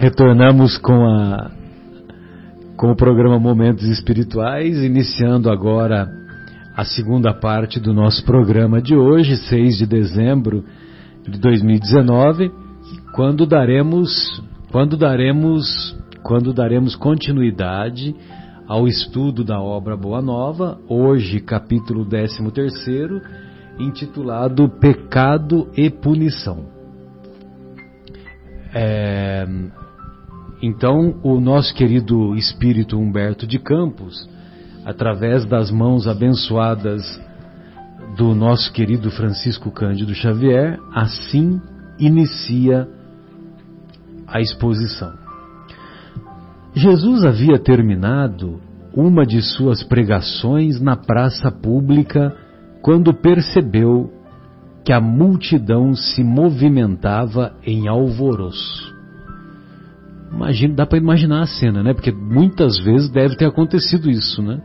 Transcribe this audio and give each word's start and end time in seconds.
Retornamos 0.00 0.78
com 0.78 1.04
a 1.06 1.50
com 2.74 2.90
o 2.90 2.96
programa 2.96 3.38
Momentos 3.38 3.84
Espirituais, 3.84 4.78
iniciando 4.78 5.50
agora 5.50 6.10
a 6.74 6.86
segunda 6.86 7.34
parte 7.34 7.78
do 7.78 7.92
nosso 7.92 8.24
programa 8.24 8.80
de 8.80 8.96
hoje, 8.96 9.36
6 9.36 9.76
de 9.76 9.86
dezembro 9.86 10.64
de 11.28 11.38
2019, 11.38 12.50
quando 13.12 13.44
daremos 13.44 14.42
quando 14.72 14.96
daremos 14.96 15.94
quando 16.22 16.54
daremos 16.54 16.96
continuidade 16.96 18.16
ao 18.66 18.88
estudo 18.88 19.44
da 19.44 19.60
obra 19.60 19.98
Boa 19.98 20.22
Nova, 20.22 20.78
hoje 20.88 21.40
capítulo 21.40 22.06
13 22.06 22.42
intitulado 23.78 24.66
Pecado 24.66 25.68
e 25.76 25.90
Punição. 25.90 26.64
É, 28.72 29.46
então, 30.62 31.18
o 31.22 31.40
nosso 31.40 31.74
querido 31.74 32.34
espírito 32.34 32.98
Humberto 32.98 33.46
de 33.46 33.58
Campos, 33.58 34.28
através 34.84 35.46
das 35.46 35.70
mãos 35.70 36.06
abençoadas 36.06 37.02
do 38.16 38.34
nosso 38.34 38.70
querido 38.72 39.10
Francisco 39.10 39.70
Cândido 39.70 40.14
Xavier, 40.14 40.78
assim 40.94 41.60
inicia 41.98 42.86
a 44.26 44.40
exposição. 44.40 45.12
Jesus 46.74 47.24
havia 47.24 47.58
terminado 47.58 48.60
uma 48.94 49.24
de 49.24 49.40
suas 49.40 49.82
pregações 49.82 50.80
na 50.80 50.96
praça 50.96 51.50
pública 51.50 52.36
quando 52.82 53.14
percebeu 53.14 54.12
que 54.84 54.92
a 54.92 55.00
multidão 55.00 55.94
se 55.94 56.22
movimentava 56.22 57.54
em 57.64 57.88
alvoroço. 57.88 58.99
Imagina, 60.32 60.74
dá 60.74 60.86
para 60.86 60.98
imaginar 60.98 61.42
a 61.42 61.46
cena, 61.46 61.82
né? 61.82 61.92
Porque 61.92 62.12
muitas 62.12 62.78
vezes 62.78 63.10
deve 63.10 63.36
ter 63.36 63.46
acontecido 63.46 64.08
isso, 64.08 64.40
né? 64.42 64.62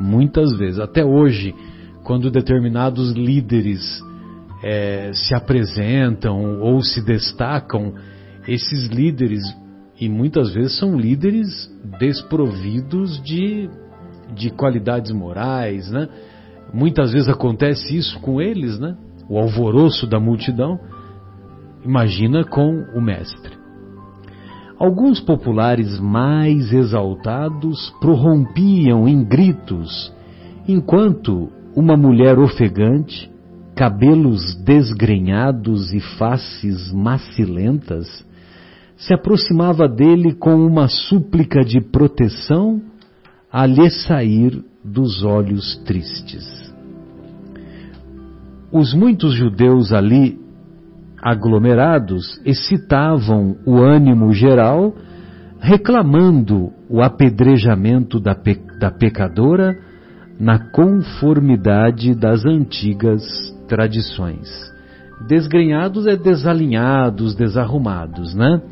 Muitas 0.00 0.56
vezes. 0.56 0.80
Até 0.80 1.04
hoje, 1.04 1.54
quando 2.02 2.30
determinados 2.30 3.12
líderes 3.12 4.02
é, 4.62 5.10
se 5.12 5.34
apresentam 5.34 6.60
ou 6.60 6.82
se 6.82 7.04
destacam, 7.04 7.94
esses 8.46 8.86
líderes, 8.86 9.42
e 10.00 10.08
muitas 10.08 10.54
vezes 10.54 10.78
são 10.78 10.96
líderes 10.96 11.70
desprovidos 11.98 13.22
de, 13.22 13.68
de 14.34 14.50
qualidades 14.50 15.12
morais, 15.12 15.90
né? 15.90 16.08
Muitas 16.72 17.12
vezes 17.12 17.28
acontece 17.28 17.96
isso 17.96 18.18
com 18.20 18.40
eles, 18.40 18.78
né? 18.78 18.96
O 19.28 19.38
alvoroço 19.38 20.06
da 20.06 20.18
multidão. 20.18 20.78
Imagina 21.84 22.44
com 22.44 22.84
o 22.94 23.00
mestre. 23.00 23.57
Alguns 24.78 25.20
populares 25.20 25.98
mais 25.98 26.72
exaltados 26.72 27.92
prorrompiam 28.00 29.08
em 29.08 29.24
gritos, 29.24 30.12
enquanto 30.68 31.50
uma 31.74 31.96
mulher 31.96 32.38
ofegante, 32.38 33.28
cabelos 33.74 34.54
desgrenhados 34.64 35.92
e 35.92 36.00
faces 36.16 36.92
macilentas, 36.92 38.24
se 38.96 39.12
aproximava 39.12 39.88
dele 39.88 40.34
com 40.34 40.54
uma 40.54 40.86
súplica 40.88 41.64
de 41.64 41.80
proteção 41.80 42.80
a 43.52 43.66
lhe 43.66 43.90
sair 43.90 44.64
dos 44.84 45.24
olhos 45.24 45.76
tristes. 45.84 46.72
Os 48.70 48.94
muitos 48.94 49.34
judeus 49.34 49.92
ali 49.92 50.38
aglomerados 51.22 52.40
excitavam 52.44 53.56
o 53.66 53.78
ânimo 53.78 54.32
geral, 54.32 54.94
reclamando 55.60 56.72
o 56.88 57.02
apedrejamento 57.02 58.20
da, 58.20 58.34
pe 58.34 58.58
da 58.78 58.90
pecadora 58.90 59.76
na 60.38 60.70
conformidade 60.70 62.14
das 62.14 62.44
antigas 62.44 63.22
tradições. 63.66 64.48
Desgrenhados 65.26 66.06
é 66.06 66.16
desalinhados, 66.16 67.34
desarrumados, 67.34 68.34
né? 68.34 68.62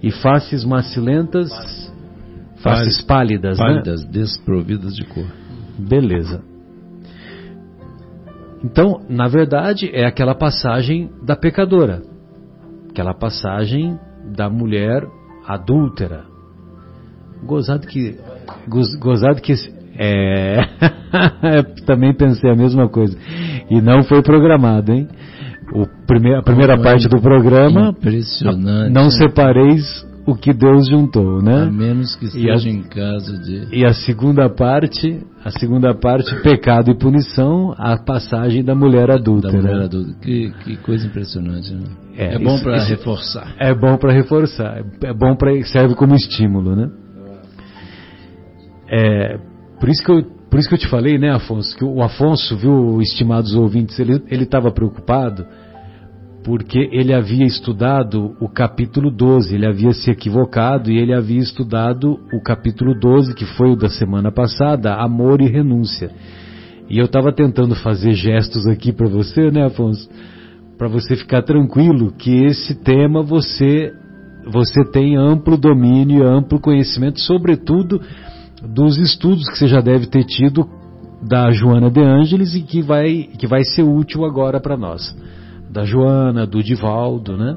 E 0.00 0.12
faces 0.12 0.64
macilentas, 0.64 1.50
faces 2.56 3.00
pálidas, 3.00 3.58
pálidas 3.58 4.04
né? 4.04 4.10
desprovidas 4.12 4.94
de 4.94 5.04
cor. 5.04 5.26
Beleza. 5.76 6.51
Então, 8.64 9.00
na 9.08 9.28
verdade, 9.28 9.90
é 9.92 10.06
aquela 10.06 10.34
passagem 10.34 11.10
da 11.22 11.34
pecadora, 11.34 12.02
aquela 12.90 13.14
passagem 13.14 13.98
da 14.36 14.48
mulher 14.48 15.06
adúltera. 15.46 16.24
Gozado 17.44 17.86
que, 17.86 18.16
gozado 19.00 19.42
que 19.42 19.52
é, 19.98 20.64
também 21.84 22.14
pensei 22.14 22.50
a 22.50 22.54
mesma 22.54 22.88
coisa 22.88 23.18
e 23.68 23.80
não 23.80 24.04
foi 24.04 24.22
programado, 24.22 24.92
hein? 24.92 25.08
O 25.74 25.86
primeir, 26.06 26.36
a 26.36 26.42
primeira 26.42 26.78
parte 26.78 27.08
do 27.08 27.20
programa, 27.20 27.90
impressionante, 27.90 28.92
não 28.92 29.10
separeis 29.10 30.06
o 30.26 30.34
que 30.36 30.52
Deus 30.52 30.88
juntou, 30.88 31.42
né? 31.42 31.62
A 31.62 31.70
menos 31.70 32.14
que 32.14 32.26
esteja 32.26 32.68
em 32.68 32.82
caso 32.82 33.38
de. 33.42 33.68
E 33.72 33.84
a 33.84 33.92
segunda 33.92 34.48
parte, 34.48 35.20
a 35.44 35.50
segunda 35.50 35.94
parte, 35.94 36.34
pecado 36.42 36.90
e 36.90 36.98
punição, 36.98 37.74
a 37.76 37.96
passagem 37.96 38.62
da 38.64 38.74
mulher 38.74 39.10
adulta. 39.10 39.48
Da 39.48 39.58
mulher 39.58 39.78
né? 39.78 39.84
adulta. 39.84 40.14
Que, 40.20 40.52
que 40.64 40.76
coisa 40.76 41.06
impressionante, 41.06 41.72
né? 41.74 41.84
É, 42.16 42.34
é 42.34 42.38
bom 42.38 42.58
para 42.60 42.84
reforçar. 42.84 43.54
É 43.58 43.74
bom 43.74 43.96
para 43.96 44.12
reforçar, 44.12 44.84
é 45.02 45.12
bom 45.12 45.34
para 45.34 45.62
serve 45.64 45.94
como 45.94 46.14
estímulo, 46.14 46.76
né? 46.76 46.90
É, 48.88 49.38
por 49.80 49.88
isso 49.88 50.04
que 50.04 50.12
eu 50.12 50.42
por 50.52 50.58
isso 50.58 50.68
que 50.68 50.74
eu 50.74 50.78
te 50.78 50.88
falei, 50.88 51.16
né, 51.16 51.30
Afonso, 51.30 51.74
que 51.74 51.82
o 51.82 52.02
Afonso, 52.02 52.58
viu, 52.58 53.00
estimados 53.00 53.54
ouvintes, 53.54 53.98
ele 53.98 54.20
estava 54.30 54.70
preocupado 54.70 55.46
porque 56.44 56.88
ele 56.92 57.14
havia 57.14 57.44
estudado 57.44 58.36
o 58.40 58.48
capítulo 58.48 59.10
12, 59.10 59.54
ele 59.54 59.66
havia 59.66 59.92
se 59.92 60.10
equivocado 60.10 60.90
e 60.90 60.98
ele 60.98 61.14
havia 61.14 61.38
estudado 61.38 62.18
o 62.32 62.42
capítulo 62.42 62.98
12, 62.98 63.34
que 63.34 63.44
foi 63.44 63.70
o 63.70 63.76
da 63.76 63.88
semana 63.88 64.32
passada, 64.32 64.94
amor 64.94 65.40
e 65.40 65.46
renúncia. 65.46 66.10
E 66.90 66.98
eu 66.98 67.04
estava 67.04 67.32
tentando 67.32 67.74
fazer 67.76 68.12
gestos 68.12 68.66
aqui 68.66 68.92
para 68.92 69.08
você, 69.08 69.50
né, 69.50 69.66
Afonso? 69.66 70.08
Para 70.76 70.88
você 70.88 71.14
ficar 71.14 71.42
tranquilo 71.42 72.12
que 72.12 72.44
esse 72.44 72.74
tema 72.74 73.22
você 73.22 73.92
você 74.44 74.84
tem 74.90 75.16
amplo 75.16 75.56
domínio, 75.56 76.26
amplo 76.26 76.58
conhecimento, 76.60 77.20
sobretudo 77.20 78.00
dos 78.60 78.98
estudos 78.98 79.48
que 79.48 79.58
você 79.58 79.68
já 79.68 79.80
deve 79.80 80.06
ter 80.06 80.24
tido 80.24 80.68
da 81.22 81.52
Joana 81.52 81.88
de 81.88 82.00
Ângeles 82.00 82.54
e 82.56 82.62
que 82.62 82.82
vai, 82.82 83.28
que 83.38 83.46
vai 83.46 83.62
ser 83.62 83.84
útil 83.84 84.24
agora 84.24 84.60
para 84.60 84.76
nós. 84.76 85.14
Da 85.72 85.84
Joana, 85.84 86.46
do 86.46 86.62
Divaldo, 86.62 87.36
né? 87.36 87.56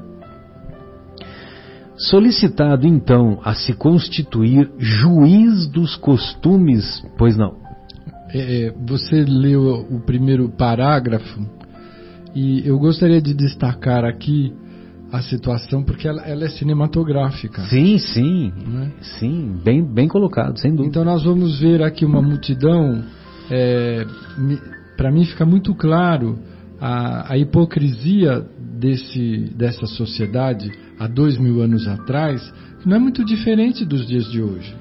Solicitado 1.97 2.87
então 2.87 3.39
a 3.43 3.53
se 3.53 3.73
constituir 3.73 4.71
juiz 4.77 5.67
dos 5.67 5.95
costumes, 5.97 7.03
pois 7.17 7.37
não. 7.37 7.57
É, 8.33 8.73
você 8.85 9.23
leu 9.23 9.85
o 9.89 9.99
primeiro 9.99 10.49
parágrafo 10.49 11.45
e 12.33 12.67
eu 12.67 12.77
gostaria 12.77 13.21
de 13.21 13.33
destacar 13.33 14.03
aqui 14.03 14.53
a 15.11 15.21
situação 15.21 15.83
porque 15.83 16.07
ela, 16.07 16.21
ela 16.23 16.45
é 16.45 16.49
cinematográfica. 16.49 17.61
Sim, 17.63 17.97
sim, 17.97 18.51
né? 18.67 18.91
sim, 19.19 19.59
bem, 19.63 19.81
bem 19.83 20.07
colocado, 20.07 20.59
sem 20.59 20.71
dúvida. 20.71 20.89
Então 20.89 21.05
nós 21.05 21.23
vamos 21.23 21.59
ver 21.59 21.81
aqui 21.81 22.05
uma 22.05 22.21
multidão. 22.21 23.03
É, 23.49 24.05
Para 24.97 25.11
mim 25.11 25.23
fica 25.23 25.45
muito 25.45 25.73
claro 25.75 26.37
a, 26.79 27.33
a 27.33 27.37
hipocrisia 27.37 28.45
desse, 28.59 29.51
dessa 29.55 29.85
sociedade 29.85 30.71
há 30.99 31.07
dois 31.07 31.37
mil 31.37 31.61
anos 31.61 31.87
atrás, 31.87 32.41
não 32.85 32.95
é 32.95 32.99
muito 32.99 33.23
diferente 33.25 33.85
dos 33.85 34.05
dias 34.07 34.25
de 34.31 34.41
hoje. 34.41 34.75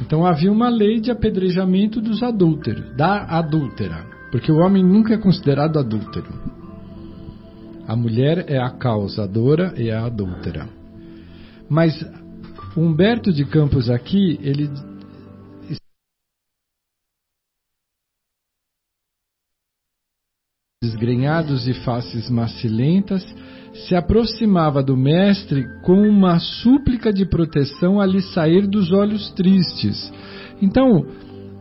Então 0.00 0.26
havia 0.26 0.50
uma 0.50 0.68
lei 0.68 1.00
de 1.00 1.10
apedrejamento 1.10 2.00
dos 2.00 2.22
adúlteros, 2.22 2.96
da 2.96 3.24
adúltera, 3.24 4.04
porque 4.30 4.50
o 4.50 4.56
homem 4.56 4.82
nunca 4.82 5.14
é 5.14 5.18
considerado 5.18 5.78
adúltero. 5.78 6.28
A 7.86 7.94
mulher 7.94 8.46
é 8.48 8.58
a 8.58 8.70
causadora 8.70 9.74
e 9.76 9.90
a 9.90 10.04
adúltera. 10.06 10.68
Mas 11.68 12.04
Humberto 12.76 13.32
de 13.32 13.44
Campos 13.44 13.90
aqui, 13.90 14.38
ele 14.42 14.70
desgrenhados 20.82 21.68
e 21.68 21.74
faces 21.74 22.28
macilentas, 22.28 23.24
se 23.86 23.94
aproximava 23.94 24.82
do 24.82 24.96
mestre 24.96 25.64
com 25.82 26.02
uma 26.02 26.40
súplica 26.40 27.12
de 27.12 27.24
proteção 27.24 28.00
a 28.00 28.04
lhe 28.04 28.20
sair 28.20 28.66
dos 28.66 28.90
olhos 28.90 29.30
tristes. 29.30 30.12
Então, 30.60 31.06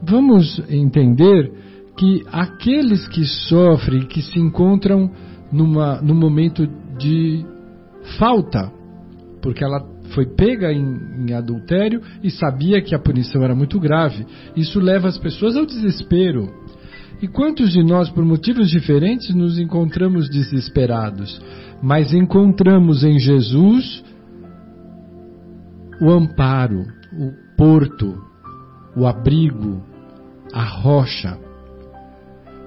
vamos 0.02 0.60
entender 0.70 1.52
que 1.96 2.24
aqueles 2.32 3.08
que 3.08 3.24
sofrem, 3.26 4.08
que 4.08 4.24
se 4.24 4.40
encontram 4.40 5.12
numa, 5.52 6.02
num 6.02 6.16
momento 6.16 6.68
de 6.98 7.46
falta, 8.18 8.72
porque 9.42 9.64
ela 9.64 9.86
foi 10.14 10.26
pega 10.26 10.74
em, 10.74 10.84
em, 11.20 11.34
adultério 11.34 12.02
e 12.24 12.30
sabia 12.30 12.82
que 12.82 12.94
a 12.94 13.00
punição 13.00 13.44
era 13.44 13.56
muito 13.56 13.80
grave. 13.80 14.26
Isso 14.56 14.80
leva 14.80 15.08
as 15.08 15.18
pessoas 15.18 15.56
ao 15.56 15.66
desespero. 15.66 16.50
E 17.22 17.28
quantos 17.28 17.72
de 17.72 17.84
nós, 17.84 18.10
por 18.10 18.26
motivos 18.26 18.70
diferentes, 18.72 19.34
nos 19.36 19.60
encontramos 19.60 20.28
desesperados, 20.28 21.40
mas 21.82 22.14
encontramos 22.14 23.04
em 23.04 23.20
Jesus 23.20 24.04
o 26.02 26.10
amparo, 26.10 26.84
o 27.14 27.32
porto, 27.56 28.20
o 28.98 29.06
abrigo, 29.06 29.84
a 30.52 30.64
rocha, 30.64 31.38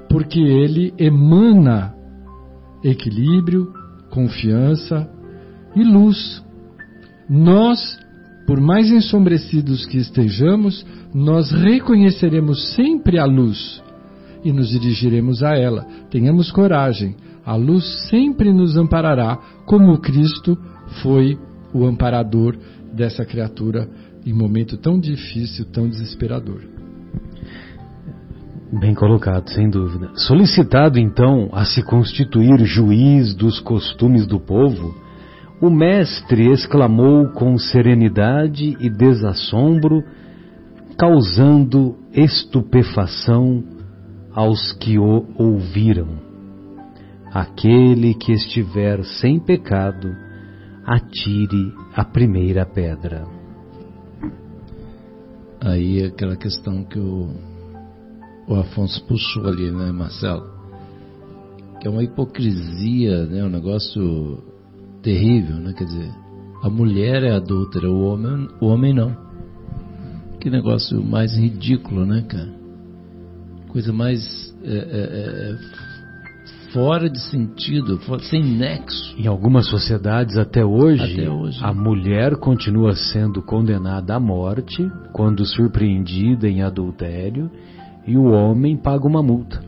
porque 0.08 0.38
ele 0.38 0.94
emana 0.96 1.92
equilíbrio, 2.84 3.72
confiança 4.08 5.10
e 5.74 5.82
luz. 5.82 6.44
Nós, 7.28 7.98
por 8.46 8.60
mais 8.60 8.88
ensombrecidos 8.88 9.84
que 9.84 9.98
estejamos, 9.98 10.86
nós 11.12 11.50
reconheceremos 11.50 12.74
sempre 12.74 13.18
a 13.18 13.24
luz 13.24 13.82
e 14.44 14.52
nos 14.52 14.68
dirigiremos 14.68 15.42
a 15.42 15.56
ela. 15.56 15.86
Tenhamos 16.10 16.52
coragem, 16.52 17.16
a 17.44 17.56
luz 17.56 18.08
sempre 18.08 18.52
nos 18.52 18.76
amparará, 18.76 19.38
como 19.66 19.98
Cristo 19.98 20.58
foi 21.02 21.38
o 21.72 21.84
amparador 21.84 22.56
dessa 22.92 23.24
criatura 23.24 23.88
em 24.24 24.32
momento 24.32 24.76
tão 24.76 24.98
difícil, 24.98 25.66
tão 25.66 25.88
desesperador. 25.88 26.62
Bem 28.72 28.94
colocado, 28.94 29.48
sem 29.50 29.68
dúvida. 29.68 30.10
Solicitado 30.14 30.98
então 30.98 31.48
a 31.52 31.64
se 31.64 31.82
constituir 31.82 32.64
juiz 32.64 33.34
dos 33.34 33.60
costumes 33.60 34.26
do 34.26 34.40
povo, 34.40 34.94
o 35.60 35.70
mestre 35.70 36.50
exclamou 36.50 37.28
com 37.30 37.56
serenidade 37.56 38.76
e 38.80 38.90
desassombro, 38.90 40.02
causando 40.98 41.96
estupefação 42.12 43.62
aos 44.34 44.72
que 44.72 44.98
o 44.98 45.26
ouviram. 45.38 46.18
Aquele 47.32 48.14
que 48.14 48.32
estiver 48.32 49.04
sem 49.04 49.38
pecado, 49.38 50.14
atire 50.84 51.72
a 51.94 52.04
primeira 52.04 52.66
pedra. 52.66 53.26
Aí 55.60 56.02
é 56.02 56.06
aquela 56.06 56.36
questão 56.36 56.84
que 56.84 56.98
o, 56.98 57.30
o 58.46 58.54
Afonso 58.54 59.02
puxou 59.06 59.46
ali, 59.46 59.70
né, 59.70 59.90
Marcelo? 59.90 60.52
Que 61.80 61.88
é 61.88 61.90
uma 61.90 62.04
hipocrisia, 62.04 63.24
né, 63.26 63.44
um 63.44 63.48
negócio 63.48 64.42
terrível, 65.02 65.56
né? 65.56 65.72
Quer 65.72 65.84
dizer, 65.84 66.10
a 66.62 66.68
mulher 66.68 67.22
é 67.22 67.34
adúltera, 67.34 67.90
o 67.90 68.04
homem, 68.04 68.48
o 68.60 68.66
homem 68.66 68.92
não. 68.92 69.16
Que 70.38 70.50
negócio 70.50 71.02
mais 71.02 71.34
ridículo, 71.36 72.04
né, 72.04 72.22
cara? 72.28 72.63
Coisa 73.74 73.92
mais 73.92 74.54
é, 74.62 74.76
é, 74.76 75.56
fora 76.72 77.10
de 77.10 77.18
sentido, 77.18 77.98
sem 78.30 78.44
nexo. 78.44 79.16
Em 79.18 79.26
algumas 79.26 79.68
sociedades 79.68 80.36
até 80.36 80.64
hoje, 80.64 81.02
até 81.02 81.28
hoje, 81.28 81.58
a 81.60 81.74
mulher 81.74 82.36
continua 82.36 82.94
sendo 82.94 83.42
condenada 83.42 84.14
à 84.14 84.20
morte 84.20 84.88
quando 85.12 85.44
surpreendida 85.44 86.48
em 86.48 86.62
adultério 86.62 87.50
e 88.06 88.16
o 88.16 88.26
homem 88.26 88.76
paga 88.76 89.08
uma 89.08 89.20
multa. 89.20 89.60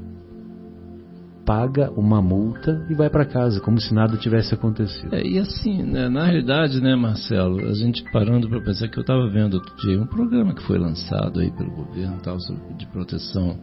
Paga 1.44 1.90
uma 1.90 2.22
multa 2.22 2.86
e 2.88 2.94
vai 2.94 3.10
para 3.10 3.24
casa, 3.24 3.60
como 3.60 3.80
se 3.80 3.92
nada 3.92 4.16
tivesse 4.16 4.54
acontecido. 4.54 5.12
É, 5.16 5.26
e 5.26 5.36
assim, 5.40 5.82
né, 5.82 6.08
na 6.08 6.26
realidade, 6.26 6.80
né, 6.80 6.94
Marcelo, 6.94 7.58
a 7.58 7.74
gente 7.74 8.04
parando 8.12 8.48
para 8.48 8.60
pensar 8.60 8.86
que 8.86 8.98
eu 8.98 9.02
estava 9.02 9.28
vendo 9.28 9.54
outro 9.54 9.74
dia 9.78 10.00
um 10.00 10.06
programa 10.06 10.54
que 10.54 10.62
foi 10.62 10.78
lançado 10.78 11.40
aí 11.40 11.50
pelo 11.50 11.72
governo 11.72 12.20
tal, 12.22 12.36
de 12.78 12.86
proteção 12.86 13.58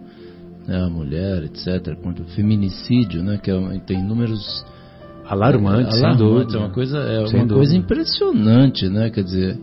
né, 0.68 0.82
a 0.82 0.90
mulher, 0.90 1.44
etc., 1.44 1.96
contra 2.02 2.24
o 2.24 2.28
feminicídio, 2.28 3.24
né, 3.24 3.38
que 3.38 3.52
é, 3.52 3.80
tem 3.86 4.04
números 4.04 4.66
alarmantes, 5.26 6.02
é, 6.02 6.06
alarmantes, 6.06 6.56
é 6.56 6.58
uma 6.58 6.70
coisa, 6.70 6.98
é 6.98 7.20
uma 7.20 7.48
coisa 7.48 7.76
impressionante, 7.76 8.90
né, 8.90 9.10
quer 9.10 9.24
dizer, 9.24 9.60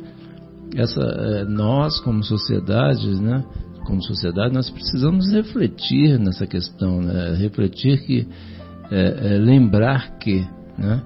essa, 0.77 1.01
é, 1.01 1.45
nós 1.45 2.01
como 2.01 2.23
sociedade, 2.23 3.21
né, 3.21 3.45
como 3.85 4.03
sociedade, 4.03 4.55
nós 4.55 4.71
precisamos 4.71 5.33
refletir 5.33 6.19
nessa 6.19 6.47
questão, 6.47 7.01
né, 7.01 7.35
refletir 7.37 8.05
que, 8.05 8.29
é, 8.91 9.35
é, 9.35 9.39
lembrar 9.39 10.19
que, 10.19 10.47
né, 10.79 11.03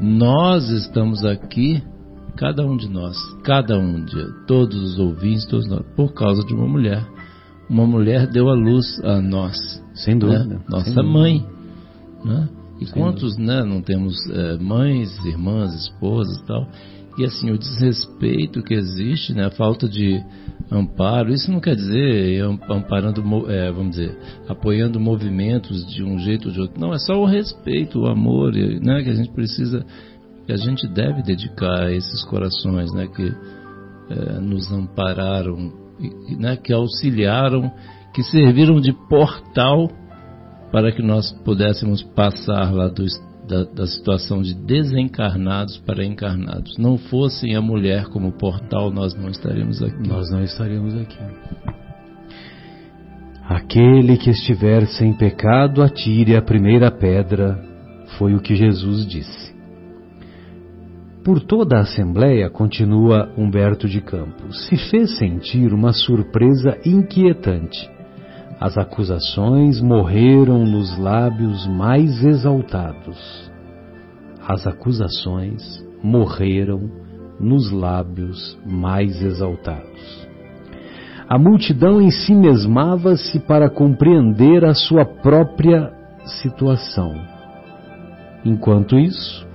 nós 0.00 0.68
estamos 0.70 1.24
aqui 1.24 1.82
cada 2.36 2.64
um 2.64 2.76
de 2.76 2.88
nós, 2.88 3.16
cada 3.44 3.78
um 3.78 4.04
de 4.04 4.46
todos 4.46 4.76
os 4.82 4.98
ouvintes, 4.98 5.46
todos 5.46 5.68
nós, 5.68 5.84
por 5.94 6.12
causa 6.12 6.44
de 6.44 6.54
uma 6.54 6.66
mulher 6.66 7.06
uma 7.72 7.86
mulher 7.86 8.26
deu 8.26 8.50
a 8.50 8.54
luz 8.54 9.00
a 9.02 9.22
nós. 9.22 9.56
Sem 9.94 10.18
dúvida. 10.18 10.44
Né? 10.44 10.60
Nossa 10.68 10.92
sem 10.92 11.02
mãe. 11.02 11.46
Né? 12.22 12.48
E 12.78 12.84
sem 12.84 12.94
quantos 12.94 13.38
né, 13.38 13.64
não 13.64 13.80
temos 13.80 14.14
é, 14.30 14.58
mães, 14.58 15.10
irmãs, 15.24 15.74
esposas 15.74 16.36
e 16.36 16.46
tal? 16.46 16.68
E 17.18 17.24
assim, 17.24 17.50
o 17.50 17.58
desrespeito 17.58 18.62
que 18.62 18.74
existe, 18.74 19.34
né, 19.34 19.46
a 19.46 19.50
falta 19.50 19.88
de 19.88 20.22
amparo, 20.70 21.32
isso 21.32 21.50
não 21.50 21.60
quer 21.60 21.74
dizer 21.74 22.42
amparando, 22.68 23.22
é, 23.50 23.70
vamos 23.72 23.96
dizer, 23.96 24.18
apoiando 24.48 25.00
movimentos 25.00 25.86
de 25.86 26.02
um 26.02 26.18
jeito 26.18 26.48
ou 26.48 26.54
de 26.54 26.60
outro. 26.60 26.80
Não, 26.80 26.92
é 26.92 26.98
só 26.98 27.14
o 27.14 27.26
respeito, 27.26 28.00
o 28.00 28.06
amor, 28.06 28.52
né, 28.52 29.02
que 29.02 29.10
a 29.10 29.14
gente 29.14 29.30
precisa, 29.32 29.84
que 30.46 30.52
a 30.52 30.56
gente 30.56 30.86
deve 30.88 31.22
dedicar 31.22 31.84
a 31.84 31.92
esses 31.92 32.22
corações, 32.24 32.92
né, 32.92 33.06
que 33.06 33.34
é, 34.10 34.40
nos 34.40 34.70
ampararam 34.70 35.81
né, 36.38 36.56
que 36.56 36.72
auxiliaram, 36.72 37.72
que 38.14 38.22
serviram 38.22 38.80
de 38.80 38.92
portal 39.08 39.90
para 40.70 40.90
que 40.90 41.02
nós 41.02 41.30
pudéssemos 41.44 42.02
passar 42.02 42.72
lá 42.72 42.88
do, 42.88 43.04
da, 43.46 43.64
da, 43.64 43.86
situação 43.86 44.40
de 44.40 44.54
desencarnados 44.54 45.76
para 45.78 46.04
encarnados. 46.04 46.76
Não 46.78 46.96
fossem 46.96 47.54
a 47.54 47.60
mulher 47.60 48.06
como 48.06 48.32
portal, 48.32 48.90
nós 48.90 49.14
não 49.14 49.28
estaríamos 49.28 49.82
aqui. 49.82 50.08
Nós 50.08 50.30
não 50.30 50.42
estaríamos 50.42 50.94
aqui. 50.94 51.18
Aquele 53.46 54.16
que 54.16 54.30
estiver 54.30 54.86
sem 54.86 55.12
pecado, 55.12 55.82
atire 55.82 56.36
a 56.36 56.42
primeira 56.42 56.90
pedra, 56.90 57.62
foi 58.18 58.34
o 58.34 58.40
que 58.40 58.54
Jesus 58.54 59.06
disse. 59.06 59.52
Por 61.24 61.40
toda 61.40 61.76
a 61.76 61.82
Assembleia, 61.82 62.50
continua 62.50 63.30
Humberto 63.38 63.86
de 63.86 64.00
Campos, 64.00 64.66
se 64.66 64.76
fez 64.90 65.18
sentir 65.18 65.72
uma 65.72 65.92
surpresa 65.92 66.76
inquietante. 66.84 67.88
As 68.58 68.76
acusações 68.76 69.80
morreram 69.80 70.66
nos 70.66 70.98
lábios 70.98 71.64
mais 71.68 72.24
exaltados. 72.24 73.48
As 74.48 74.66
acusações 74.66 75.62
morreram 76.02 76.90
nos 77.38 77.70
lábios 77.70 78.58
mais 78.66 79.22
exaltados. 79.22 80.28
A 81.28 81.38
multidão 81.38 82.00
em 82.00 82.10
si 82.10 82.34
mesmava-se 82.34 83.38
para 83.38 83.70
compreender 83.70 84.64
a 84.64 84.74
sua 84.74 85.04
própria 85.04 85.92
situação. 86.42 87.14
Enquanto 88.44 88.98
isso, 88.98 89.51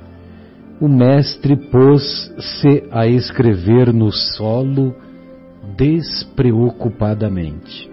o 0.79 0.87
mestre 0.87 1.55
pôs-se 1.55 2.83
a 2.91 3.07
escrever 3.07 3.91
no 3.91 4.11
solo 4.11 4.95
despreocupadamente. 5.75 7.89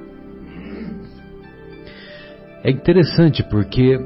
É 2.63 2.71
interessante 2.71 3.43
porque 3.43 3.99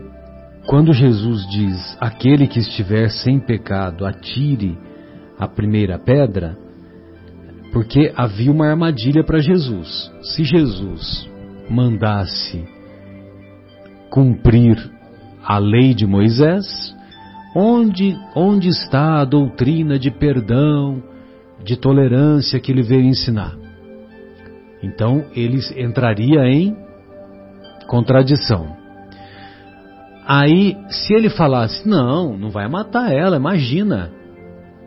quando 0.66 0.92
Jesus 0.92 1.44
diz: 1.48 1.96
Aquele 2.00 2.46
que 2.46 2.60
estiver 2.60 3.10
sem 3.10 3.40
pecado, 3.40 4.04
atire 4.04 4.78
a 5.38 5.48
primeira 5.48 5.98
pedra, 5.98 6.56
porque 7.72 8.12
havia 8.16 8.50
uma 8.50 8.68
armadilha 8.68 9.24
para 9.24 9.38
Jesus. 9.38 10.10
Se 10.22 10.44
Jesus 10.44 11.28
mandasse 11.70 12.66
cumprir 14.10 14.76
a 15.44 15.58
lei 15.58 15.94
de 15.94 16.06
Moisés, 16.06 16.94
Onde, 17.60 18.16
onde 18.36 18.68
está 18.68 19.20
a 19.20 19.24
doutrina 19.24 19.98
de 19.98 20.12
perdão, 20.12 21.02
de 21.64 21.76
tolerância 21.76 22.60
que 22.60 22.70
ele 22.70 22.82
veio 22.82 23.02
ensinar? 23.02 23.56
Então 24.80 25.24
ele 25.34 25.58
entraria 25.76 26.46
em 26.46 26.76
contradição. 27.88 28.76
Aí, 30.24 30.76
se 30.88 31.12
ele 31.12 31.28
falasse, 31.28 31.88
não, 31.88 32.38
não 32.38 32.48
vai 32.48 32.68
matar 32.68 33.12
ela, 33.12 33.36
imagina, 33.36 34.12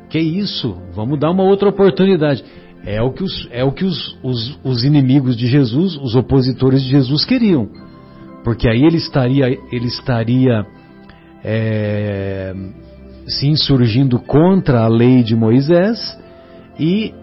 que 0.10 0.20
isso, 0.20 0.82
vamos 0.94 1.20
dar 1.20 1.32
uma 1.32 1.44
outra 1.44 1.68
oportunidade. 1.68 2.42
É 2.86 3.02
o 3.02 3.12
que 3.12 3.24
os, 3.24 3.50
é 3.52 3.66
o 3.66 3.74
que 3.74 3.84
os, 3.84 4.18
os, 4.24 4.58
os 4.64 4.86
inimigos 4.86 5.36
de 5.36 5.46
Jesus, 5.46 5.98
os 5.98 6.16
opositores 6.16 6.82
de 6.82 6.90
Jesus 6.90 7.26
queriam. 7.26 7.68
Porque 8.46 8.70
aí 8.70 8.82
ele 8.82 8.96
estaria, 8.96 9.48
ele 9.74 9.88
estaria 9.88 10.66
é, 11.44 12.54
se 13.28 13.48
insurgindo 13.48 14.20
contra 14.20 14.82
a 14.82 14.88
lei 14.88 15.24
de 15.24 15.36
Moisés 15.36 16.00
e 16.80 17.14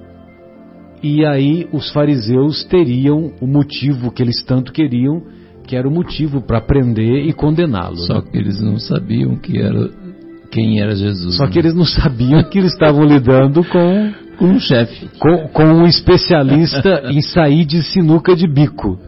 e 1.00 1.24
aí 1.24 1.68
os 1.72 1.92
fariseus 1.92 2.64
teriam 2.64 3.32
o 3.40 3.46
motivo 3.46 4.10
que 4.10 4.20
eles 4.20 4.42
tanto 4.42 4.72
queriam, 4.72 5.22
que 5.64 5.76
era 5.76 5.88
o 5.88 5.92
motivo 5.92 6.40
para 6.42 6.60
prender 6.60 7.24
e 7.24 7.32
condená-lo. 7.32 7.98
Só 7.98 8.14
né? 8.14 8.22
que 8.28 8.36
eles 8.36 8.60
não 8.60 8.78
sabiam 8.78 9.36
que 9.36 9.60
era 9.60 9.90
quem 10.50 10.80
era 10.80 10.96
Jesus. 10.96 11.36
Só 11.36 11.44
né? 11.44 11.50
que 11.50 11.58
eles 11.58 11.74
não 11.74 11.84
sabiam 11.84 12.42
que 12.42 12.58
eles 12.58 12.72
estavam 12.72 13.04
lidando 13.04 13.62
com 13.64 14.12
com 14.38 14.46
um 14.46 14.60
chefe. 14.60 15.08
com, 15.18 15.48
com 15.48 15.64
um 15.64 15.84
especialista 15.84 17.02
em 17.10 17.20
sair 17.20 17.64
de 17.64 17.82
sinuca 17.82 18.36
de 18.36 18.46
bico, 18.46 18.98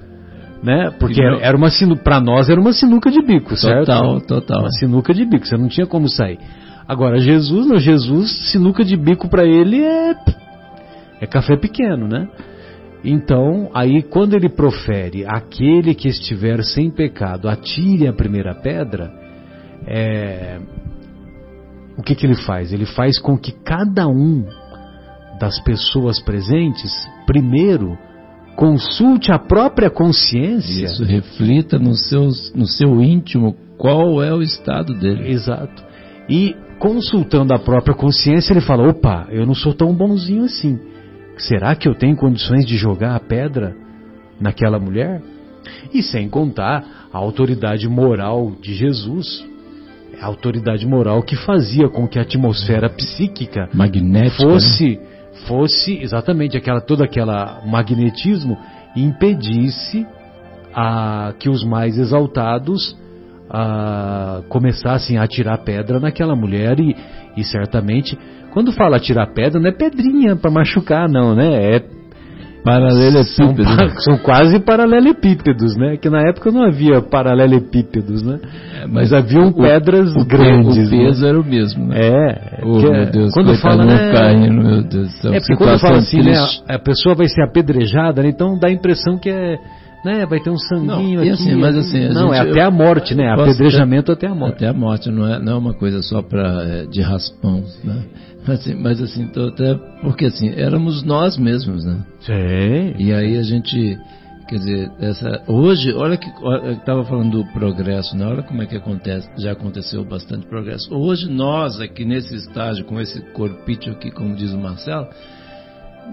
né? 0.62 0.90
Porque 0.98 1.22
era, 1.22 1.38
era 1.40 1.56
uma 1.56 1.70
sinuca, 1.70 2.02
para 2.02 2.20
nós 2.20 2.48
era 2.48 2.60
uma 2.60 2.72
sinuca 2.72 3.10
de 3.10 3.22
bico, 3.22 3.56
certo? 3.56 3.86
Total, 3.86 4.20
total. 4.20 4.60
Uma 4.60 4.70
sinuca 4.72 5.14
de 5.14 5.24
bico, 5.24 5.46
você 5.46 5.56
não 5.56 5.68
tinha 5.68 5.86
como 5.86 6.08
sair. 6.08 6.38
Agora 6.86 7.18
Jesus, 7.18 7.66
não, 7.66 7.78
Jesus, 7.78 8.50
sinuca 8.50 8.84
de 8.84 8.96
bico 8.96 9.28
para 9.28 9.44
ele 9.44 9.82
é 9.82 10.14
é 11.20 11.26
café 11.26 11.56
pequeno, 11.56 12.08
né? 12.08 12.28
Então, 13.04 13.70
aí 13.74 14.02
quando 14.02 14.34
ele 14.34 14.48
profere 14.48 15.24
aquele 15.26 15.94
que 15.94 16.08
estiver 16.08 16.62
sem 16.62 16.90
pecado, 16.90 17.48
atire 17.48 18.06
a 18.06 18.12
primeira 18.12 18.54
pedra, 18.54 19.10
é, 19.86 20.58
o 21.96 22.02
que, 22.02 22.14
que 22.14 22.26
ele 22.26 22.34
faz? 22.34 22.72
Ele 22.72 22.86
faz 22.86 23.18
com 23.18 23.38
que 23.38 23.52
cada 23.52 24.06
um 24.06 24.44
das 25.38 25.58
pessoas 25.60 26.20
presentes, 26.20 26.92
primeiro, 27.26 27.96
consulte 28.60 29.32
a 29.32 29.38
própria 29.38 29.88
consciência. 29.88 30.84
Isso 30.84 31.02
reflita 31.02 31.78
no, 31.78 31.94
seus, 31.94 32.52
no 32.54 32.66
seu 32.66 33.00
íntimo 33.02 33.56
qual 33.78 34.22
é 34.22 34.34
o 34.34 34.42
estado 34.42 34.92
dele. 34.92 35.32
Exato. 35.32 35.82
E 36.28 36.54
consultando 36.78 37.54
a 37.54 37.58
própria 37.58 37.94
consciência, 37.94 38.52
ele 38.52 38.60
fala: 38.60 38.86
opa, 38.86 39.26
eu 39.30 39.46
não 39.46 39.54
sou 39.54 39.72
tão 39.72 39.94
bonzinho 39.94 40.44
assim. 40.44 40.78
Será 41.38 41.74
que 41.74 41.88
eu 41.88 41.94
tenho 41.94 42.14
condições 42.16 42.66
de 42.66 42.76
jogar 42.76 43.16
a 43.16 43.20
pedra 43.20 43.74
naquela 44.38 44.78
mulher? 44.78 45.22
E 45.90 46.02
sem 46.02 46.28
contar 46.28 47.08
a 47.10 47.16
autoridade 47.16 47.88
moral 47.88 48.52
de 48.60 48.74
Jesus, 48.74 49.42
a 50.20 50.26
autoridade 50.26 50.86
moral 50.86 51.22
que 51.22 51.34
fazia 51.34 51.88
com 51.88 52.06
que 52.06 52.18
a 52.18 52.22
atmosfera 52.22 52.90
psíquica 52.90 53.70
Magnética. 53.72 54.42
fosse, 54.42 55.00
fosse 55.46 55.98
exatamente 56.00 56.56
aquela 56.56 56.80
todo 56.80 57.02
aquela 57.02 57.62
magnetismo 57.66 58.58
impedisse 58.96 60.06
a, 60.74 61.32
que 61.38 61.48
os 61.48 61.64
mais 61.64 61.98
exaltados 61.98 62.96
a, 63.48 64.42
começassem 64.48 65.18
a 65.18 65.24
atirar 65.24 65.58
pedra 65.58 66.00
naquela 66.00 66.34
mulher 66.34 66.78
e, 66.80 66.96
e 67.36 67.44
certamente 67.44 68.18
quando 68.52 68.72
fala 68.72 68.96
atirar 68.96 69.32
pedra 69.32 69.60
não 69.60 69.68
é 69.68 69.72
pedrinha 69.72 70.36
para 70.36 70.50
machucar 70.50 71.08
não, 71.08 71.34
né? 71.34 71.76
É 71.76 71.99
são, 72.62 73.54
Paralelepípedo. 73.54 73.62
pa- 73.64 74.00
são 74.00 74.18
quase 74.18 74.60
paralelepípedos, 74.60 75.76
né? 75.76 75.96
Que 75.96 76.08
na 76.10 76.20
época 76.28 76.50
não 76.50 76.62
havia 76.62 77.00
paralelepípedos, 77.00 78.22
né? 78.22 78.38
É, 78.82 78.86
Mas 78.86 79.12
haviam 79.12 79.52
pedras 79.52 80.14
o, 80.14 80.24
grandes. 80.24 80.88
O 80.88 80.90
peso 80.90 81.26
era 81.26 81.40
o 81.40 81.44
mesmo, 81.44 81.86
né? 81.86 81.98
né? 81.98 82.06
É, 82.06 82.60
Oh, 82.62 82.72
porque 82.72 82.90
meu 82.90 83.06
Deus, 83.10 83.32
quando 83.32 83.54
fala, 83.56 83.84
né, 83.84 84.12
caindo, 84.12 84.62
meu 84.62 84.82
Deus 84.82 85.10
céu. 85.20 85.32
é 85.32 85.38
porque 85.40 85.56
quando 85.56 85.78
fala 85.78 85.98
assim, 85.98 86.18
né, 86.22 86.32
triste. 86.32 86.62
a, 86.68 86.74
a 86.74 86.78
pessoa 86.78 87.14
vai 87.14 87.26
ser 87.28 87.42
apedrejada, 87.42 88.22
né, 88.22 88.28
então 88.28 88.58
dá 88.58 88.68
a 88.68 88.72
impressão 88.72 89.18
que 89.18 89.30
é, 89.30 89.56
né, 90.04 90.26
vai 90.26 90.40
ter 90.40 90.50
um 90.50 90.56
sanguinho 90.58 91.16
Não, 91.16 91.20
aqui. 91.22 91.30
assim, 91.30 91.54
mas 91.56 91.76
assim, 91.76 92.08
não, 92.10 92.32
é 92.32 92.38
gente- 92.42 92.50
até 92.50 92.62
a 92.62 92.70
morte, 92.70 93.14
né? 93.14 93.30
Apedrejamento 93.32 94.12
até 94.12 94.26
a 94.26 94.34
morte. 94.34 94.54
Até 94.56 94.68
a 94.68 94.72
morte, 94.72 95.10
não 95.10 95.26
é, 95.26 95.38
não 95.38 95.52
é 95.52 95.56
uma 95.56 95.74
coisa 95.74 96.00
só 96.02 96.20
pra, 96.22 96.62
é, 96.64 96.86
de 96.86 97.00
raspão, 97.00 97.62
né? 97.84 98.02
Assim, 98.46 98.74
mas 98.74 99.00
assim, 99.00 99.26
tô 99.28 99.48
até, 99.48 99.74
porque 100.02 100.26
assim, 100.26 100.48
éramos 100.50 101.02
nós 101.02 101.36
mesmos, 101.36 101.84
né? 101.84 102.04
Sim. 102.20 102.94
E 102.98 103.12
aí 103.12 103.36
a 103.36 103.42
gente, 103.42 103.98
quer 104.48 104.56
dizer, 104.56 104.90
essa, 104.98 105.42
hoje, 105.46 105.92
olha 105.92 106.16
que, 106.16 106.30
olha, 106.42 106.68
eu 106.68 106.72
estava 106.72 107.04
falando 107.04 107.42
do 107.42 107.52
progresso, 107.52 108.16
né? 108.16 108.26
Olha 108.26 108.42
como 108.42 108.62
é 108.62 108.66
que 108.66 108.76
acontece, 108.76 109.28
já 109.38 109.52
aconteceu 109.52 110.04
bastante 110.04 110.46
progresso. 110.46 110.92
Hoje 110.94 111.30
nós 111.30 111.80
aqui 111.80 112.04
nesse 112.04 112.34
estágio, 112.34 112.84
com 112.86 112.98
esse 113.00 113.20
corpício 113.32 113.92
aqui, 113.92 114.10
como 114.10 114.34
diz 114.34 114.52
o 114.52 114.58
Marcelo, 114.58 115.08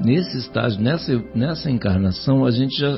nesse 0.03 0.37
estágio, 0.37 0.81
nessa, 0.81 1.23
nessa 1.33 1.71
encarnação, 1.71 2.45
a 2.45 2.51
gente 2.51 2.77
já 2.77 2.97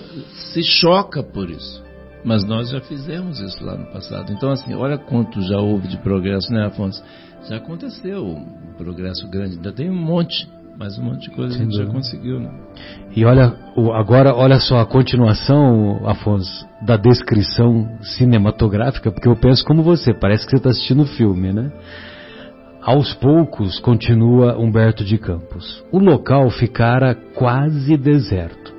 se 0.51 0.63
choca 0.63 1.21
por 1.21 1.49
isso. 1.49 1.87
Mas 2.23 2.43
nós 2.43 2.69
já 2.69 2.81
fizemos 2.81 3.39
isso 3.39 3.63
lá 3.63 3.77
no 3.77 3.85
passado. 3.93 4.33
Então, 4.33 4.51
assim, 4.51 4.73
olha 4.73 4.97
quanto 4.97 5.41
já 5.41 5.57
houve 5.57 5.87
de 5.87 5.97
progresso, 5.99 6.51
né, 6.51 6.65
Afonso? 6.65 7.01
Já 7.47 7.57
aconteceu 7.57 8.25
um 8.25 8.73
progresso 8.77 9.29
grande. 9.29 9.55
Ainda 9.55 9.71
tem 9.71 9.89
um 9.89 9.95
monte, 9.95 10.47
mas 10.77 10.97
um 10.97 11.03
monte 11.03 11.29
de 11.29 11.35
coisa 11.35 11.53
Sem 11.53 11.61
a 11.61 11.63
gente 11.65 11.73
já 11.75 11.83
dúvida. 11.83 11.97
conseguiu, 11.97 12.39
né? 12.39 12.51
E 13.15 13.25
olha, 13.25 13.53
agora 13.93 14.35
olha 14.35 14.59
só 14.59 14.79
a 14.79 14.85
continuação, 14.85 16.07
Afonso, 16.07 16.67
da 16.85 16.95
descrição 16.97 17.97
cinematográfica, 18.01 19.11
porque 19.11 19.27
eu 19.27 19.35
penso 19.35 19.65
como 19.65 19.83
você, 19.83 20.13
parece 20.13 20.45
que 20.45 20.51
você 20.51 20.57
está 20.57 20.69
assistindo 20.69 21.03
o 21.03 21.07
filme, 21.07 21.51
né? 21.53 21.71
Aos 22.81 23.13
poucos, 23.15 23.77
continua 23.79 24.57
Humberto 24.57 25.03
de 25.03 25.17
Campos, 25.17 25.83
o 25.91 25.99
local 25.99 26.49
ficara 26.49 27.13
quase 27.35 27.97
deserto. 27.97 28.73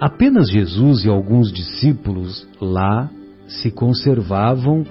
Apenas 0.00 0.50
Jesus 0.50 1.04
e 1.04 1.08
alguns 1.08 1.52
discípulos 1.52 2.48
lá 2.60 3.10
se 3.46 3.70
conservavam, 3.70 4.84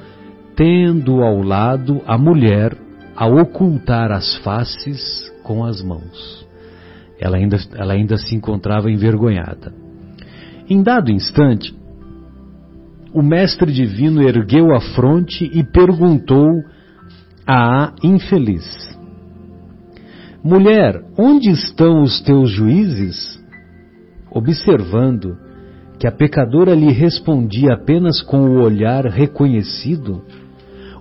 tendo 0.56 1.22
ao 1.24 1.42
lado 1.42 2.02
a 2.08 2.18
mulher 2.18 2.78
a 3.16 3.28
ocultar 3.28 4.12
as 4.12 4.36
faces 4.38 5.32
com 5.44 5.64
as 5.64 5.82
mãos. 5.82 6.46
Ela 7.20 7.38
ainda, 7.38 7.58
ela 7.76 7.94
ainda 7.94 8.18
se 8.18 8.36
encontrava 8.36 8.92
envergonhada. 8.92 9.74
Em 10.70 10.84
dado 10.84 11.12
instante, 11.12 11.74
o 13.14 13.22
mestre 13.22 13.72
divino 13.72 14.22
ergueu 14.22 14.76
a 14.76 14.82
fronte 14.82 15.50
e 15.54 15.64
perguntou 15.64 16.62
à 17.48 17.94
infeliz: 18.04 18.66
Mulher, 20.44 21.02
onde 21.18 21.50
estão 21.50 22.04
os 22.04 22.22
teus 22.22 22.52
juízes? 22.52 23.42
Observando 24.30 25.38
que 25.98 26.06
a 26.06 26.12
pecadora 26.12 26.76
lhe 26.76 26.92
respondia 26.92 27.76
apenas 27.76 28.22
com 28.22 28.42
o 28.42 28.62
olhar 28.62 29.06
reconhecido, 29.06 30.22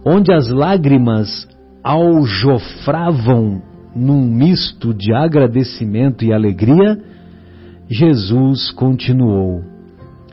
onde 0.06 0.32
as 0.32 0.48
lágrimas 0.48 1.48
aljofravam 1.84 3.62
num 3.94 4.22
misto 4.22 4.92
de 4.94 5.14
agradecimento 5.14 6.24
e 6.24 6.32
alegria, 6.32 6.98
Jesus 7.88 8.70
continuou: 8.72 9.62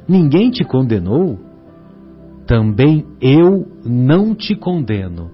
Ninguém 0.08 0.50
te 0.50 0.64
condenou? 0.64 1.38
Também 2.48 3.06
eu 3.22 3.68
não 3.86 4.34
te 4.34 4.56
condeno. 4.56 5.30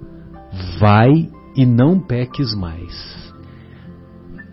Vai 0.80 1.30
e 1.56 1.66
não 1.66 2.00
peques 2.00 2.54
mais. 2.56 3.16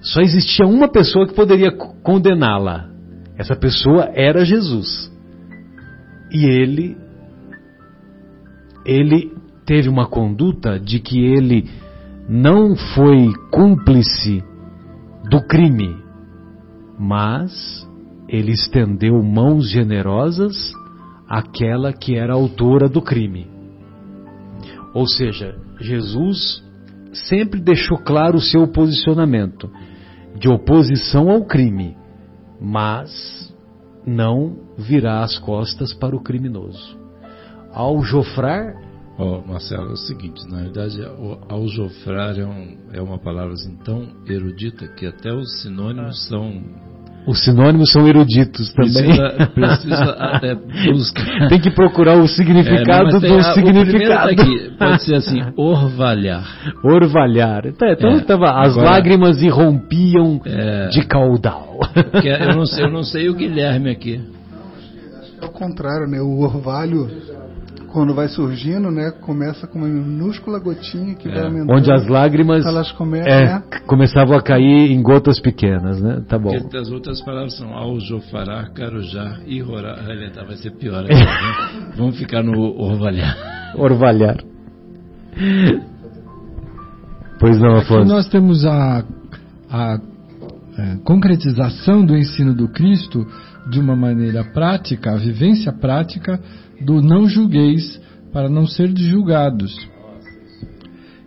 Só 0.00 0.20
existia 0.20 0.66
uma 0.66 0.88
pessoa 0.88 1.26
que 1.26 1.34
poderia 1.34 1.72
co- 1.72 1.94
condená-la. 2.02 2.90
Essa 3.36 3.56
pessoa 3.56 4.10
era 4.14 4.44
Jesus. 4.44 5.10
E 6.30 6.44
ele 6.44 6.96
ele 8.86 9.33
teve 9.66 9.88
uma 9.88 10.06
conduta 10.06 10.78
de 10.78 11.00
que 11.00 11.18
ele 11.18 11.68
não 12.28 12.74
foi 12.76 13.32
cúmplice 13.50 14.42
do 15.28 15.40
crime, 15.46 15.96
mas 16.98 17.88
ele 18.28 18.52
estendeu 18.52 19.22
mãos 19.22 19.68
generosas 19.70 20.72
àquela 21.28 21.92
que 21.92 22.16
era 22.16 22.34
autora 22.34 22.88
do 22.88 23.02
crime. 23.02 23.46
Ou 24.94 25.06
seja, 25.06 25.56
Jesus 25.80 26.62
sempre 27.12 27.60
deixou 27.60 27.98
claro 27.98 28.36
o 28.36 28.40
seu 28.40 28.66
posicionamento 28.68 29.70
de 30.38 30.48
oposição 30.48 31.30
ao 31.30 31.44
crime, 31.44 31.96
mas 32.60 33.54
não 34.06 34.56
virá 34.76 35.22
as 35.22 35.38
costas 35.38 35.92
para 35.92 36.14
o 36.14 36.22
criminoso. 36.22 36.98
Ao 37.72 38.02
jofrar, 38.02 38.83
Ó, 39.16 39.42
Marcelo, 39.46 39.90
é 39.90 39.92
o 39.92 39.96
seguinte, 39.96 40.42
na 40.50 40.62
verdade, 40.62 41.00
o 41.00 41.38
aljofrar 41.48 42.36
é, 42.38 42.44
um, 42.44 42.76
é 42.92 43.00
uma 43.00 43.18
palavra 43.18 43.52
assim, 43.54 43.76
tão 43.84 44.08
erudita 44.26 44.88
que 44.88 45.06
até 45.06 45.32
os 45.32 45.62
sinônimos 45.62 46.26
são... 46.26 46.60
os 47.24 47.44
sinônimos 47.44 47.92
são 47.92 48.08
eruditos 48.08 48.72
também. 48.74 49.14
Precisa, 49.14 49.46
precisa 49.54 50.10
até 50.18 50.54
buscar... 50.92 51.24
Tem 51.48 51.60
que 51.60 51.70
procurar 51.70 52.18
o 52.18 52.26
significado 52.26 53.08
É, 53.10 53.12
não, 53.12 53.12
mas 53.12 53.20
tem 53.20 53.30
do 53.30 53.38
a- 53.38 53.54
significado. 53.54 54.34
tá 54.36 54.42
aqui, 54.42 54.70
pode 54.76 55.02
ser 55.04 55.14
assim, 55.14 55.40
orvalhar. 55.56 56.44
Orvalhar. 56.82 57.66
Então, 57.66 57.88
então 57.88 58.10
É, 58.10 58.20
tava, 58.20 58.46
as 58.62 58.72
agora- 58.72 58.90
lágrimas 58.90 59.40
irrompiam 59.42 60.40
É. 60.44 60.88
de 60.88 61.06
caudal. 61.06 61.78
Que 62.20 62.28
é- 62.28 62.50
eu, 62.50 62.56
não 62.56 62.66
sei, 62.66 62.84
eu 62.84 62.90
não 62.90 63.04
sei 63.04 63.28
o 63.28 63.34
Guilherme 63.34 63.90
aqui. 63.90 64.20
É 65.40 65.46
o 65.46 65.50
contrário, 65.50 66.08
né? 66.08 66.20
O 66.20 66.40
orvalho, 66.40 67.08
quando 67.94 68.12
vai 68.12 68.26
surgindo, 68.26 68.90
né, 68.90 69.12
começa 69.20 69.68
com 69.68 69.78
uma 69.78 69.86
minúscula 69.86 70.58
gotinha 70.58 71.14
que 71.14 71.28
é. 71.28 71.32
vai 71.32 71.44
aumentando. 71.44 71.78
Onde 71.78 71.92
as 71.92 72.08
lágrimas 72.08 72.66
elas 72.66 72.90
começam, 72.90 73.32
é, 73.32 73.44
né? 73.44 73.62
começavam 73.86 74.36
a 74.36 74.42
cair 74.42 74.90
em 74.90 75.00
gotas 75.00 75.38
pequenas, 75.38 76.02
né? 76.02 76.20
Tá 76.28 76.36
bom. 76.36 76.50
Porque 76.58 76.76
as 76.76 76.90
outras 76.90 77.22
palavras 77.22 77.56
são 77.56 77.72
aljofará, 77.72 78.68
carujá 78.74 79.38
e 79.46 79.60
rorá. 79.60 79.94
Tá, 80.34 80.42
vai 80.42 80.56
ser 80.56 80.72
pior. 80.72 81.04
Aqui, 81.06 81.14
né? 81.14 81.92
Vamos 81.96 82.18
ficar 82.18 82.42
no 82.42 82.76
orvalhar. 82.76 83.36
Orvalhar. 83.76 84.38
Pois 87.38 87.60
não, 87.60 87.76
Afonso. 87.76 88.00
Aqui 88.00 88.08
nós 88.08 88.28
temos 88.28 88.66
a, 88.66 89.04
a, 89.70 89.94
a 89.94 89.98
é, 90.78 90.96
concretização 91.04 92.04
do 92.04 92.16
ensino 92.16 92.52
do 92.54 92.66
Cristo 92.68 93.24
de 93.70 93.78
uma 93.78 93.94
maneira 93.94 94.42
prática, 94.42 95.12
a 95.12 95.16
vivência 95.16 95.72
prática 95.72 96.40
do 96.80 97.02
não 97.02 97.28
julgueis 97.28 98.00
para 98.32 98.48
não 98.48 98.66
ser 98.66 98.96
julgados. 98.96 99.74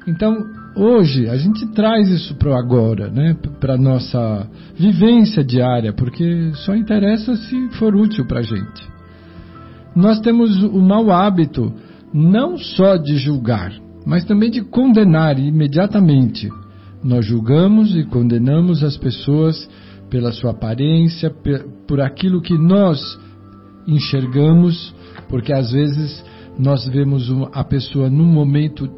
Então, 0.07 0.37
hoje, 0.75 1.27
a 1.29 1.37
gente 1.37 1.65
traz 1.73 2.09
isso 2.09 2.35
para 2.35 2.51
o 2.51 2.55
agora, 2.55 3.09
né? 3.09 3.35
para 3.59 3.73
a 3.73 3.77
nossa 3.77 4.49
vivência 4.75 5.43
diária, 5.43 5.91
porque 5.93 6.51
só 6.65 6.75
interessa 6.75 7.35
se 7.35 7.69
for 7.77 7.95
útil 7.95 8.25
para 8.25 8.39
a 8.39 8.43
gente. 8.43 8.97
Nós 9.95 10.19
temos 10.19 10.63
o 10.63 10.79
mau 10.79 11.11
hábito 11.11 11.73
não 12.13 12.57
só 12.57 12.95
de 12.95 13.17
julgar, 13.17 13.73
mas 14.05 14.23
também 14.23 14.49
de 14.49 14.61
condenar 14.61 15.37
imediatamente. 15.39 16.49
Nós 17.03 17.25
julgamos 17.25 17.95
e 17.95 18.03
condenamos 18.05 18.83
as 18.83 18.95
pessoas 18.95 19.69
pela 20.09 20.31
sua 20.31 20.51
aparência, 20.51 21.33
por 21.87 21.99
aquilo 21.99 22.41
que 22.41 22.57
nós 22.57 22.99
enxergamos, 23.87 24.93
porque 25.29 25.53
às 25.53 25.71
vezes 25.71 26.23
nós 26.57 26.87
vemos 26.87 27.29
a 27.53 27.63
pessoa 27.63 28.09
num 28.09 28.25
momento 28.25 28.89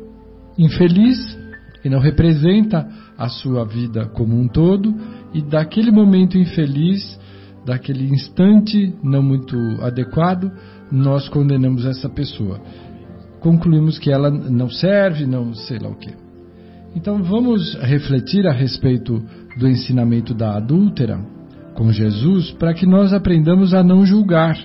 infeliz 0.58 1.38
e 1.84 1.90
não 1.90 2.00
representa 2.00 2.88
a 3.18 3.30
sua 3.30 3.66
vida 3.66 4.06
como 4.08 4.40
um 4.40 4.48
todo, 4.48 4.94
e 5.34 5.42
daquele 5.42 5.92
momento 5.92 6.38
infeliz, 6.38 7.20
daquele 7.66 8.06
instante 8.10 8.94
não 9.04 9.22
muito 9.22 9.58
adequado, 9.82 10.52
nós 10.92 11.30
condenamos 11.30 11.86
essa 11.86 12.10
pessoa. 12.10 12.60
Concluímos 13.40 13.98
que 13.98 14.12
ela 14.12 14.30
não 14.30 14.70
serve, 14.70 15.26
não 15.26 15.54
sei 15.54 15.80
lá 15.80 15.90
o 15.90 15.96
que. 15.96 16.14
Então 16.96 17.22
vamos 17.24 17.76
refletir 17.76 18.48
a 18.48 18.52
respeito 18.52 19.24
do 19.58 19.68
ensinamento 19.68 20.34
da 20.34 20.58
adúltera 20.58 21.20
com 21.76 21.92
Jesus 21.92 22.52
para 22.52 22.74
que 22.74 22.86
nós 22.86 23.14
aprendamos 23.14 23.74
a 23.74 23.84
não 23.84 24.06
julgar, 24.06 24.58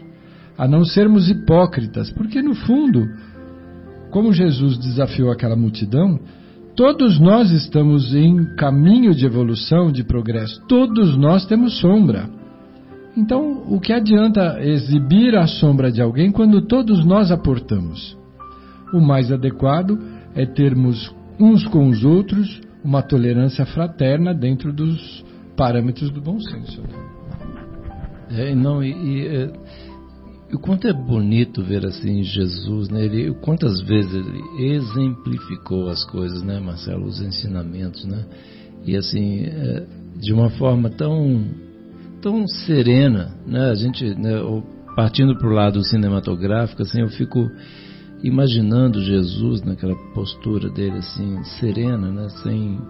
a 0.56 0.68
não 0.68 0.84
sermos 0.84 1.28
hipócritas, 1.28 2.10
porque 2.10 2.40
no 2.40 2.54
fundo, 2.54 3.08
como 4.10 4.32
Jesus 4.32 4.78
desafiou 4.78 5.30
aquela 5.30 5.56
multidão, 5.56 6.20
todos 6.76 7.18
nós 7.18 7.50
estamos 7.50 8.14
em 8.14 8.54
caminho 8.56 9.14
de 9.14 9.26
evolução, 9.26 9.90
de 9.90 10.04
progresso, 10.04 10.60
todos 10.68 11.16
nós 11.16 11.44
temos 11.46 11.80
sombra. 11.80 12.28
Então, 13.16 13.64
o 13.68 13.80
que 13.80 13.92
adianta 13.92 14.60
exibir 14.60 15.36
a 15.36 15.46
sombra 15.46 15.90
de 15.90 16.02
alguém 16.02 16.32
quando 16.32 16.62
todos 16.62 17.04
nós 17.04 17.30
aportamos? 17.30 18.16
O 18.92 19.00
mais 19.00 19.30
adequado 19.30 19.98
é 20.34 20.44
termos 20.44 21.14
uns 21.38 21.64
com 21.66 21.88
os 21.88 22.04
outros 22.04 22.60
uma 22.84 23.02
tolerância 23.02 23.64
fraterna 23.64 24.34
dentro 24.34 24.72
dos 24.72 25.24
parâmetros 25.56 26.10
do 26.10 26.20
bom 26.20 26.38
senso. 26.38 26.82
É, 28.30 28.54
não, 28.54 28.82
e, 28.82 28.92
e 28.92 29.26
é, 29.26 29.52
o 30.52 30.58
quanto 30.58 30.86
é 30.86 30.92
bonito 30.92 31.62
ver 31.62 31.86
assim 31.86 32.22
Jesus, 32.22 32.88
né? 32.88 33.04
Ele, 33.04 33.34
quantas 33.34 33.80
vezes 33.80 34.12
ele 34.12 34.74
exemplificou 34.74 35.88
as 35.88 36.04
coisas, 36.04 36.42
né, 36.42 36.60
Marcelo, 36.60 37.06
os 37.06 37.20
ensinamentos, 37.20 38.04
né? 38.04 38.24
E 38.84 38.96
assim, 38.96 39.44
é, 39.44 39.86
de 40.16 40.32
uma 40.32 40.50
forma 40.50 40.90
tão 40.90 41.44
tão 42.20 42.46
serena, 42.46 43.36
né? 43.46 43.70
A 43.70 43.74
gente, 43.74 44.14
né, 44.14 44.32
partindo 44.94 45.36
para 45.36 45.48
o 45.48 45.52
lado 45.52 45.82
cinematográfico, 45.82 46.82
assim, 46.82 47.00
eu 47.00 47.08
fico 47.08 47.50
imaginando 48.22 49.02
Jesus 49.02 49.62
naquela 49.62 49.94
postura 50.14 50.70
dele 50.70 50.96
assim, 50.96 51.44
serena, 51.60 52.10
né? 52.10 52.28
sem, 52.42 52.80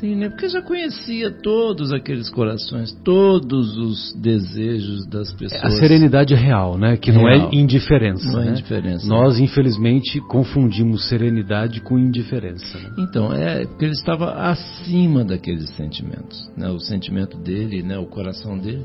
sem 0.00 0.16
né? 0.16 0.28
porque 0.30 0.48
já 0.48 0.62
conhecia 0.62 1.30
todos 1.30 1.92
aqueles 1.92 2.28
corações, 2.30 2.92
todos 3.04 3.76
os 3.76 4.14
desejos 4.14 5.06
das 5.06 5.32
pessoas. 5.32 5.62
A 5.62 5.70
serenidade 5.78 6.34
real, 6.34 6.78
né? 6.78 6.96
Que 6.96 7.10
real. 7.10 7.22
não 7.22 7.28
é 7.28 7.48
indiferença. 7.52 8.32
Não 8.32 8.40
é 8.40 8.46
né? 8.46 8.50
indiferença. 8.52 9.06
Nós, 9.06 9.38
infelizmente, 9.38 10.20
confundimos 10.22 11.08
serenidade 11.08 11.80
com 11.82 11.98
indiferença. 11.98 12.78
Né? 12.78 12.90
Então, 12.98 13.32
é 13.32 13.66
porque 13.66 13.84
ele 13.84 13.92
estava 13.92 14.32
acima 14.50 15.24
daqueles 15.24 15.68
sentimentos. 15.76 16.50
Né? 16.56 16.68
O 16.70 16.80
sentimento 16.80 17.36
dele, 17.36 17.82
né? 17.82 17.98
o 17.98 18.06
coração 18.06 18.58
dele, 18.58 18.84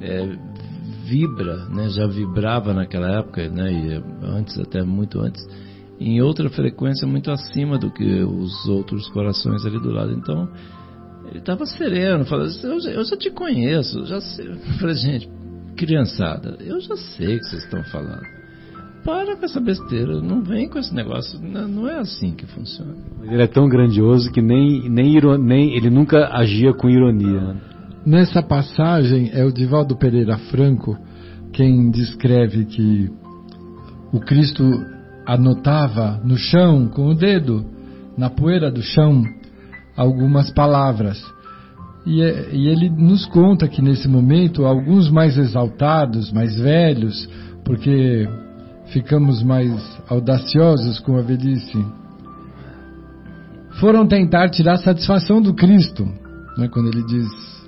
é, 0.00 0.36
vibra, 1.04 1.68
né, 1.68 1.88
já 1.90 2.06
vibrava 2.06 2.72
naquela 2.72 3.18
época, 3.18 3.48
né, 3.48 3.72
e 3.72 4.02
antes 4.22 4.58
até 4.58 4.82
muito 4.82 5.20
antes, 5.20 5.44
em 6.00 6.22
outra 6.22 6.48
frequência 6.48 7.06
muito 7.06 7.30
acima 7.30 7.78
do 7.78 7.90
que 7.90 8.22
os 8.22 8.66
outros 8.66 9.06
corações 9.10 9.64
ali 9.66 9.78
do 9.78 9.90
lado. 9.90 10.12
Então 10.12 10.48
ele 11.28 11.38
estava 11.38 11.66
sereno, 11.66 12.24
falando, 12.24 12.46
assim, 12.46 12.66
eu, 12.66 12.80
já, 12.80 12.90
eu 12.90 13.04
já 13.04 13.16
te 13.16 13.30
conheço, 13.30 14.06
já 14.06 14.20
sei. 14.20 14.48
Eu 14.48 14.56
falei, 14.78 14.96
gente, 14.96 15.30
criançada, 15.76 16.56
eu 16.60 16.80
já 16.80 16.96
sei 16.96 17.36
o 17.36 17.38
que 17.38 17.44
vocês 17.44 17.64
estão 17.64 17.84
falando. 17.84 18.40
Para 19.04 19.36
com 19.36 19.44
essa 19.44 19.60
besteira, 19.60 20.20
não 20.20 20.42
vem 20.42 20.68
com 20.68 20.78
esse 20.78 20.94
negócio, 20.94 21.40
não, 21.40 21.68
não 21.68 21.88
é 21.88 21.98
assim 21.98 22.32
que 22.32 22.46
funciona. 22.46 22.94
Ele 23.22 23.42
é 23.42 23.46
tão 23.46 23.68
grandioso 23.68 24.30
que 24.32 24.42
nem, 24.42 24.88
nem, 24.90 25.18
nem 25.38 25.74
ele 25.74 25.90
nunca 25.90 26.28
agia 26.32 26.72
com 26.74 26.88
ironia. 26.88 27.56
Nessa 28.04 28.42
passagem 28.42 29.30
é 29.32 29.44
o 29.44 29.52
Divaldo 29.52 29.96
Pereira 29.96 30.38
Franco 30.50 30.98
quem 31.52 31.90
descreve 31.90 32.64
que 32.64 33.10
o 34.12 34.20
Cristo 34.20 34.64
anotava 35.32 36.20
no 36.24 36.36
chão 36.36 36.88
com 36.88 37.06
o 37.06 37.14
dedo, 37.14 37.64
na 38.18 38.28
poeira 38.28 38.70
do 38.70 38.82
chão, 38.82 39.22
algumas 39.96 40.50
palavras. 40.50 41.22
E, 42.04 42.20
é, 42.20 42.48
e 42.52 42.68
ele 42.68 42.90
nos 42.90 43.26
conta 43.26 43.68
que 43.68 43.80
nesse 43.80 44.08
momento 44.08 44.64
alguns 44.64 45.08
mais 45.08 45.38
exaltados, 45.38 46.32
mais 46.32 46.58
velhos, 46.58 47.28
porque 47.64 48.28
ficamos 48.86 49.42
mais 49.42 49.70
audaciosos 50.08 50.98
com 50.98 51.16
a 51.16 51.22
velhice, 51.22 51.78
foram 53.78 54.06
tentar 54.06 54.48
tirar 54.48 54.78
satisfação 54.78 55.40
do 55.40 55.54
Cristo, 55.54 56.04
né, 56.58 56.68
quando 56.68 56.88
ele 56.88 57.04
diz 57.06 57.60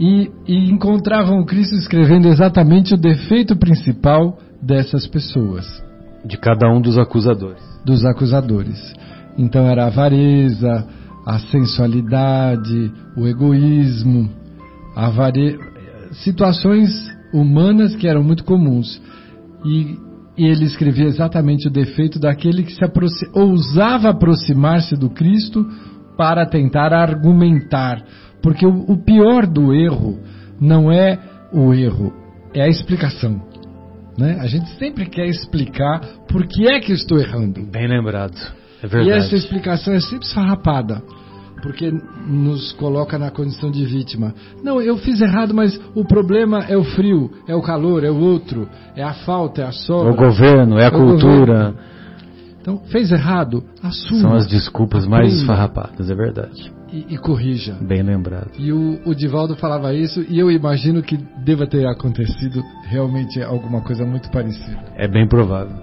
e, 0.00 0.30
e 0.48 0.70
encontravam 0.70 1.40
o 1.40 1.44
Cristo 1.44 1.74
escrevendo 1.74 2.26
exatamente 2.28 2.94
o 2.94 2.96
defeito 2.96 3.54
principal 3.54 4.38
dessas 4.62 5.06
pessoas. 5.06 5.91
De 6.24 6.36
cada 6.38 6.68
um 6.68 6.80
dos 6.80 6.98
acusadores. 6.98 7.62
Dos 7.84 8.04
acusadores. 8.04 8.94
Então 9.36 9.66
era 9.66 9.84
a 9.84 9.86
avareza, 9.88 10.86
a 11.26 11.38
sensualidade, 11.38 12.92
o 13.16 13.26
egoísmo, 13.26 14.30
a 14.94 15.10
vare... 15.10 15.58
situações 16.12 16.90
humanas 17.32 17.96
que 17.96 18.06
eram 18.06 18.22
muito 18.22 18.44
comuns. 18.44 19.00
E, 19.64 19.98
e 20.36 20.46
ele 20.46 20.64
escrevia 20.64 21.06
exatamente 21.06 21.68
o 21.68 21.70
defeito 21.70 22.18
daquele 22.18 22.62
que 22.62 22.74
se 22.74 22.84
aproxim... 22.84 23.26
ousava 23.34 24.10
aproximar-se 24.10 24.96
do 24.96 25.10
Cristo 25.10 25.66
para 26.16 26.46
tentar 26.46 26.92
argumentar, 26.92 28.04
porque 28.42 28.66
o, 28.66 28.90
o 28.90 28.96
pior 28.98 29.46
do 29.46 29.72
erro 29.72 30.20
não 30.60 30.92
é 30.92 31.18
o 31.52 31.72
erro, 31.72 32.12
é 32.54 32.62
a 32.62 32.68
explicação. 32.68 33.51
Né? 34.16 34.38
A 34.40 34.46
gente 34.46 34.68
sempre 34.78 35.06
quer 35.06 35.26
explicar 35.26 36.00
por 36.28 36.46
que 36.46 36.68
é 36.68 36.80
que 36.80 36.92
eu 36.92 36.96
estou 36.96 37.18
errando. 37.18 37.62
Bem 37.62 37.88
lembrado. 37.88 38.36
É 38.82 38.86
verdade. 38.86 39.08
E 39.08 39.12
essa 39.12 39.34
explicação 39.34 39.94
é 39.94 40.00
sempre 40.00 40.26
sarrapada, 40.26 41.02
porque 41.62 41.90
nos 42.26 42.72
coloca 42.72 43.18
na 43.18 43.30
condição 43.30 43.70
de 43.70 43.84
vítima. 43.84 44.34
Não, 44.62 44.82
eu 44.82 44.96
fiz 44.98 45.20
errado, 45.20 45.54
mas 45.54 45.80
o 45.94 46.04
problema 46.04 46.64
é 46.68 46.76
o 46.76 46.84
frio, 46.84 47.30
é 47.46 47.54
o 47.54 47.62
calor, 47.62 48.04
é 48.04 48.10
o 48.10 48.18
outro, 48.18 48.68
é 48.96 49.02
a 49.02 49.14
falta, 49.14 49.62
é 49.62 49.64
a 49.64 49.72
sobra. 49.72 50.10
É 50.10 50.12
o 50.12 50.16
governo, 50.16 50.78
é 50.78 50.84
a 50.84 50.88
é 50.88 50.90
cultura. 50.90 51.74
Então, 52.60 52.78
fez 52.90 53.10
errado, 53.10 53.64
assuma. 53.82 54.20
São 54.20 54.34
as 54.34 54.46
desculpas 54.46 55.06
mais 55.06 55.32
esfarrapadas, 55.32 56.10
é 56.10 56.14
verdade 56.14 56.81
e, 56.92 57.14
e 57.14 57.18
corrija. 57.18 57.74
Bem 57.80 58.02
lembrado. 58.02 58.50
E 58.58 58.72
o, 58.72 59.00
o 59.04 59.14
Divaldo 59.14 59.56
falava 59.56 59.94
isso 59.94 60.24
e 60.28 60.38
eu 60.38 60.50
imagino 60.50 61.02
que 61.02 61.16
deva 61.44 61.66
ter 61.66 61.86
acontecido 61.86 62.62
realmente 62.84 63.42
alguma 63.42 63.80
coisa 63.80 64.04
muito 64.04 64.30
parecida. 64.30 64.78
É 64.96 65.08
bem 65.08 65.26
provável. 65.26 65.74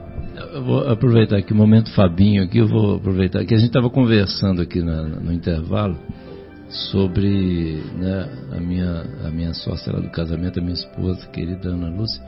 Eu 0.54 0.63
vou 0.63 0.88
aproveitar 0.88 1.38
aqui 1.38 1.52
o 1.52 1.56
momento 1.56 1.91
Fabinho 1.93 2.43
aqui, 2.43 2.60
eu 2.60 2.67
vou 2.67 2.95
aproveitar 2.95 3.43
que 3.43 3.54
a 3.54 3.58
gente 3.58 3.67
estava 3.69 3.89
conversando 3.89 4.62
aqui 4.62 4.82
na, 4.82 5.04
no 5.04 5.34
intervalo 5.34 5.98
sobre 6.69 7.82
né, 7.98 8.30
a 8.56 8.60
minha 8.60 9.04
a 9.26 9.32
minha 9.32 9.54
sócia 9.54 9.91
lá 9.91 10.00
do 10.00 10.10
casamento, 10.10 10.60
a 10.60 10.62
minha 10.62 10.76
esposa, 10.76 11.28
querida 11.28 11.69
Ana 11.69 11.89
Lúcia. 11.89 12.24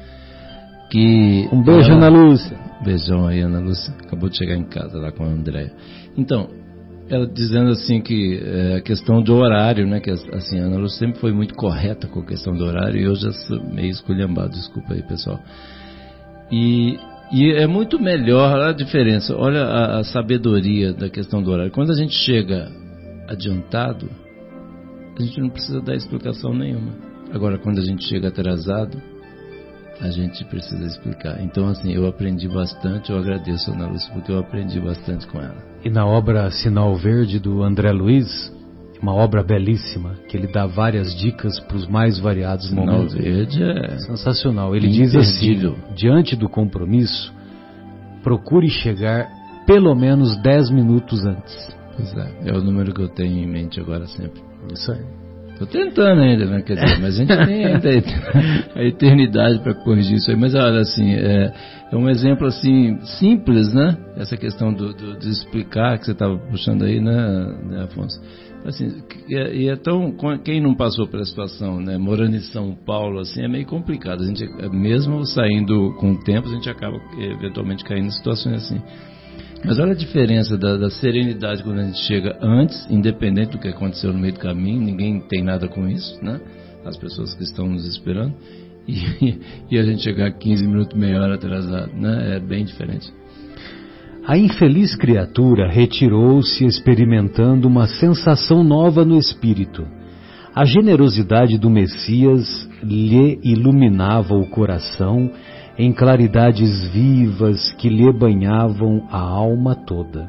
que 0.90 1.48
Um 1.54 1.62
beijo, 1.64 1.92
ela- 1.92 2.08
Ana 2.08 2.10
Lúcia. 2.10 2.58
Beijão 2.84 3.28
aí, 3.28 3.40
Ana 3.42 3.60
Lúcia. 3.60 3.94
Acabou 4.04 4.28
de 4.28 4.38
chegar 4.38 4.56
em 4.56 4.64
casa 4.64 4.98
lá 4.98 5.12
com 5.12 5.24
a 5.24 5.28
Andréia. 5.28 5.72
Então, 6.18 6.50
ela 7.12 7.28
dizendo 7.28 7.72
assim 7.72 8.02
que 8.02 8.42
é, 8.42 8.76
a 8.78 8.82
questão 8.82 9.22
do 9.22 9.36
horário, 9.36 9.86
né? 9.86 10.00
Que 10.00 10.10
assim, 10.10 10.60
a 10.60 10.64
Ana 10.64 10.78
Lúcia 10.78 11.00
sempre 11.00 11.20
foi 11.20 11.34
muito 11.34 11.54
correta 11.54 12.08
com 12.08 12.22
a 12.22 12.26
questão 12.26 12.56
do 12.56 12.64
horário 12.64 13.00
e 13.00 13.04
eu 13.04 13.16
já 13.16 13.32
sou 13.34 13.62
meio 13.62 13.90
esculhambado, 13.90 14.52
desculpa 14.52 14.94
aí, 14.94 15.04
pessoal. 15.04 15.38
E, 16.50 16.98
e 17.34 17.52
é 17.52 17.68
muito 17.68 18.00
melhor 18.00 18.54
olha 18.54 18.70
a 18.70 18.74
diferença. 18.74 19.36
Olha 19.36 19.64
a, 19.64 20.00
a 20.00 20.04
sabedoria 20.06 20.94
da 20.94 21.10
questão 21.10 21.44
do 21.44 21.52
horário. 21.52 21.72
Quando 21.72 21.92
a 21.92 21.96
gente 21.96 22.14
chega 22.14 22.72
adiantado, 23.28 24.10
a 25.20 25.22
gente 25.22 25.42
não 25.42 25.50
precisa 25.50 25.82
dar 25.82 25.96
explicação 25.96 26.54
nenhuma. 26.54 26.94
Agora, 27.34 27.58
quando 27.58 27.80
a 27.80 27.86
gente 27.86 28.06
chega 28.06 28.30
atrasado, 28.30 28.98
a 30.02 30.10
gente 30.10 30.44
precisa 30.46 30.84
explicar. 30.86 31.42
Então, 31.42 31.68
assim, 31.68 31.94
eu 31.94 32.08
aprendi 32.08 32.48
bastante, 32.48 33.12
eu 33.12 33.18
agradeço 33.18 33.72
a 33.72 33.76
Ana 33.76 33.88
Lúcia 33.88 34.12
porque 34.14 34.32
eu 34.32 34.40
aprendi 34.40 34.80
bastante 34.80 35.28
com 35.28 35.40
ela. 35.40 35.58
E 35.86 35.90
na 35.90 36.06
obra 36.06 36.50
Sinal 36.50 36.96
Verde 36.96 37.40
do 37.40 37.62
André 37.62 37.92
Luiz, 37.92 38.52
uma 39.02 39.14
obra 39.14 39.44
belíssima, 39.44 40.16
que 40.28 40.36
ele 40.36 40.48
dá 40.48 40.66
várias 40.66 41.16
dicas 41.16 41.60
para 41.60 41.78
os 41.78 41.88
mais 41.88 42.20
variados 42.20 42.68
Sinal 42.68 42.86
momentos. 42.86 43.14
verde 43.14 43.64
é... 43.64 43.98
Sensacional. 44.00 44.76
Ele 44.76 44.90
diz 44.90 45.16
assim: 45.16 45.76
diante 45.96 46.36
do 46.36 46.50
compromisso, 46.50 47.32
procure 48.24 48.70
chegar 48.70 49.30
pelo 49.68 49.96
menos 49.96 50.36
10 50.42 50.72
minutos 50.72 51.24
antes. 51.26 51.76
Pois 51.96 52.18
é, 52.18 52.50
é 52.50 52.58
o 52.58 52.62
número 52.62 52.94
que 52.94 53.02
eu 53.02 53.10
tenho 53.10 53.38
em 53.38 53.48
mente 53.48 53.80
agora 53.80 54.08
sempre. 54.08 54.42
Isso 54.74 54.92
aí. 54.92 55.21
Tô 55.62 55.68
tentando 55.68 56.22
ainda, 56.22 56.46
né? 56.48 56.64
Quer 56.64 56.74
dizer, 56.74 57.00
mas 57.00 57.16
a 57.16 57.18
gente 57.20 57.46
tem 57.46 57.66
ainda 57.66 57.90
a 58.74 58.82
eternidade 58.84 59.60
para 59.60 59.76
corrigir 59.76 60.16
isso 60.16 60.32
aí. 60.32 60.36
Mas 60.36 60.56
olha, 60.56 60.80
assim, 60.80 61.14
é, 61.14 61.54
é 61.92 61.96
um 61.96 62.10
exemplo 62.10 62.48
assim 62.48 63.00
simples, 63.20 63.72
né? 63.72 63.96
Essa 64.18 64.36
questão 64.36 64.74
do, 64.74 64.92
do- 64.92 65.20
de 65.20 65.30
explicar 65.30 66.00
que 66.00 66.06
você 66.06 66.14
estava 66.14 66.36
puxando 66.50 66.84
aí, 66.84 67.00
né, 67.00 67.60
né, 67.64 67.84
Afonso? 67.84 68.20
Assim, 68.66 69.04
é, 69.30 69.56
e 69.56 69.70
é 69.70 69.76
tão 69.76 70.16
quem 70.44 70.60
não 70.60 70.74
passou 70.74 71.08
pela 71.08 71.26
situação, 71.26 71.80
né? 71.80 71.96
Morando 71.96 72.36
em 72.36 72.40
São 72.40 72.74
Paulo, 72.74 73.20
assim, 73.20 73.44
é 73.44 73.48
meio 73.48 73.68
complicado. 73.68 74.24
A 74.24 74.26
gente, 74.26 74.44
mesmo 74.72 75.24
saindo 75.28 75.94
com 76.00 76.14
o 76.14 76.24
tempo, 76.24 76.50
a 76.50 76.54
gente 76.54 76.72
acaba 76.72 76.98
eventualmente 77.20 77.84
caindo 77.84 78.08
em 78.08 78.12
situações 78.12 78.64
assim. 78.64 78.82
Mas 79.64 79.78
olha 79.78 79.92
a 79.92 79.96
diferença 79.96 80.58
da, 80.58 80.76
da 80.76 80.90
serenidade 80.90 81.64
quando 81.64 81.80
a 81.80 81.84
gente 81.84 82.00
chega 82.06 82.38
antes, 82.42 82.90
independente 82.90 83.52
do 83.52 83.60
que 83.60 83.68
aconteceu 83.68 84.12
no 84.12 84.20
meio 84.20 84.34
do 84.34 84.40
caminho, 84.40 84.82
ninguém 84.82 85.20
tem 85.22 85.44
nada 85.44 85.68
com 85.68 85.88
isso, 85.88 86.18
né? 86.24 86.40
As 86.84 86.98
pessoas 86.98 87.34
que 87.36 87.44
estão 87.44 87.68
nos 87.68 87.88
esperando. 87.88 88.34
E, 88.88 89.40
e 89.70 89.78
a 89.78 89.84
gente 89.84 90.02
chegar 90.02 90.32
15 90.32 90.66
minutos, 90.66 91.00
meia 91.00 91.22
hora 91.22 91.36
atrasado, 91.36 91.92
né? 91.94 92.38
É 92.38 92.40
bem 92.40 92.66
diferente. 92.66 93.12
A 94.26 94.38
infeliz 94.38 94.96
criatura 94.96 95.68
retirou-se 95.68 96.64
experimentando 96.66 97.68
uma 97.68 97.88
sensação 97.88 98.64
nova 98.64 99.04
no 99.04 99.18
espírito. 99.18 99.86
A 100.54 100.66
generosidade 100.66 101.58
do 101.58 101.70
Messias 101.70 102.70
lhe 102.84 103.40
iluminava 103.44 104.36
o 104.36 104.48
coração 104.48 105.32
em 105.78 105.92
claridades 105.92 106.88
vivas 106.88 107.74
que 107.74 107.90
lhe 107.90 108.12
banhavam 108.12 109.08
a 109.10 109.20
alma 109.20 109.76
toda. 109.76 110.28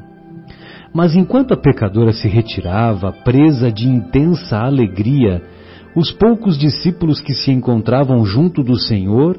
Mas 0.94 1.16
enquanto 1.16 1.52
a 1.52 1.56
pecadora 1.56 2.12
se 2.12 2.28
retirava, 2.28 3.12
presa 3.12 3.72
de 3.72 3.88
intensa 3.88 4.58
alegria, 4.58 5.42
os 5.96 6.10
poucos 6.12 6.58
discípulos 6.58 7.20
que 7.20 7.34
se 7.34 7.50
encontravam 7.50 8.24
junto 8.24 8.62
do 8.62 8.78
Senhor 8.78 9.38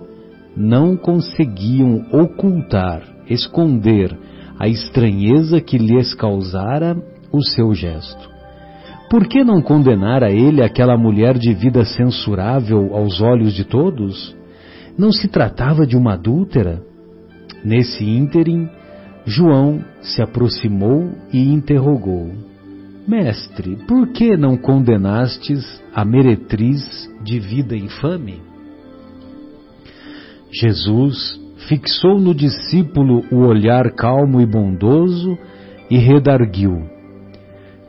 não 0.56 0.96
conseguiam 0.96 2.06
ocultar, 2.12 3.02
esconder 3.28 4.16
a 4.60 4.68
estranheza 4.68 5.60
que 5.60 5.78
lhes 5.78 6.14
causara 6.14 6.96
o 7.32 7.44
seu 7.44 7.74
gesto. 7.74 8.30
Por 9.10 9.28
que 9.28 9.44
não 9.44 9.62
condenar 9.62 10.24
a 10.24 10.32
ele 10.32 10.64
aquela 10.64 10.98
mulher 10.98 11.38
de 11.38 11.54
vida 11.54 11.86
censurável 11.86 12.96
aos 12.96 13.22
olhos 13.22 13.54
de 13.54 13.64
todos? 13.64 14.36
Não 14.98 15.12
se 15.12 15.28
tratava 15.28 15.86
de 15.86 15.98
uma 15.98 16.14
adúltera? 16.14 16.82
Nesse 17.64 18.04
ínterim, 18.04 18.70
João 19.26 19.84
se 20.02 20.22
aproximou 20.22 21.12
e 21.32 21.52
interrogou: 21.52 22.32
Mestre, 23.08 23.78
por 23.88 24.10
que 24.10 24.38
não 24.38 24.58
condenastes 24.58 25.82
a 25.94 26.06
meretriz 26.06 27.10
de 27.24 27.40
vida 27.40 27.76
infame? 27.76 28.42
Jesus 30.52 31.40
fixou 31.68 32.20
no 32.20 32.36
discípulo 32.36 33.24
o 33.32 33.38
olhar 33.48 33.92
calmo 33.92 34.40
e 34.42 34.46
bondoso 34.46 35.38
e 35.90 35.98
redarguiu: 35.98 36.84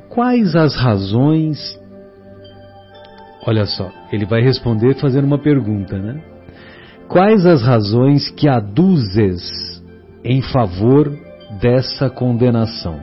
Quais 0.08 0.54
as 0.56 0.74
razões. 0.74 1.58
Olha 3.46 3.66
só, 3.66 3.90
ele 4.10 4.24
vai 4.24 4.40
responder 4.40 4.94
fazendo 4.94 5.26
uma 5.26 5.38
pergunta, 5.38 5.98
né? 5.98 6.33
Quais 7.14 7.46
as 7.46 7.62
razões 7.62 8.28
que 8.28 8.48
aduzes 8.48 9.80
em 10.24 10.42
favor 10.42 11.16
dessa 11.62 12.10
condenação? 12.10 13.00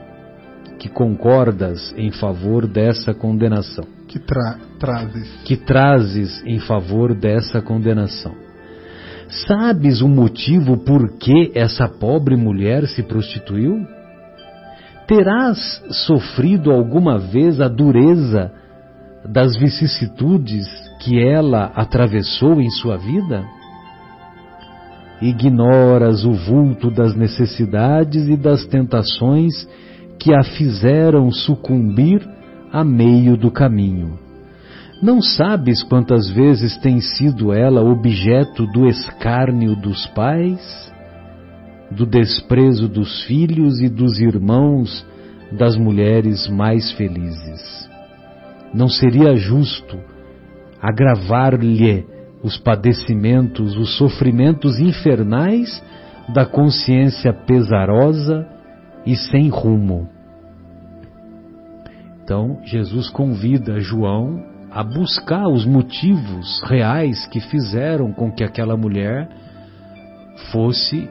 Que 0.78 0.86
concordas 0.86 1.94
em 1.96 2.10
favor 2.10 2.66
dessa 2.66 3.14
condenação? 3.14 3.86
que 4.12 4.18
tra 4.18 4.58
trazes. 4.78 5.40
Que 5.44 5.56
trazes 5.56 6.42
em 6.44 6.58
favor 6.58 7.14
dessa 7.14 7.62
condenação? 7.62 8.34
Sabes 9.48 10.02
o 10.02 10.08
motivo 10.08 10.76
por 10.76 11.16
que 11.16 11.50
essa 11.54 11.88
pobre 11.88 12.36
mulher 12.36 12.86
se 12.86 13.02
prostituiu? 13.02 13.86
Terás 15.06 15.82
sofrido 16.06 16.70
alguma 16.70 17.18
vez 17.18 17.62
a 17.62 17.68
dureza 17.68 18.52
das 19.24 19.56
vicissitudes 19.56 20.66
que 21.00 21.18
ela 21.18 21.72
atravessou 21.74 22.60
em 22.60 22.68
sua 22.68 22.98
vida? 22.98 23.42
Ignoras 25.22 26.24
o 26.24 26.32
vulto 26.32 26.90
das 26.90 27.14
necessidades 27.14 28.28
e 28.28 28.36
das 28.36 28.66
tentações 28.66 29.68
que 30.18 30.34
a 30.34 30.42
fizeram 30.42 31.30
sucumbir 31.30 32.28
a 32.72 32.82
meio 32.82 33.36
do 33.36 33.48
caminho. 33.48 34.18
Não 35.00 35.22
sabes 35.22 35.84
quantas 35.84 36.28
vezes 36.28 36.76
tem 36.78 37.00
sido 37.00 37.52
ela 37.52 37.82
objeto 37.82 38.66
do 38.66 38.88
escárnio 38.88 39.76
dos 39.76 40.08
pais, 40.08 40.92
do 41.88 42.04
desprezo 42.04 42.88
dos 42.88 43.22
filhos 43.22 43.80
e 43.80 43.88
dos 43.88 44.18
irmãos 44.18 45.06
das 45.52 45.76
mulheres 45.76 46.48
mais 46.48 46.90
felizes. 46.92 47.88
Não 48.74 48.88
seria 48.88 49.36
justo 49.36 49.98
agravar-lhe 50.80 52.04
os 52.42 52.58
padecimentos, 52.58 53.76
os 53.76 53.96
sofrimentos 53.96 54.78
infernais 54.78 55.82
da 56.34 56.44
consciência 56.44 57.32
pesarosa 57.32 58.46
e 59.06 59.16
sem 59.16 59.48
rumo. 59.48 60.08
Então, 62.22 62.60
Jesus 62.64 63.10
convida 63.10 63.80
João 63.80 64.42
a 64.70 64.82
buscar 64.82 65.48
os 65.48 65.66
motivos 65.66 66.62
reais 66.64 67.26
que 67.26 67.40
fizeram 67.40 68.12
com 68.12 68.32
que 68.32 68.42
aquela 68.42 68.76
mulher 68.76 69.28
fosse, 70.50 71.10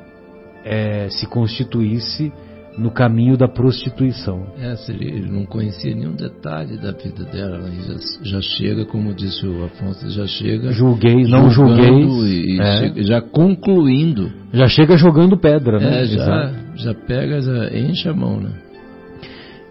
é, 0.66 1.10
se 1.10 1.28
constituísse 1.28 2.34
no 2.78 2.92
caminho 2.92 3.38
da 3.38 3.48
prostituição. 3.48 4.48
É, 4.58 4.76
ele, 4.90 5.30
não 5.30 5.46
conhecia 5.46 5.94
nenhum 5.94 6.16
detalhe 6.16 6.78
da 6.78 6.92
vida 6.92 7.24
dela, 7.26 7.58
ela 7.58 7.72
já, 7.72 7.96
já 8.24 8.42
chega, 8.42 8.86
como 8.86 9.14
disse 9.14 9.46
o 9.46 9.66
Afonso, 9.66 10.10
já 10.10 10.26
chega. 10.26 10.72
Julguei, 10.72 11.24
não 11.24 11.50
julguei. 11.50 12.60
É, 12.60 13.04
já 13.04 13.22
concluindo. 13.22 14.32
já 14.54 14.68
chega 14.68 14.98
jogando 14.98 15.38
pedra, 15.38 15.80
né? 15.80 16.02
É, 16.02 16.06
já, 16.06 16.54
já 16.76 16.94
pega, 16.94 17.42
já 17.42 17.78
enche 17.78 18.08
a 18.08 18.14
mão, 18.14 18.40
né? 18.40 18.52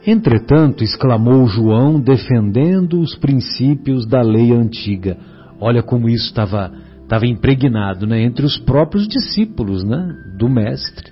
Entretanto, 0.06 0.82
exclamou 0.82 1.46
João, 1.46 2.00
defendendo 2.00 3.00
os 3.00 3.14
princípios 3.16 4.06
da 4.06 4.22
lei 4.22 4.52
antiga. 4.52 5.16
Olha 5.60 5.82
como 5.82 6.08
isso 6.08 6.26
estava 6.26 6.72
estava 7.10 7.26
impregnado 7.26 8.06
né, 8.06 8.22
entre 8.22 8.46
os 8.46 8.56
próprios 8.56 9.08
discípulos 9.08 9.82
né, 9.82 10.14
do 10.38 10.48
Mestre. 10.48 11.10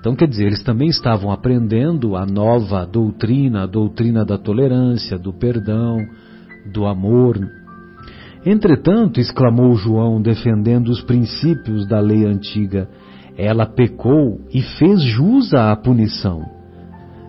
Então, 0.00 0.16
quer 0.16 0.26
dizer, 0.26 0.46
eles 0.46 0.62
também 0.62 0.88
estavam 0.88 1.30
aprendendo 1.30 2.16
a 2.16 2.24
nova 2.24 2.86
doutrina, 2.86 3.64
a 3.64 3.66
doutrina 3.66 4.24
da 4.24 4.38
tolerância, 4.38 5.18
do 5.18 5.30
perdão, 5.30 5.98
do 6.72 6.86
amor. 6.86 7.38
Entretanto, 8.44 9.20
exclamou 9.20 9.74
João, 9.74 10.22
defendendo 10.22 10.88
os 10.88 11.02
princípios 11.02 11.86
da 11.86 12.00
lei 12.00 12.24
antiga, 12.24 12.88
ela 13.36 13.66
pecou 13.66 14.40
e 14.52 14.62
fez 14.62 15.02
jus 15.02 15.52
à 15.52 15.76
punição. 15.76 16.40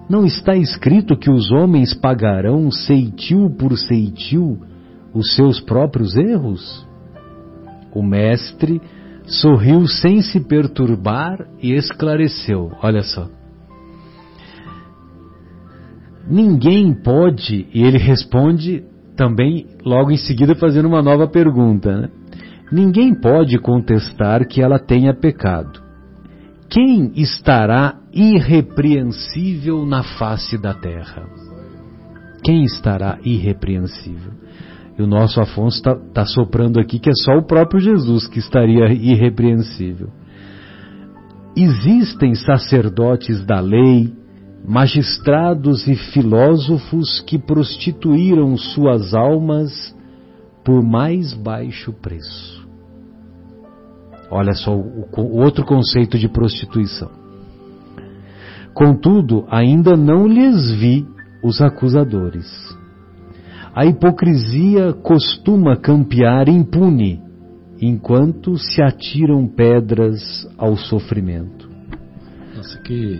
Não 0.09 0.25
está 0.25 0.55
escrito 0.55 1.17
que 1.17 1.29
os 1.29 1.51
homens 1.51 1.93
pagarão 1.93 2.71
ceitil 2.71 3.49
por 3.49 3.77
ceitil 3.77 4.57
os 5.13 5.35
seus 5.35 5.59
próprios 5.59 6.15
erros? 6.15 6.87
O 7.93 8.01
Mestre 8.01 8.81
sorriu 9.25 9.87
sem 9.87 10.21
se 10.21 10.39
perturbar 10.39 11.47
e 11.61 11.73
esclareceu: 11.73 12.71
Olha 12.81 13.01
só. 13.01 13.27
Ninguém 16.27 16.93
pode, 16.93 17.67
e 17.73 17.83
ele 17.83 17.97
responde 17.97 18.83
também 19.15 19.67
logo 19.83 20.11
em 20.11 20.17
seguida 20.17 20.55
fazendo 20.55 20.87
uma 20.87 21.01
nova 21.01 21.27
pergunta, 21.27 21.95
né? 21.95 22.09
Ninguém 22.71 23.13
pode 23.13 23.57
contestar 23.59 24.47
que 24.47 24.61
ela 24.61 24.79
tenha 24.79 25.13
pecado. 25.13 25.81
Quem 26.69 27.11
estará 27.15 27.99
irrepreensível 28.13 29.85
na 29.85 30.03
face 30.03 30.57
da 30.57 30.73
terra? 30.73 31.27
Quem 32.43 32.63
estará 32.63 33.19
irrepreensível? 33.25 34.40
E 34.97 35.01
o 35.01 35.07
nosso 35.07 35.41
Afonso 35.41 35.77
está 35.77 35.95
tá 35.95 36.25
soprando 36.25 36.79
aqui 36.79 36.99
que 36.99 37.09
é 37.09 37.13
só 37.15 37.33
o 37.37 37.45
próprio 37.45 37.79
Jesus 37.79 38.27
que 38.27 38.39
estaria 38.39 38.91
irrepreensível. 38.91 40.09
Existem 41.55 42.33
sacerdotes 42.35 43.43
da 43.45 43.59
lei, 43.59 44.13
magistrados 44.65 45.87
e 45.87 45.95
filósofos 45.95 47.19
que 47.21 47.37
prostituíram 47.37 48.55
suas 48.57 49.13
almas 49.13 49.95
por 50.63 50.83
mais 50.83 51.33
baixo 51.33 51.91
preço. 51.93 52.61
Olha 54.29 54.53
só 54.53 54.73
o, 54.73 55.07
o 55.17 55.41
outro 55.41 55.65
conceito 55.65 56.17
de 56.17 56.29
prostituição. 56.29 57.11
Contudo, 58.73 59.45
ainda 59.49 59.97
não 59.97 60.25
lhes 60.25 60.71
vi 60.71 61.05
os 61.43 61.61
acusadores. 61.61 62.47
A 63.73 63.85
hipocrisia 63.85 64.93
costuma 64.93 65.77
campear 65.77 66.49
impune, 66.49 67.21
enquanto 67.81 68.57
se 68.57 68.81
atiram 68.81 69.47
pedras 69.47 70.21
ao 70.57 70.75
sofrimento. 70.75 71.69
Nossa, 72.55 72.77
que 72.81 73.19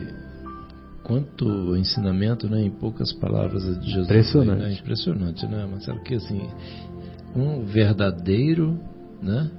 quanto 1.04 1.76
ensinamento, 1.76 2.50
né, 2.50 2.62
em 2.62 2.70
poucas 2.70 3.14
palavras 3.14 3.64
de 3.80 3.88
Jesus. 3.88 4.06
Impressionante. 4.06 4.62
Né? 4.62 4.74
Impressionante, 4.74 5.48
né, 5.48 5.66
Marcelo? 5.66 6.00
Que 6.04 6.16
assim, 6.16 6.42
um 7.36 7.64
verdadeiro, 7.64 8.78
né, 9.22 9.50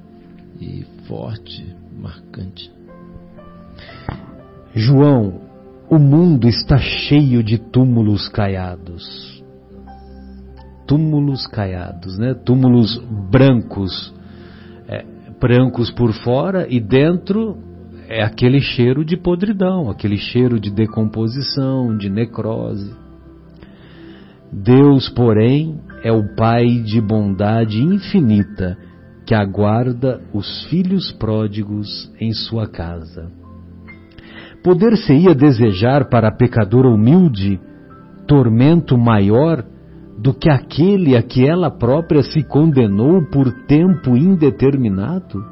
e 0.61 0.85
forte, 1.07 1.75
marcante. 1.99 2.71
João, 4.75 5.41
o 5.91 5.99
mundo 5.99 6.49
está 6.49 6.79
cheio 6.79 7.43
de 7.43 7.59
túmulos 7.59 8.29
caiados. 8.29 9.32
Túmulos 10.93 11.47
caiados, 11.47 12.19
né? 12.19 12.35
Túmulos 12.35 13.03
brancos, 13.31 14.13
é, 14.87 15.07
brancos 15.41 15.91
por 15.91 16.13
fora 16.13 16.67
e 16.69 16.79
dentro 16.79 17.57
é 18.11 18.23
aquele 18.23 18.61
cheiro 18.61 19.03
de 19.03 19.17
podridão, 19.17 19.89
aquele 19.89 20.19
cheiro 20.19 20.61
de 20.61 20.71
decomposição, 20.71 21.97
de 21.97 22.11
necrose. 22.11 22.95
Deus, 24.53 25.09
porém, 25.09 25.81
é 26.05 26.13
o 26.13 26.37
Pai 26.37 26.67
de 26.85 27.01
bondade 27.01 27.83
infinita 27.83 28.77
que 29.25 29.35
aguarda 29.35 30.21
os 30.31 30.67
filhos 30.67 31.11
pródigos 31.11 32.13
em 32.21 32.35
sua 32.35 32.69
casa. 32.69 33.33
Poder-se-ia 34.63 35.35
desejar 35.35 36.11
para 36.11 36.29
a 36.29 36.37
pecadora 36.37 36.91
humilde 36.91 37.59
tormento 38.27 38.99
maior 38.99 39.72
do 40.23 40.33
que 40.33 40.49
aquele 40.49 41.17
a 41.17 41.23
que 41.23 41.47
ela 41.47 41.71
própria 41.71 42.23
se 42.23 42.43
condenou 42.43 43.23
por 43.31 43.51
tempo 43.67 44.17
indeterminado? 44.17 45.45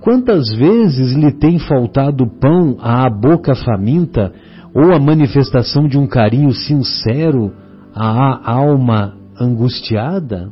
Quantas 0.00 0.54
vezes 0.54 1.12
lhe 1.14 1.32
tem 1.32 1.58
faltado 1.58 2.26
pão 2.40 2.76
à 2.80 3.10
boca 3.10 3.54
faminta 3.54 4.32
ou 4.74 4.94
a 4.94 4.98
manifestação 4.98 5.86
de 5.86 5.98
um 5.98 6.06
carinho 6.06 6.52
sincero 6.52 7.52
à 7.94 8.50
alma 8.50 9.14
angustiada? 9.38 10.50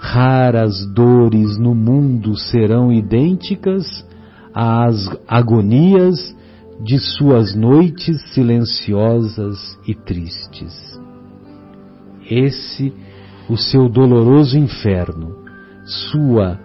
raras 0.00 0.86
dores 0.94 1.58
no 1.58 1.74
mundo 1.74 2.34
serão 2.34 2.90
idênticas 2.90 3.84
às 4.54 4.96
agonias 5.28 6.34
de 6.82 6.98
suas 6.98 7.54
noites 7.54 8.18
silenciosas 8.32 9.58
e 9.86 9.94
tristes. 9.94 10.99
Esse, 12.30 12.92
o 13.48 13.56
seu 13.56 13.88
doloroso 13.88 14.56
inferno, 14.56 15.44
sua 15.84 16.58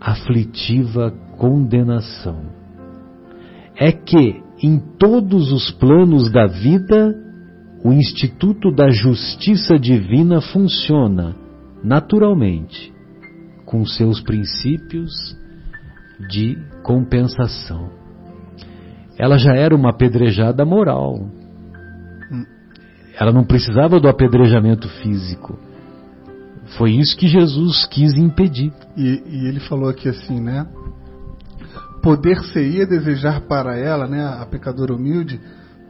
aflitiva 0.00 1.10
condenação. 1.38 2.42
É 3.74 3.90
que, 3.90 4.42
em 4.62 4.78
todos 4.98 5.50
os 5.50 5.70
planos 5.70 6.30
da 6.30 6.46
vida, 6.46 7.14
o 7.84 7.92
Instituto 7.92 8.70
da 8.70 8.90
Justiça 8.90 9.78
Divina 9.78 10.40
funciona 10.40 11.34
naturalmente 11.82 12.92
com 13.64 13.84
seus 13.86 14.20
princípios 14.20 15.12
de 16.28 16.58
compensação. 16.82 17.90
Ela 19.16 19.38
já 19.38 19.54
era 19.54 19.74
uma 19.74 19.90
apedrejada 19.90 20.64
moral. 20.64 21.37
Ela 23.18 23.32
não 23.32 23.44
precisava 23.44 23.98
do 23.98 24.08
apedrejamento 24.08 24.88
físico. 24.88 25.58
Foi 26.76 26.92
isso 26.92 27.16
que 27.16 27.26
Jesus 27.26 27.86
quis 27.86 28.14
impedir. 28.14 28.72
E, 28.96 29.22
e 29.26 29.48
ele 29.48 29.60
falou 29.60 29.88
aqui 29.88 30.08
assim, 30.08 30.40
né? 30.40 30.66
Poder-se-ia 32.02 32.86
desejar 32.86 33.40
para 33.42 33.76
ela, 33.76 34.06
né, 34.06 34.24
a 34.24 34.46
pecadora 34.46 34.94
humilde, 34.94 35.40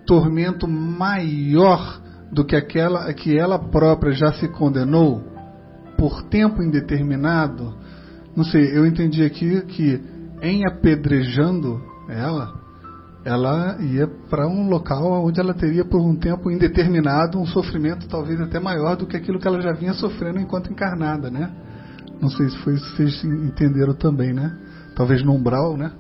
tormento 0.07 0.67
maior 0.67 2.01
do 2.33 2.45
que 2.45 2.57
aquela 2.57 3.09
a 3.09 3.13
que 3.13 3.37
ela 3.37 3.59
própria 3.59 4.13
já 4.13 4.33
se 4.33 4.49
condenou 4.49 5.23
por 5.99 6.23
tempo 6.25 6.63
indeterminado. 6.63 7.75
Não 8.35 8.45
sei, 8.45 8.77
eu 8.77 8.87
entendi 8.87 9.23
aqui 9.23 9.61
que 9.63 10.01
em 10.41 10.65
apedrejando 10.67 11.83
ela, 12.09 12.58
ela 13.29 13.77
ia 13.81 14.09
para 14.31 14.49
um 14.49 14.69
local 14.69 15.25
onde 15.25 15.39
ela 15.39 15.53
teria 15.53 15.85
por 15.85 16.01
um 16.01 16.17
tempo 16.17 16.51
indeterminado 16.51 17.39
um 17.39 17.47
sofrimento 17.47 18.09
talvez 18.09 18.41
até 18.41 18.59
maior 18.59 18.97
do 18.97 19.07
que 19.07 19.17
aquilo 19.17 19.39
que 19.39 19.47
ela 19.47 19.61
já 19.61 19.73
vinha 19.73 19.93
sofrendo 19.93 20.41
enquanto 20.41 20.73
encarnada, 20.73 21.31
né? 21.31 21.51
Não 22.21 22.31
sei 22.31 22.49
se 22.49 22.57
foi 22.59 22.75
vocês 22.77 23.23
entenderam 23.25 23.95
também, 23.95 24.33
né? 24.33 24.57
Talvez 24.97 25.23
no 25.23 25.35
umbral, 25.35 25.77
né? 25.77 25.93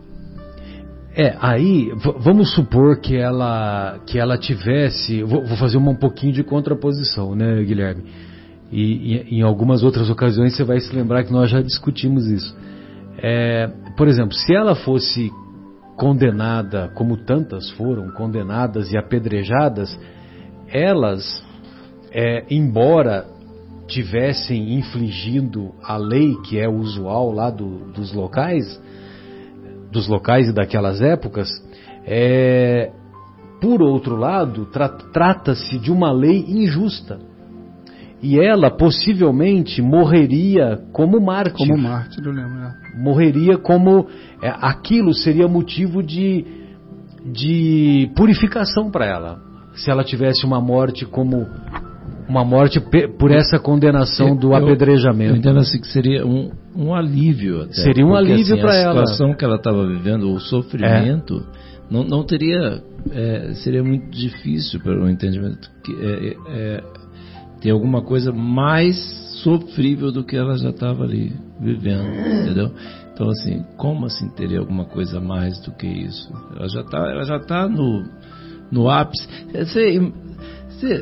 É, 1.14 1.37
aí 1.41 1.93
vamos 2.21 2.55
supor 2.55 2.99
que 3.01 3.17
ela 3.17 3.99
que 4.07 4.19
ela 4.19 4.38
tivesse, 4.38 5.23
vou, 5.23 5.45
vou 5.45 5.57
fazer 5.57 5.77
uma, 5.77 5.91
um 5.91 5.97
pouquinho 5.97 6.33
de 6.33 6.43
contraposição, 6.43 7.35
né, 7.35 7.62
Guilherme? 7.62 8.05
E, 8.71 9.14
e, 9.14 9.38
em 9.38 9.43
algumas 9.43 9.83
outras 9.83 10.09
ocasiões 10.11 10.57
você 10.57 10.64
vai 10.64 10.81
se 10.81 10.95
lembrar 10.95 11.25
que 11.25 11.33
nós 11.33 11.51
já 11.51 11.61
discutimos 11.61 12.27
isso. 12.27 12.57
É, 13.19 13.69
por 13.97 14.09
exemplo, 14.09 14.33
se 14.33 14.55
ela 14.55 14.75
fosse 14.75 15.31
condenada, 15.98 16.88
como 16.94 17.16
tantas 17.16 17.68
foram 17.72 18.11
condenadas 18.12 18.92
e 18.92 18.96
apedrejadas, 18.96 19.98
elas, 20.68 21.44
é, 22.12 22.44
embora 22.48 23.26
tivessem 23.88 24.74
infligindo 24.74 25.74
a 25.82 25.96
lei 25.96 26.37
que 26.46 26.58
é 26.58 26.68
usual 26.68 27.32
lá 27.32 27.50
do, 27.50 27.90
dos 27.92 28.12
locais, 28.12 28.80
dos 29.90 30.06
locais 30.06 30.48
e 30.48 30.52
daquelas 30.52 31.00
épocas, 31.00 31.48
é, 32.06 32.92
por 33.61 33.82
outro 33.82 34.14
lado, 34.14 34.66
tra 34.66 34.88
trata-se 34.88 35.78
de 35.78 35.90
uma 35.90 36.12
lei 36.12 36.44
injusta 36.46 37.28
e 38.20 38.38
ela 38.38 38.70
possivelmente 38.70 39.81
morreria 39.81 40.78
como 40.92 41.20
mártir. 41.20 41.68
Como 41.68 41.78
mártir, 41.78 42.24
eu 42.24 42.33
lembro. 42.33 42.59
É. 42.59 42.98
Morreria 42.98 43.59
como. 43.59 44.07
É, 44.42 44.52
aquilo 44.61 45.14
seria 45.14 45.46
motivo 45.46 46.02
de, 46.02 46.44
de 47.33 48.11
purificação 48.16 48.90
para 48.90 49.07
ela. 49.07 49.38
Se 49.74 49.90
ela 49.90 50.02
tivesse 50.02 50.44
uma 50.44 50.61
morte 50.61 51.04
como. 51.07 51.46
Uma 52.28 52.44
morte 52.44 52.78
por 53.18 53.31
essa 53.31 53.59
condenação 53.59 54.37
do 54.37 54.54
apedrejamento. 54.54 55.33
Eu 55.33 55.37
entendo 55.37 55.61
assim 55.61 55.81
que 55.81 55.87
seria 55.87 56.26
um, 56.26 56.50
um 56.76 56.94
alívio 56.94 57.62
até. 57.62 57.72
Seria 57.72 58.04
um 58.04 58.11
porque, 58.11 58.33
alívio 58.33 58.54
assim, 58.54 58.62
para 58.62 58.74
ela. 58.74 59.02
A 59.02 59.07
situação 59.07 59.35
que 59.35 59.44
ela 59.44 59.57
estava 59.57 59.87
vivendo, 59.87 60.31
o 60.31 60.38
sofrimento, 60.38 61.38
é. 61.38 61.94
não, 61.94 62.04
não 62.04 62.24
teria. 62.24 62.83
É, 63.11 63.52
seria 63.62 63.83
muito 63.83 64.11
difícil 64.11 64.78
para 64.81 65.02
o 65.02 65.09
entendimento. 65.09 65.70
Que, 65.83 65.92
ter 67.61 67.71
alguma 67.71 68.03
coisa 68.03 68.33
mais 68.33 68.97
sofrível 69.42 70.11
do 70.11 70.25
que 70.25 70.37
ela 70.37 70.57
já 70.57 70.71
estava 70.71 71.05
ali 71.05 71.33
vivendo, 71.61 72.09
entendeu? 72.42 72.73
Então 73.12 73.29
assim, 73.29 73.64
como 73.77 74.07
assim 74.07 74.29
teria 74.31 74.61
alguma 74.61 74.85
coisa 74.85 75.21
mais 75.21 75.61
do 75.61 75.73
que 75.73 75.87
isso? 75.87 76.33
Ela 76.57 76.68
já 76.68 76.81
está, 76.81 76.99
ela 76.99 77.25
já 77.25 77.38
tá 77.40 77.68
no 77.68 78.05
no 78.71 78.88
ápice. 78.90 79.27
Você, 79.53 80.12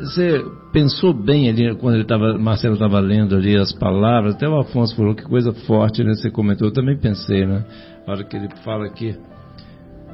Você 0.00 0.44
pensou 0.72 1.12
bem 1.12 1.48
ali 1.48 1.74
quando 1.76 1.96
ele 1.96 2.04
tava, 2.04 2.38
Marcelo 2.38 2.74
estava 2.74 3.00
lendo 3.00 3.36
ali 3.36 3.56
as 3.56 3.72
palavras, 3.72 4.34
até 4.34 4.48
o 4.48 4.58
Afonso 4.58 4.96
falou 4.96 5.14
que 5.14 5.22
coisa 5.22 5.52
forte, 5.52 6.02
né? 6.02 6.14
Você 6.14 6.30
comentou, 6.30 6.68
eu 6.68 6.72
também 6.72 6.96
pensei, 6.96 7.44
né? 7.44 7.64
A 8.06 8.12
hora 8.12 8.24
que 8.24 8.36
ele 8.36 8.48
fala 8.64 8.86
aqui. 8.86 9.16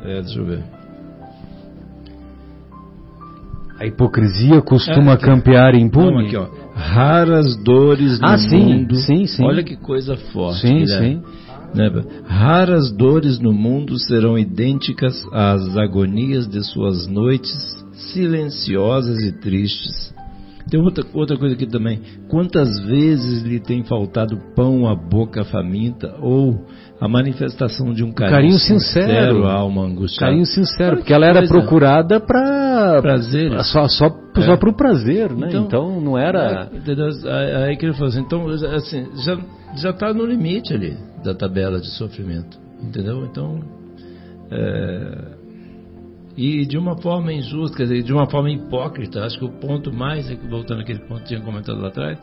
É, 0.03 0.21
deixa 0.23 0.41
eu 0.41 0.47
ver. 0.47 0.82
A 3.83 3.87
hipocrisia 3.87 4.63
costuma 4.63 5.15
é, 5.15 5.17
campear 5.17 5.75
impune. 5.75 6.27
Aqui, 6.27 6.37
ó. 6.37 6.47
Raras 6.73 7.57
dores 7.65 8.21
no 8.21 8.29
ah, 8.29 8.39
sim, 8.39 8.77
mundo. 8.77 8.95
Sim, 8.95 9.27
sim. 9.27 9.45
Olha 9.45 9.65
que 9.65 9.77
coisa 9.77 10.17
forte. 10.33 10.61
Sim, 10.61 10.87
sim. 10.87 11.21
Né? 11.75 11.91
Raras 12.25 12.93
dores 12.93 13.41
no 13.41 13.53
mundo 13.53 13.99
serão 13.99 14.39
idênticas 14.39 15.27
às 15.33 15.77
agonias 15.77 16.47
de 16.47 16.63
suas 16.63 17.09
noites 17.09 17.51
silenciosas 18.13 19.19
e 19.25 19.33
tristes. 19.33 20.15
Tem 20.71 20.81
outra, 20.81 21.05
outra 21.13 21.37
coisa 21.37 21.57
aqui 21.57 21.67
também. 21.67 22.01
Quantas 22.29 22.69
vezes 22.85 23.43
lhe 23.43 23.59
tem 23.59 23.83
faltado 23.83 24.39
pão 24.55 24.87
à 24.87 24.95
boca 24.95 25.45
faminta 25.45 26.15
ou 26.21 26.67
a 27.01 27.09
manifestação 27.09 27.93
de 27.93 28.05
um 28.05 28.13
carinho, 28.13 28.37
carinho 28.37 28.59
sincero, 28.61 29.07
sincero 29.09 29.45
à 29.45 29.55
alma 29.55 29.83
angustiada? 29.83 30.31
Carinho 30.31 30.47
sincero, 30.47 30.99
porque 30.99 31.13
ela 31.13 31.27
era 31.27 31.47
procurada 31.49 32.21
para 32.21 32.62
prazer, 33.01 33.65
só 33.65 33.89
só, 33.89 34.07
é. 34.07 34.41
só 34.41 34.57
para 34.57 34.71
o 34.71 34.77
prazer, 34.77 35.33
né? 35.33 35.49
Então, 35.49 35.65
então 35.65 36.01
não 36.01 36.19
era. 36.19 36.71
É, 37.25 37.65
aí 37.65 37.77
que 37.77 37.87
ele 37.87 37.95
falou 37.95 38.09
assim, 38.09 38.21
então 38.21 38.47
assim 38.49 39.09
já 39.25 39.39
já 39.77 39.91
está 39.91 40.13
no 40.13 40.25
limite 40.25 40.75
ali 40.75 40.97
da 41.25 41.35
tabela 41.35 41.81
de 41.81 41.91
sofrimento, 41.97 42.59
entendeu? 42.83 43.25
Então 43.25 43.61
é, 44.51 45.43
e 46.37 46.65
de 46.67 46.79
uma 46.79 46.97
forma 46.97 47.33
injusta, 47.33 47.77
quer 47.77 47.83
dizer, 47.85 48.03
de 48.03 48.13
uma 48.13 48.29
forma 48.29 48.51
hipócrita. 48.51 49.25
Acho 49.25 49.39
que 49.39 49.45
o 49.45 49.53
ponto 49.53 49.93
mais, 49.93 50.31
voltando 50.49 50.81
àquele 50.81 51.01
ponto 51.01 51.23
que 51.23 51.29
tinha 51.29 51.41
comentado 51.41 51.81
lá 51.81 51.89
atrás, 51.89 52.19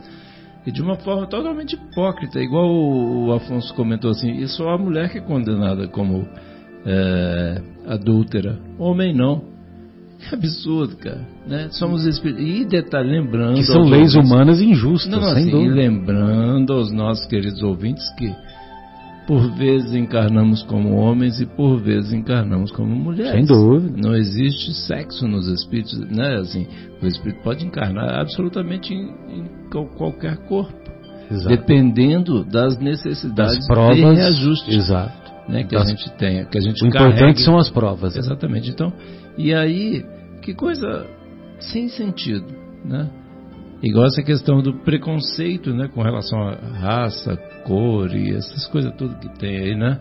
e 0.66 0.72
de 0.72 0.82
uma 0.82 0.96
forma 0.96 1.26
totalmente 1.26 1.74
hipócrita, 1.74 2.40
igual 2.40 2.68
o 2.68 3.32
Afonso 3.32 3.72
comentou 3.74 4.10
assim, 4.10 4.32
e 4.32 4.48
só 4.48 4.70
a 4.70 4.78
mulher 4.78 5.10
que 5.10 5.18
é 5.18 5.20
condenada 5.20 5.88
como 5.88 6.26
é, 6.84 7.62
adúltera, 7.86 8.58
homem 8.78 9.14
não. 9.14 9.49
Que 10.20 10.34
absurdo, 10.34 10.96
cara. 10.96 11.26
Né? 11.46 11.68
Somos 11.70 12.04
espíritos. 12.04 12.44
E 12.44 12.64
detalhe, 12.64 13.10
lembrando. 13.10 13.54
Que 13.54 13.64
são 13.64 13.82
leis 13.82 14.14
humanas 14.14 14.60
injustas, 14.60 15.10
não, 15.10 15.22
sem 15.22 15.42
assim, 15.42 15.50
dúvida. 15.50 15.72
E 15.72 15.74
lembrando 15.74 16.72
aos 16.72 16.92
nossos 16.92 17.26
queridos 17.26 17.62
ouvintes 17.62 18.04
que 18.16 18.30
por 19.26 19.48
vezes 19.56 19.94
encarnamos 19.94 20.62
como 20.64 20.96
homens 20.96 21.40
e 21.40 21.46
por 21.46 21.80
vezes 21.80 22.12
encarnamos 22.12 22.72
como 22.72 22.94
mulheres. 22.94 23.32
Sem 23.32 23.44
dúvida. 23.44 23.96
Não 23.96 24.14
existe 24.14 24.74
sexo 24.74 25.26
nos 25.28 25.46
espíritos, 25.46 25.98
né? 26.10 26.36
Assim, 26.36 26.66
o 27.00 27.06
espírito 27.06 27.40
pode 27.42 27.64
encarnar 27.64 28.20
absolutamente 28.20 28.92
em, 28.92 29.08
em 29.28 29.44
qualquer 29.96 30.36
corpo, 30.48 30.74
Exato. 31.30 31.48
dependendo 31.48 32.44
das 32.44 32.76
necessidades 32.78 33.58
das 33.58 33.66
provas, 33.68 33.96
de 33.96 34.02
reajuste. 34.02 34.74
Exato. 34.74 35.19
Né, 35.50 35.64
que 35.64 35.74
das, 35.74 35.86
a 35.86 35.90
gente 35.90 36.10
tem, 36.12 36.44
que 36.46 36.58
a 36.58 36.60
gente 36.60 36.84
O 36.86 36.90
carregue. 36.90 37.14
importante 37.14 37.40
são 37.40 37.58
as 37.58 37.68
provas. 37.68 38.16
Exatamente. 38.16 38.70
Então, 38.70 38.92
e 39.36 39.52
aí, 39.52 40.04
que 40.42 40.54
coisa 40.54 41.06
sem 41.58 41.88
sentido, 41.88 42.46
né? 42.84 43.10
Igual 43.82 44.06
essa 44.06 44.22
questão 44.22 44.62
do 44.62 44.74
preconceito, 44.74 45.72
né, 45.72 45.88
com 45.88 46.02
relação 46.02 46.38
à 46.38 46.54
raça, 46.54 47.36
cor 47.64 48.14
e 48.14 48.34
essas 48.34 48.66
coisas 48.66 48.94
tudo 48.96 49.16
que 49.16 49.28
tem 49.38 49.56
aí, 49.56 49.74
né? 49.74 49.98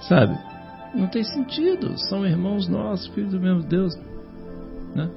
Sabe? 0.00 0.36
Não 0.94 1.08
tem 1.08 1.24
sentido. 1.24 1.98
São 2.08 2.24
irmãos 2.24 2.68
nossos, 2.68 3.08
filhos 3.08 3.32
do 3.32 3.40
mesmo 3.40 3.62
Deus, 3.64 3.92
né? 4.94 5.10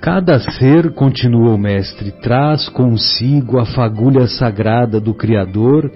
Cada 0.00 0.38
ser, 0.38 0.92
continua 0.92 1.54
o 1.54 1.58
mestre, 1.58 2.12
traz 2.12 2.68
consigo 2.68 3.58
a 3.58 3.64
fagulha 3.64 4.26
sagrada 4.28 5.00
do 5.00 5.14
Criador 5.14 5.90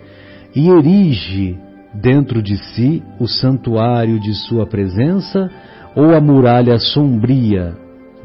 e 0.56 0.68
erige 0.70 1.58
dentro 1.94 2.42
de 2.42 2.57
si 2.57 3.03
o 3.18 3.27
santuário 3.27 4.20
de 4.20 4.35
sua 4.35 4.66
presença 4.66 5.51
ou 5.96 6.14
a 6.14 6.20
muralha 6.20 6.79
sombria 6.79 7.74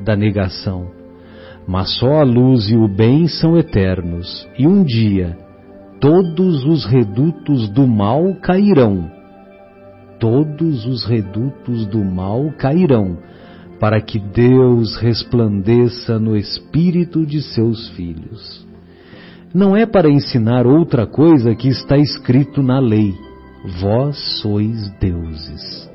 da 0.04 0.16
negação. 0.16 0.88
Mas 1.68 1.98
só 1.98 2.22
a 2.22 2.24
luz 2.24 2.70
e 2.70 2.76
o 2.76 2.88
bem 2.88 3.28
são 3.28 3.58
eternos, 3.58 4.48
e 4.58 4.68
um 4.68 4.84
dia 4.84 5.38
todos 6.00 6.66
os 6.66 6.86
redutos 6.86 7.70
do 7.70 7.88
mal 7.88 8.36
cairão. 8.42 9.10
Todos 10.20 10.86
os 10.86 11.06
redutos 11.06 11.86
do 11.86 12.04
mal 12.04 12.52
cairão, 12.58 13.18
para 13.80 14.02
que 14.02 14.20
Deus 14.20 14.98
resplandeça 14.98 16.20
no 16.20 16.36
espírito 16.36 17.26
de 17.26 17.42
seus 17.42 17.90
filhos. 17.92 18.68
Não 19.54 19.78
é 19.78 19.86
para 19.86 20.10
ensinar 20.10 20.66
outra 20.66 21.06
coisa 21.06 21.56
que 21.56 21.70
está 21.70 21.98
escrito 21.98 22.62
na 22.62 22.80
lei: 22.80 23.14
vós 23.64 24.18
sois 24.42 24.90
deuses. 25.00 25.90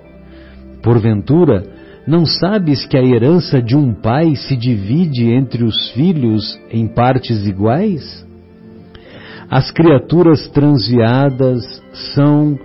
Porventura, 0.83 1.65
não 2.07 2.25
sabes 2.25 2.87
que 2.87 2.97
a 2.97 3.03
herança 3.03 3.61
de 3.61 3.77
um 3.77 3.93
pai 3.93 4.35
se 4.35 4.57
divide 4.57 5.31
entre 5.31 5.65
os 5.65 5.91
filhos 5.91 6.59
em 6.71 6.87
partes 6.89 7.47
iguais? 7.47 8.27
As 9.51 9.71
criaturas 9.71 10.49
transviadas 10.49 11.63
são 12.15 12.59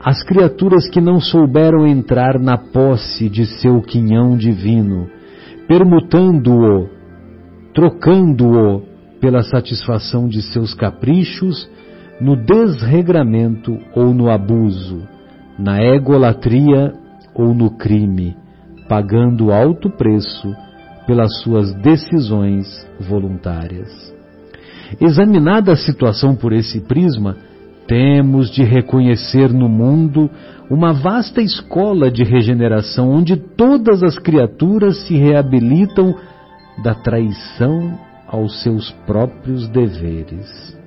as 0.00 0.22
criaturas 0.22 0.88
que 0.88 1.00
não 1.00 1.18
souberam 1.18 1.86
entrar 1.86 2.38
na 2.38 2.58
posse 2.58 3.28
de 3.28 3.46
seu 3.46 3.80
quinhão 3.80 4.36
divino, 4.36 5.08
permutando-o, 5.66 6.90
trocando-o 7.72 8.82
pela 9.18 9.42
satisfação 9.42 10.28
de 10.28 10.42
seus 10.42 10.74
caprichos, 10.74 11.66
no 12.20 12.36
desregramento 12.36 13.78
ou 13.94 14.14
no 14.14 14.30
abuso, 14.30 15.06
na 15.58 15.82
egolatria 15.82 16.92
ou 17.34 17.54
no 17.54 17.70
crime 17.70 18.36
pagando 18.88 19.52
alto 19.52 19.90
preço 19.90 20.54
pelas 21.06 21.40
suas 21.40 21.72
decisões 21.74 22.66
voluntárias. 23.00 23.90
Examinada 25.00 25.72
a 25.72 25.76
situação 25.76 26.36
por 26.36 26.52
esse 26.52 26.80
prisma, 26.80 27.36
temos 27.86 28.50
de 28.50 28.62
reconhecer 28.62 29.52
no 29.52 29.68
mundo 29.68 30.30
uma 30.70 30.92
vasta 30.92 31.42
escola 31.42 32.10
de 32.10 32.24
regeneração 32.24 33.10
onde 33.10 33.36
todas 33.36 34.02
as 34.02 34.18
criaturas 34.18 35.06
se 35.06 35.14
reabilitam 35.14 36.14
da 36.82 36.94
traição 36.94 37.98
aos 38.26 38.62
seus 38.62 38.90
próprios 39.06 39.68
deveres. 39.68 40.83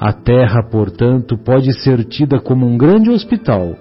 A 0.00 0.14
Terra, 0.14 0.62
portanto, 0.62 1.36
pode 1.36 1.78
ser 1.82 2.02
tida 2.04 2.40
como 2.40 2.66
um 2.66 2.78
grande 2.78 3.10
hospital 3.10 3.76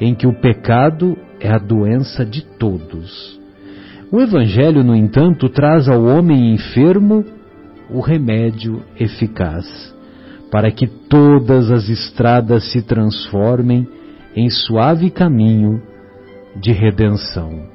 em 0.00 0.14
que 0.14 0.26
o 0.26 0.32
pecado 0.32 1.14
é 1.38 1.50
a 1.52 1.58
doença 1.58 2.24
de 2.24 2.42
todos. 2.42 3.38
O 4.10 4.18
Evangelho, 4.18 4.82
no 4.82 4.96
entanto, 4.96 5.50
traz 5.50 5.86
ao 5.86 6.02
homem 6.04 6.54
enfermo 6.54 7.22
o 7.90 8.00
remédio 8.00 8.82
eficaz, 8.98 9.66
para 10.50 10.70
que 10.70 10.86
todas 10.86 11.70
as 11.70 11.90
estradas 11.90 12.72
se 12.72 12.80
transformem 12.80 13.86
em 14.34 14.48
suave 14.48 15.10
caminho 15.10 15.82
de 16.56 16.72
redenção. 16.72 17.68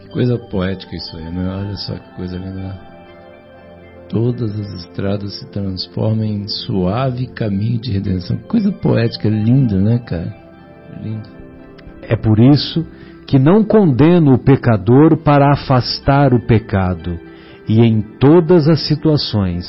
Que 0.00 0.08
coisa 0.08 0.38
poética 0.50 0.96
isso 0.96 1.18
aí, 1.18 1.30
né? 1.30 1.54
Olha 1.54 1.76
só 1.76 1.94
que 1.94 2.16
coisa 2.16 2.38
linda 2.38 2.97
todas 4.08 4.58
as 4.58 4.84
estradas 4.84 5.38
se 5.38 5.46
transformam 5.50 6.24
em 6.24 6.48
suave 6.48 7.26
caminho 7.26 7.80
de 7.80 7.92
redenção. 7.92 8.36
Coisa 8.48 8.72
poética, 8.72 9.28
linda, 9.28 9.80
né, 9.80 9.98
cara? 9.98 10.34
Lindo. 11.02 11.28
É 12.02 12.16
por 12.16 12.38
isso 12.38 12.86
que 13.26 13.38
não 13.38 13.62
condeno 13.62 14.32
o 14.32 14.38
pecador 14.38 15.18
para 15.18 15.52
afastar 15.52 16.32
o 16.32 16.46
pecado, 16.46 17.18
e 17.68 17.80
em 17.80 18.00
todas 18.18 18.66
as 18.66 18.86
situações 18.88 19.66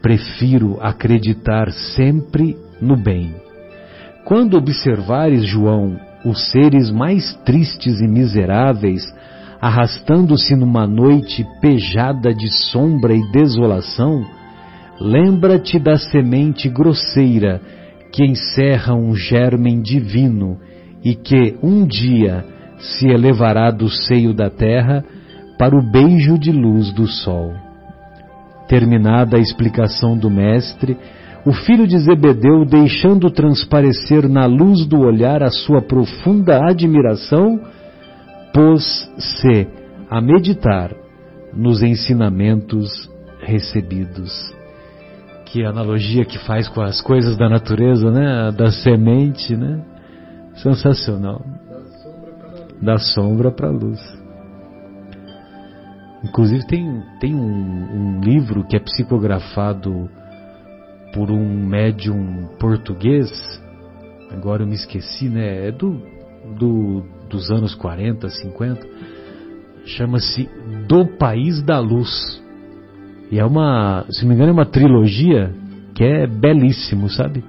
prefiro 0.00 0.78
acreditar 0.80 1.70
sempre 1.70 2.56
no 2.80 2.96
bem. 2.96 3.34
Quando 4.24 4.56
observares, 4.56 5.44
João, 5.44 6.00
os 6.24 6.50
seres 6.50 6.90
mais 6.90 7.34
tristes 7.44 8.00
e 8.00 8.08
miseráveis 8.08 9.02
arrastando-se 9.60 10.54
numa 10.54 10.86
noite 10.86 11.46
pejada 11.60 12.34
de 12.34 12.48
sombra 12.70 13.14
e 13.14 13.30
desolação, 13.30 14.24
lembra-te 15.00 15.78
da 15.78 15.96
semente 15.96 16.68
grosseira 16.68 17.60
que 18.12 18.24
encerra 18.24 18.94
um 18.94 19.14
germen 19.14 19.80
divino 19.80 20.58
e 21.04 21.14
que 21.14 21.56
um 21.62 21.86
dia 21.86 22.44
se 22.78 23.08
elevará 23.08 23.70
do 23.70 23.88
seio 23.88 24.34
da 24.34 24.50
terra 24.50 25.04
para 25.58 25.76
o 25.76 25.82
beijo 25.82 26.38
de 26.38 26.52
luz 26.52 26.92
do 26.92 27.06
sol. 27.06 27.54
Terminada 28.68 29.36
a 29.36 29.40
explicação 29.40 30.16
do 30.18 30.28
Mestre, 30.28 30.96
o 31.44 31.52
filho 31.52 31.86
de 31.86 31.96
Zebedeu, 31.98 32.64
deixando 32.64 33.30
transparecer 33.30 34.28
na 34.28 34.46
luz 34.46 34.84
do 34.84 34.98
olhar 34.98 35.42
a 35.42 35.50
sua 35.50 35.80
profunda 35.80 36.60
admiração, 36.68 37.60
pôs-se 38.56 39.68
a 40.08 40.18
meditar 40.18 40.90
nos 41.52 41.82
ensinamentos 41.82 42.88
recebidos. 43.42 44.32
Que 45.44 45.62
analogia 45.62 46.24
que 46.24 46.38
faz 46.38 46.66
com 46.66 46.80
as 46.80 47.02
coisas 47.02 47.36
da 47.36 47.50
natureza, 47.50 48.10
né? 48.10 48.50
Da 48.52 48.70
semente, 48.70 49.54
né? 49.54 49.84
Sensacional. 50.54 51.44
Da 52.80 52.96
sombra 52.96 53.50
para 53.50 53.68
a 53.68 53.72
luz. 53.72 54.00
Inclusive 56.24 56.66
tem, 56.66 57.02
tem 57.20 57.34
um, 57.34 58.16
um 58.16 58.20
livro 58.20 58.64
que 58.64 58.74
é 58.74 58.80
psicografado 58.80 60.08
por 61.12 61.30
um 61.30 61.66
médium 61.66 62.48
português, 62.58 63.30
agora 64.30 64.62
eu 64.62 64.66
me 64.66 64.74
esqueci, 64.74 65.28
né? 65.28 65.68
É 65.68 65.72
do, 65.72 66.00
do, 66.58 67.04
dos 67.28 67.50
anos 67.50 67.74
40, 67.74 68.28
50, 68.28 68.86
chama-se 69.84 70.48
Do 70.86 71.06
País 71.06 71.62
da 71.62 71.78
Luz. 71.78 72.42
E 73.30 73.38
é 73.38 73.44
uma, 73.44 74.04
se 74.10 74.22
não 74.22 74.28
me 74.28 74.34
engano, 74.34 74.50
é 74.50 74.52
uma 74.52 74.66
trilogia 74.66 75.52
que 75.94 76.04
é 76.04 76.26
belíssimo, 76.26 77.08
sabe? 77.08 77.44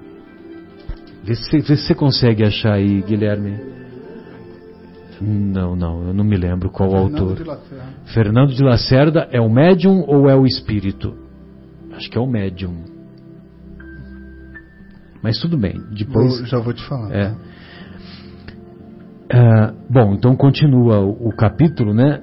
Vê 1.22 1.34
se, 1.34 1.58
vê 1.58 1.76
se 1.76 1.86
você 1.86 1.94
consegue 1.94 2.44
achar 2.44 2.74
aí, 2.74 3.02
Guilherme. 3.02 3.58
Não, 5.20 5.74
não, 5.74 6.06
eu 6.06 6.14
não 6.14 6.24
me 6.24 6.36
lembro 6.36 6.70
qual 6.70 6.90
Fernando 6.90 7.20
autor. 7.20 7.36
De 7.36 8.12
Fernando 8.12 8.54
de 8.54 8.62
Lacerda 8.62 9.28
é 9.30 9.40
o 9.40 9.50
médium 9.50 10.04
ou 10.06 10.28
é 10.28 10.34
o 10.34 10.46
espírito? 10.46 11.14
Acho 11.92 12.08
que 12.10 12.16
é 12.16 12.20
o 12.20 12.26
médium. 12.26 12.84
Mas 15.22 15.38
tudo 15.40 15.58
bem, 15.58 15.80
depois. 15.90 16.48
Já 16.48 16.58
vou 16.60 16.72
te 16.72 16.82
falar. 16.84 17.12
É. 17.12 17.34
Uh, 19.30 19.74
bom, 19.90 20.14
então 20.14 20.34
continua 20.34 21.00
o, 21.00 21.28
o, 21.28 21.36
capítulo, 21.36 21.92
né? 21.92 22.22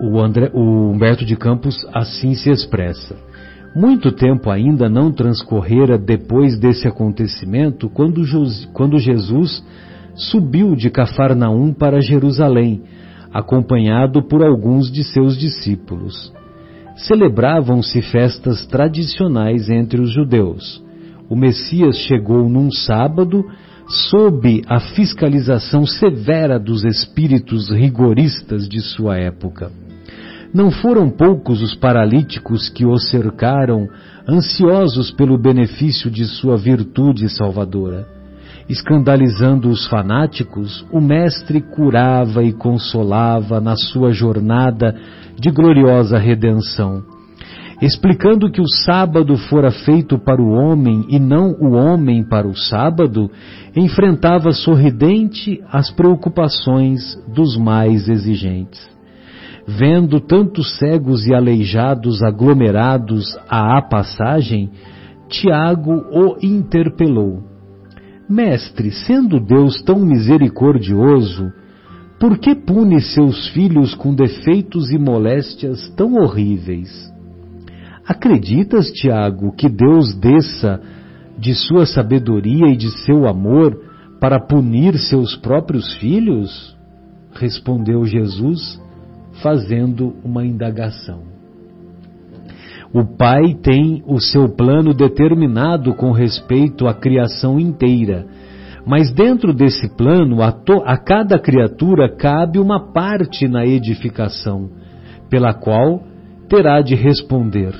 O, 0.00 0.18
André, 0.18 0.50
o 0.52 0.90
Humberto 0.90 1.24
de 1.24 1.36
Campos 1.36 1.86
assim 1.94 2.34
se 2.34 2.50
expressa. 2.50 3.16
Muito 3.74 4.10
tempo 4.10 4.50
ainda 4.50 4.88
não 4.88 5.12
transcorrera 5.12 5.96
depois 5.96 6.58
desse 6.58 6.88
acontecimento, 6.88 7.88
quando, 7.88 8.20
quando 8.72 8.98
Jesus 8.98 9.64
subiu 10.16 10.74
de 10.74 10.90
Cafarnaum 10.90 11.72
para 11.72 12.00
Jerusalém, 12.00 12.82
acompanhado 13.32 14.26
por 14.26 14.42
alguns 14.42 14.90
de 14.90 15.04
seus 15.04 15.38
discípulos. 15.38 16.32
Celebravam-se 16.96 18.02
festas 18.02 18.66
tradicionais 18.66 19.70
entre 19.70 20.00
os 20.00 20.12
judeus. 20.12 20.82
O 21.30 21.36
Messias 21.36 21.96
chegou 21.98 22.48
num 22.48 22.72
sábado 22.72 23.44
sob 23.88 24.62
a 24.66 24.80
fiscalização 24.80 25.86
severa 25.86 26.58
dos 26.58 26.84
espíritos 26.84 27.70
rigoristas 27.70 28.68
de 28.68 28.80
sua 28.80 29.16
época. 29.16 29.70
Não 30.52 30.70
foram 30.70 31.10
poucos 31.10 31.62
os 31.62 31.74
paralíticos 31.74 32.68
que 32.68 32.84
o 32.84 32.96
cercaram, 32.98 33.88
ansiosos 34.28 35.10
pelo 35.10 35.38
benefício 35.38 36.10
de 36.10 36.24
sua 36.24 36.56
virtude 36.56 37.28
salvadora. 37.28 38.06
Escandalizando 38.68 39.70
os 39.70 39.86
fanáticos, 39.86 40.84
o 40.92 41.00
Mestre 41.00 41.60
curava 41.60 42.42
e 42.42 42.52
consolava 42.52 43.60
na 43.60 43.76
sua 43.76 44.10
jornada 44.12 44.94
de 45.38 45.50
gloriosa 45.50 46.18
redenção. 46.18 47.17
Explicando 47.80 48.50
que 48.50 48.60
o 48.60 48.66
sábado 48.66 49.36
fora 49.36 49.70
feito 49.70 50.18
para 50.18 50.42
o 50.42 50.50
homem 50.50 51.06
e 51.08 51.18
não 51.18 51.52
o 51.52 51.72
homem 51.74 52.24
para 52.24 52.48
o 52.48 52.56
sábado, 52.56 53.30
enfrentava 53.76 54.50
sorridente 54.50 55.62
as 55.70 55.90
preocupações 55.90 57.00
dos 57.32 57.56
mais 57.56 58.08
exigentes. 58.08 58.80
Vendo 59.66 60.18
tantos 60.18 60.76
cegos 60.78 61.26
e 61.26 61.34
aleijados 61.34 62.22
aglomerados 62.22 63.38
à 63.48 63.80
passagem, 63.82 64.70
Tiago 65.28 66.04
o 66.10 66.36
interpelou 66.42 67.48
Mestre, 68.28 68.90
sendo 68.90 69.40
Deus 69.40 69.80
tão 69.82 70.00
misericordioso, 70.00 71.50
por 72.20 72.36
que 72.36 72.54
pune 72.54 73.00
seus 73.00 73.48
filhos 73.48 73.94
com 73.94 74.14
defeitos 74.14 74.90
e 74.90 74.98
moléstias 74.98 75.88
tão 75.96 76.14
horríveis? 76.14 76.90
Acreditas, 78.08 78.90
Tiago, 78.92 79.52
que 79.52 79.68
Deus 79.68 80.18
desça 80.18 80.80
de 81.38 81.52
sua 81.54 81.84
sabedoria 81.84 82.68
e 82.68 82.74
de 82.74 82.90
seu 83.04 83.28
amor 83.28 83.78
para 84.18 84.40
punir 84.40 84.96
seus 84.96 85.36
próprios 85.36 85.94
filhos? 85.98 86.74
Respondeu 87.34 88.06
Jesus, 88.06 88.82
fazendo 89.42 90.16
uma 90.24 90.42
indagação. 90.42 91.22
O 92.94 93.04
Pai 93.04 93.54
tem 93.62 94.02
o 94.06 94.18
seu 94.18 94.48
plano 94.56 94.94
determinado 94.94 95.94
com 95.94 96.10
respeito 96.10 96.88
à 96.88 96.94
criação 96.94 97.60
inteira. 97.60 98.26
Mas 98.86 99.12
dentro 99.12 99.52
desse 99.52 99.94
plano, 99.98 100.42
a, 100.42 100.50
to, 100.50 100.82
a 100.86 100.96
cada 100.96 101.38
criatura 101.38 102.16
cabe 102.16 102.58
uma 102.58 102.90
parte 102.90 103.46
na 103.46 103.66
edificação, 103.66 104.70
pela 105.28 105.52
qual 105.52 106.02
terá 106.48 106.80
de 106.80 106.94
responder. 106.94 107.74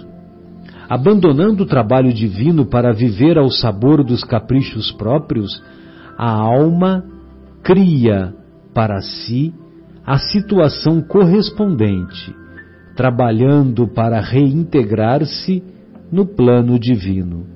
Abandonando 0.88 1.64
o 1.64 1.66
trabalho 1.66 2.12
divino 2.12 2.64
para 2.66 2.92
viver 2.92 3.36
ao 3.36 3.50
sabor 3.50 4.02
dos 4.02 4.24
caprichos 4.24 4.90
próprios, 4.92 5.62
a 6.16 6.30
alma 6.30 7.04
cria 7.62 8.34
para 8.72 9.00
si 9.00 9.52
a 10.06 10.18
situação 10.18 11.02
correspondente 11.02 12.34
trabalhando 12.98 13.86
para 13.86 14.20
reintegrar-se 14.20 15.62
no 16.10 16.26
plano 16.26 16.76
divino. 16.80 17.46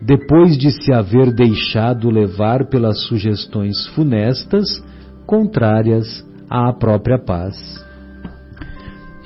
Depois 0.00 0.56
de 0.56 0.70
se 0.70 0.90
haver 0.90 1.34
deixado 1.34 2.08
levar 2.08 2.66
pelas 2.70 3.02
sugestões 3.02 3.86
funestas, 3.88 4.82
contrárias 5.26 6.26
à 6.48 6.72
própria 6.72 7.18
paz. 7.18 7.54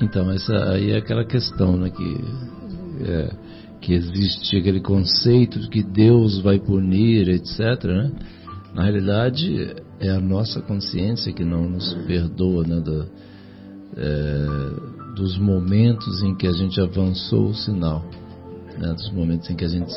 Então, 0.01 0.29
essa 0.29 0.53
aí 0.73 0.91
é 0.91 0.97
aquela 0.97 1.23
questão 1.23 1.77
né, 1.77 1.89
que, 1.89 2.17
é, 3.01 3.31
que 3.81 3.93
existe 3.93 4.57
aquele 4.57 4.81
conceito 4.81 5.59
de 5.59 5.69
que 5.69 5.83
Deus 5.83 6.39
vai 6.41 6.59
punir, 6.59 7.29
etc. 7.29 7.83
Né? 7.83 8.11
Na 8.73 8.83
realidade, 8.83 9.75
é 9.99 10.09
a 10.09 10.19
nossa 10.19 10.61
consciência 10.61 11.33
que 11.33 11.43
não 11.43 11.69
nos 11.69 11.93
perdoa 12.05 12.63
né, 12.65 12.81
é, 13.97 15.15
dos 15.15 15.37
momentos 15.37 16.21
em 16.23 16.35
que 16.35 16.47
a 16.47 16.51
gente 16.51 16.79
avançou 16.79 17.49
o 17.49 17.55
sinal, 17.55 18.05
né? 18.77 18.93
dos 18.93 19.11
momentos 19.11 19.49
em 19.49 19.55
que 19.55 19.65
a 19.65 19.69
gente 19.69 19.93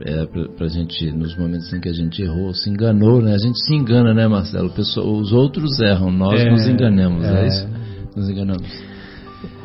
é, 0.00 0.26
pra, 0.56 0.66
gente 0.66 1.10
nos 1.12 1.36
momentos 1.36 1.72
em 1.72 1.80
que 1.80 1.88
a 1.88 1.92
gente 1.92 2.20
errou, 2.20 2.52
se 2.52 2.68
enganou, 2.68 3.22
né? 3.22 3.34
A 3.34 3.38
gente 3.38 3.64
se 3.64 3.74
engana, 3.74 4.12
né, 4.12 4.26
Marcelo? 4.26 4.70
Pessoa, 4.70 5.06
os 5.06 5.32
outros 5.32 5.78
erram, 5.78 6.10
nós 6.10 6.40
é, 6.40 6.50
nos 6.50 6.66
enganamos, 6.66 7.24
é. 7.24 7.42
é 7.42 7.46
isso? 7.46 7.68
Nos 8.16 8.28
enganamos. 8.28 8.93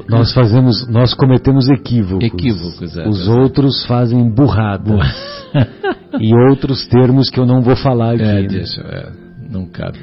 Nós 0.07 0.33
fazemos, 0.33 0.87
nós 0.87 1.13
cometemos 1.13 1.69
equívocos. 1.69 2.25
Equívocos, 2.25 2.97
é. 2.97 3.07
Os 3.07 3.27
outros 3.27 3.85
fazem 3.85 4.29
burrada. 4.29 4.97
e 6.19 6.33
outros 6.49 6.87
termos 6.87 7.29
que 7.29 7.39
eu 7.39 7.45
não 7.45 7.61
vou 7.61 7.75
falar 7.75 8.15
aqui. 8.15 8.23
É, 8.23 8.47
deixa, 8.47 8.81
é, 8.81 9.11
não 9.49 9.65
cabe. 9.65 9.99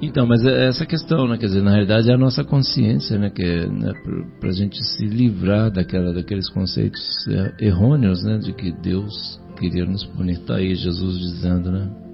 Então, 0.00 0.26
mas 0.26 0.44
é 0.44 0.68
essa 0.68 0.84
questão, 0.84 1.26
né? 1.26 1.38
Quer 1.38 1.46
dizer, 1.46 1.62
na 1.62 1.70
realidade 1.70 2.10
é 2.10 2.14
a 2.14 2.18
nossa 2.18 2.44
consciência, 2.44 3.18
né? 3.18 3.30
Que 3.30 3.42
é 3.42 3.66
né, 3.66 3.92
para 4.38 4.50
a 4.50 4.52
gente 4.52 4.76
se 4.84 5.06
livrar 5.06 5.70
daquela, 5.70 6.12
daqueles 6.12 6.50
conceitos 6.50 7.00
é, 7.28 7.64
errôneos, 7.66 8.22
né? 8.22 8.38
De 8.38 8.52
que 8.52 8.72
Deus 8.72 9.40
queria 9.58 9.86
nos 9.86 10.04
punir. 10.04 10.34
Está 10.34 10.56
aí 10.56 10.74
Jesus 10.74 11.18
dizendo, 11.18 11.72
né? 11.72 12.05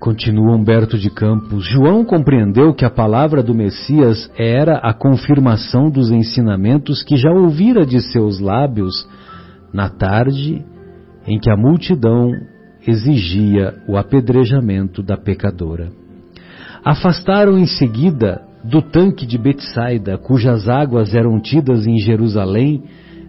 Continua 0.00 0.56
Humberto 0.56 0.96
de 0.96 1.10
Campos. 1.10 1.62
João 1.66 2.06
compreendeu 2.06 2.72
que 2.72 2.86
a 2.86 2.90
palavra 2.90 3.42
do 3.42 3.54
Messias 3.54 4.32
era 4.34 4.78
a 4.78 4.94
confirmação 4.94 5.90
dos 5.90 6.10
ensinamentos 6.10 7.02
que 7.02 7.18
já 7.18 7.30
ouvira 7.30 7.84
de 7.84 8.00
seus 8.00 8.40
lábios 8.40 9.06
na 9.74 9.90
tarde 9.90 10.64
em 11.26 11.38
que 11.38 11.50
a 11.50 11.56
multidão 11.56 12.32
exigia 12.88 13.74
o 13.86 13.98
apedrejamento 13.98 15.02
da 15.02 15.18
pecadora. 15.18 15.92
Afastaram 16.82 17.58
em 17.58 17.66
seguida 17.66 18.40
do 18.64 18.80
tanque 18.80 19.26
de 19.26 19.36
Betsaida, 19.36 20.16
cujas 20.16 20.66
águas 20.66 21.14
eram 21.14 21.38
tidas 21.38 21.86
em 21.86 21.98
Jerusalém 21.98 22.84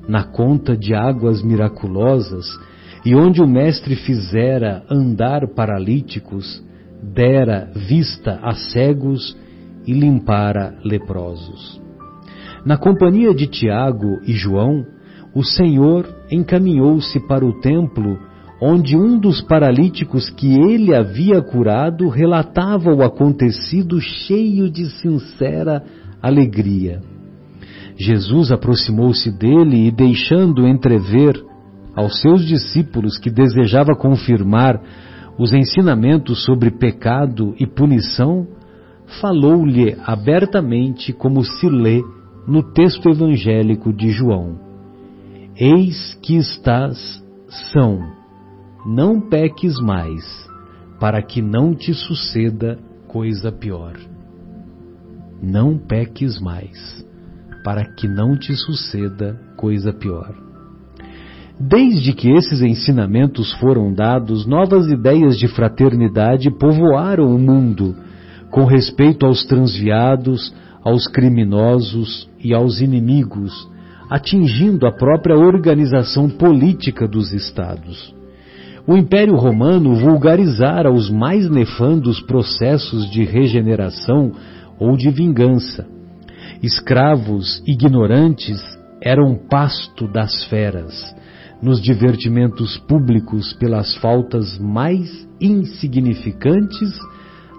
na 0.07 0.23
conta 0.23 0.77
de 0.77 0.95
águas 0.95 1.43
miraculosas, 1.43 2.45
e 3.05 3.15
onde 3.15 3.41
o 3.41 3.47
mestre 3.47 3.95
fizera 3.95 4.83
andar 4.89 5.47
paralíticos, 5.47 6.63
dera 7.01 7.71
vista 7.75 8.39
a 8.43 8.53
cegos 8.53 9.35
e 9.87 9.93
limpara 9.93 10.77
leprosos. 10.83 11.81
Na 12.63 12.77
companhia 12.77 13.33
de 13.33 13.47
Tiago 13.47 14.19
e 14.23 14.33
João, 14.33 14.85
o 15.33 15.43
Senhor 15.43 16.07
encaminhou-se 16.31 17.19
para 17.27 17.45
o 17.45 17.59
templo 17.59 18.19
onde 18.61 18.95
um 18.95 19.17
dos 19.17 19.41
paralíticos 19.41 20.29
que 20.29 20.53
ele 20.53 20.93
havia 20.93 21.41
curado 21.41 22.07
relatava 22.07 22.93
o 22.93 23.01
acontecido 23.01 23.99
cheio 23.99 24.69
de 24.69 24.85
sincera 25.01 25.83
alegria. 26.21 27.01
Jesus 27.97 28.51
aproximou-se 28.51 29.31
dele 29.31 29.87
e, 29.87 29.91
deixando 29.91 30.67
entrever 30.67 31.43
aos 31.95 32.21
seus 32.21 32.45
discípulos 32.45 33.17
que 33.17 33.29
desejava 33.29 33.95
confirmar 33.95 34.81
os 35.37 35.53
ensinamentos 35.53 36.43
sobre 36.45 36.71
pecado 36.71 37.55
e 37.59 37.65
punição, 37.65 38.47
falou-lhe 39.19 39.97
abertamente 40.05 41.11
como 41.11 41.43
se 41.43 41.67
lê 41.67 42.01
no 42.47 42.63
texto 42.73 43.09
evangélico 43.09 43.93
de 43.93 44.11
João: 44.11 44.59
Eis 45.55 46.17
que 46.21 46.37
estás 46.37 47.23
são 47.71 48.21
não 48.85 49.19
peques 49.21 49.79
mais, 49.79 50.23
para 50.99 51.21
que 51.21 51.41
não 51.41 51.75
te 51.75 51.93
suceda 51.93 52.79
coisa 53.07 53.51
pior. 53.51 53.95
Não 55.41 55.77
peques 55.77 56.39
mais, 56.39 57.05
para 57.63 57.85
que 57.93 58.07
não 58.07 58.37
te 58.37 58.55
suceda 58.55 59.39
coisa 59.57 59.93
pior. 59.93 60.50
Desde 61.67 62.13
que 62.13 62.29
esses 62.31 62.61
ensinamentos 62.61 63.53
foram 63.53 63.93
dados, 63.93 64.45
novas 64.45 64.87
ideias 64.87 65.37
de 65.37 65.47
fraternidade 65.47 66.49
povoaram 66.49 67.35
o 67.35 67.39
mundo 67.39 67.95
com 68.49 68.65
respeito 68.65 69.25
aos 69.25 69.45
transviados, 69.45 70.53
aos 70.83 71.07
criminosos 71.07 72.29
e 72.43 72.53
aos 72.53 72.81
inimigos, 72.81 73.53
atingindo 74.09 74.85
a 74.85 74.91
própria 74.91 75.37
organização 75.37 76.29
política 76.29 77.07
dos 77.07 77.31
estados 77.31 78.13
o 78.87 78.97
Império 78.97 79.35
Romano 79.35 79.95
vulgarizara 79.95 80.91
os 80.91 81.09
mais 81.09 81.49
nefandos 81.49 82.19
processos 82.21 83.09
de 83.11 83.23
regeneração 83.23 84.31
ou 84.79 84.97
de 84.97 85.09
vingança. 85.11 85.85
Escravos 86.63 87.61
ignorantes 87.65 88.59
eram 89.01 89.35
pasto 89.49 90.07
das 90.07 90.45
feras, 90.45 91.15
nos 91.61 91.81
divertimentos 91.81 92.77
públicos 92.77 93.53
pelas 93.53 93.95
faltas 93.97 94.57
mais 94.57 95.27
insignificantes 95.39 96.97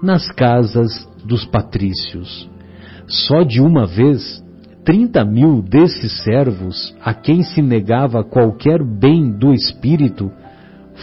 nas 0.03 0.31
casas 0.33 1.09
dos 1.25 1.45
patrícios. 1.45 2.51
Só 3.07 3.43
de 3.43 3.61
uma 3.61 3.87
vez, 3.87 4.43
trinta 4.85 5.25
mil 5.25 5.63
desses 5.63 6.25
servos, 6.25 6.95
a 7.01 7.15
quem 7.15 7.43
se 7.43 7.63
negava 7.63 8.25
qualquer 8.25 8.83
bem 8.83 9.31
do 9.31 9.53
espírito, 9.53 10.31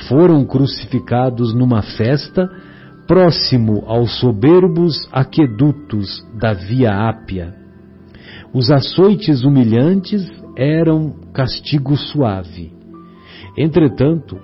foram 0.08 0.46
crucificados 0.46 1.54
numa 1.54 1.82
festa 1.82 2.50
próximo 3.08 3.84
aos 3.88 4.20
soberbos 4.20 5.08
aquedutos 5.12 6.24
da 6.40 6.54
Via 6.54 6.92
Ápia. 7.10 7.56
Os 8.54 8.70
açoites 8.70 9.44
humilhantes 9.44 10.30
eram 10.56 11.16
castigo 11.34 11.96
suave. 11.96 12.79
Entretanto, 13.60 14.40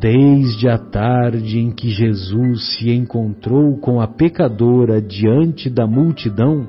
desde 0.00 0.68
a 0.68 0.76
tarde 0.76 1.60
em 1.60 1.70
que 1.70 1.88
Jesus 1.88 2.76
se 2.76 2.90
encontrou 2.90 3.78
com 3.78 4.00
a 4.00 4.08
pecadora 4.08 5.00
diante 5.00 5.70
da 5.70 5.86
multidão, 5.86 6.66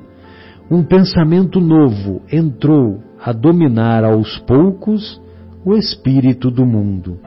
um 0.70 0.84
pensamento 0.84 1.60
novo 1.60 2.22
entrou 2.30 3.02
a 3.20 3.32
dominar 3.32 4.04
aos 4.04 4.38
poucos 4.38 5.20
o 5.64 5.74
espírito 5.74 6.52
do 6.52 6.64
mundo. 6.64 7.18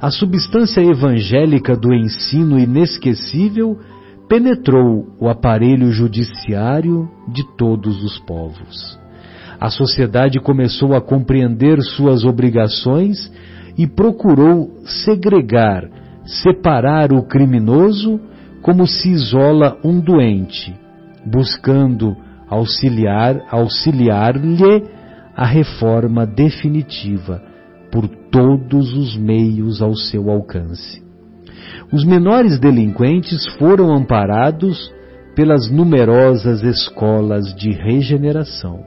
A 0.00 0.10
substância 0.10 0.80
evangélica 0.80 1.76
do 1.76 1.92
ensino 1.92 2.58
inesquecível 2.58 3.78
penetrou 4.26 5.06
o 5.20 5.28
aparelho 5.28 5.90
judiciário 5.90 7.10
de 7.28 7.44
todos 7.58 8.02
os 8.02 8.18
povos. 8.20 8.98
A 9.60 9.68
sociedade 9.68 10.40
começou 10.40 10.94
a 10.94 11.00
compreender 11.00 11.78
suas 11.82 12.24
obrigações 12.24 13.30
e 13.78 13.86
procurou 13.86 14.70
segregar, 14.84 15.88
separar 16.24 17.12
o 17.12 17.22
criminoso 17.22 18.20
como 18.60 18.86
se 18.86 19.08
isola 19.08 19.78
um 19.84 20.00
doente, 20.00 20.74
buscando 21.24 22.16
auxiliar 22.48 23.44
auxiliar-lhe 23.50 24.84
a 25.36 25.46
reforma 25.46 26.26
definitiva 26.26 27.40
por 27.92 28.08
todos 28.08 28.92
os 28.94 29.16
meios 29.16 29.80
ao 29.80 29.94
seu 29.94 30.28
alcance. 30.28 31.02
Os 31.92 32.04
menores 32.04 32.58
delinquentes 32.58 33.46
foram 33.58 33.94
amparados 33.94 34.92
pelas 35.34 35.70
numerosas 35.70 36.62
escolas 36.62 37.54
de 37.54 37.70
regeneração. 37.70 38.80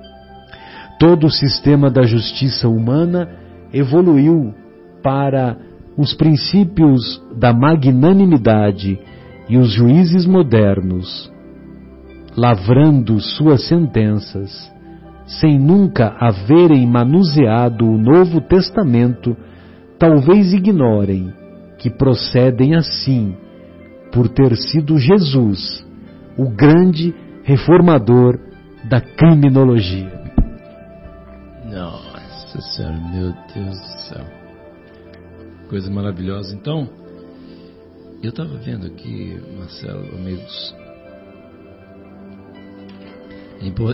Todo 1.00 1.28
o 1.28 1.32
sistema 1.32 1.90
da 1.90 2.04
justiça 2.04 2.68
humana 2.68 3.30
evoluiu 3.74 4.54
para 5.02 5.58
os 5.98 6.14
princípios 6.14 7.22
da 7.38 7.54
magnanimidade 7.54 9.00
e 9.50 9.58
os 9.58 9.72
juízes 9.72 10.26
modernos, 10.26 11.32
lavrando 12.36 13.20
suas 13.20 13.68
sentenças, 13.68 14.72
sem 15.26 15.60
nunca 15.60 16.16
haverem 16.20 16.88
manuseado 16.88 17.86
o 17.86 17.98
Novo 17.98 18.42
Testamento, 18.42 19.36
talvez 20.00 20.54
ignorem 20.54 21.32
que 21.78 21.90
procedem 21.90 22.76
assim 22.76 23.36
por 24.12 24.28
ter 24.30 24.56
sido 24.56 24.98
Jesus, 24.98 25.86
o 26.38 26.50
grande 26.50 27.14
reformador 27.44 28.40
da 28.90 29.00
criminologia. 29.02 30.12
Nossa 31.66 32.62
Senhora, 32.62 32.98
meu 33.14 33.34
Deus 33.54 33.80
do 33.80 34.00
céu. 34.02 34.41
Coisa 35.72 35.90
maravilhosa. 35.90 36.54
Então, 36.54 36.90
eu 38.22 38.30
estava 38.30 38.58
vendo 38.58 38.86
aqui, 38.86 39.40
Marcelo, 39.58 40.04
amigos, 40.18 40.76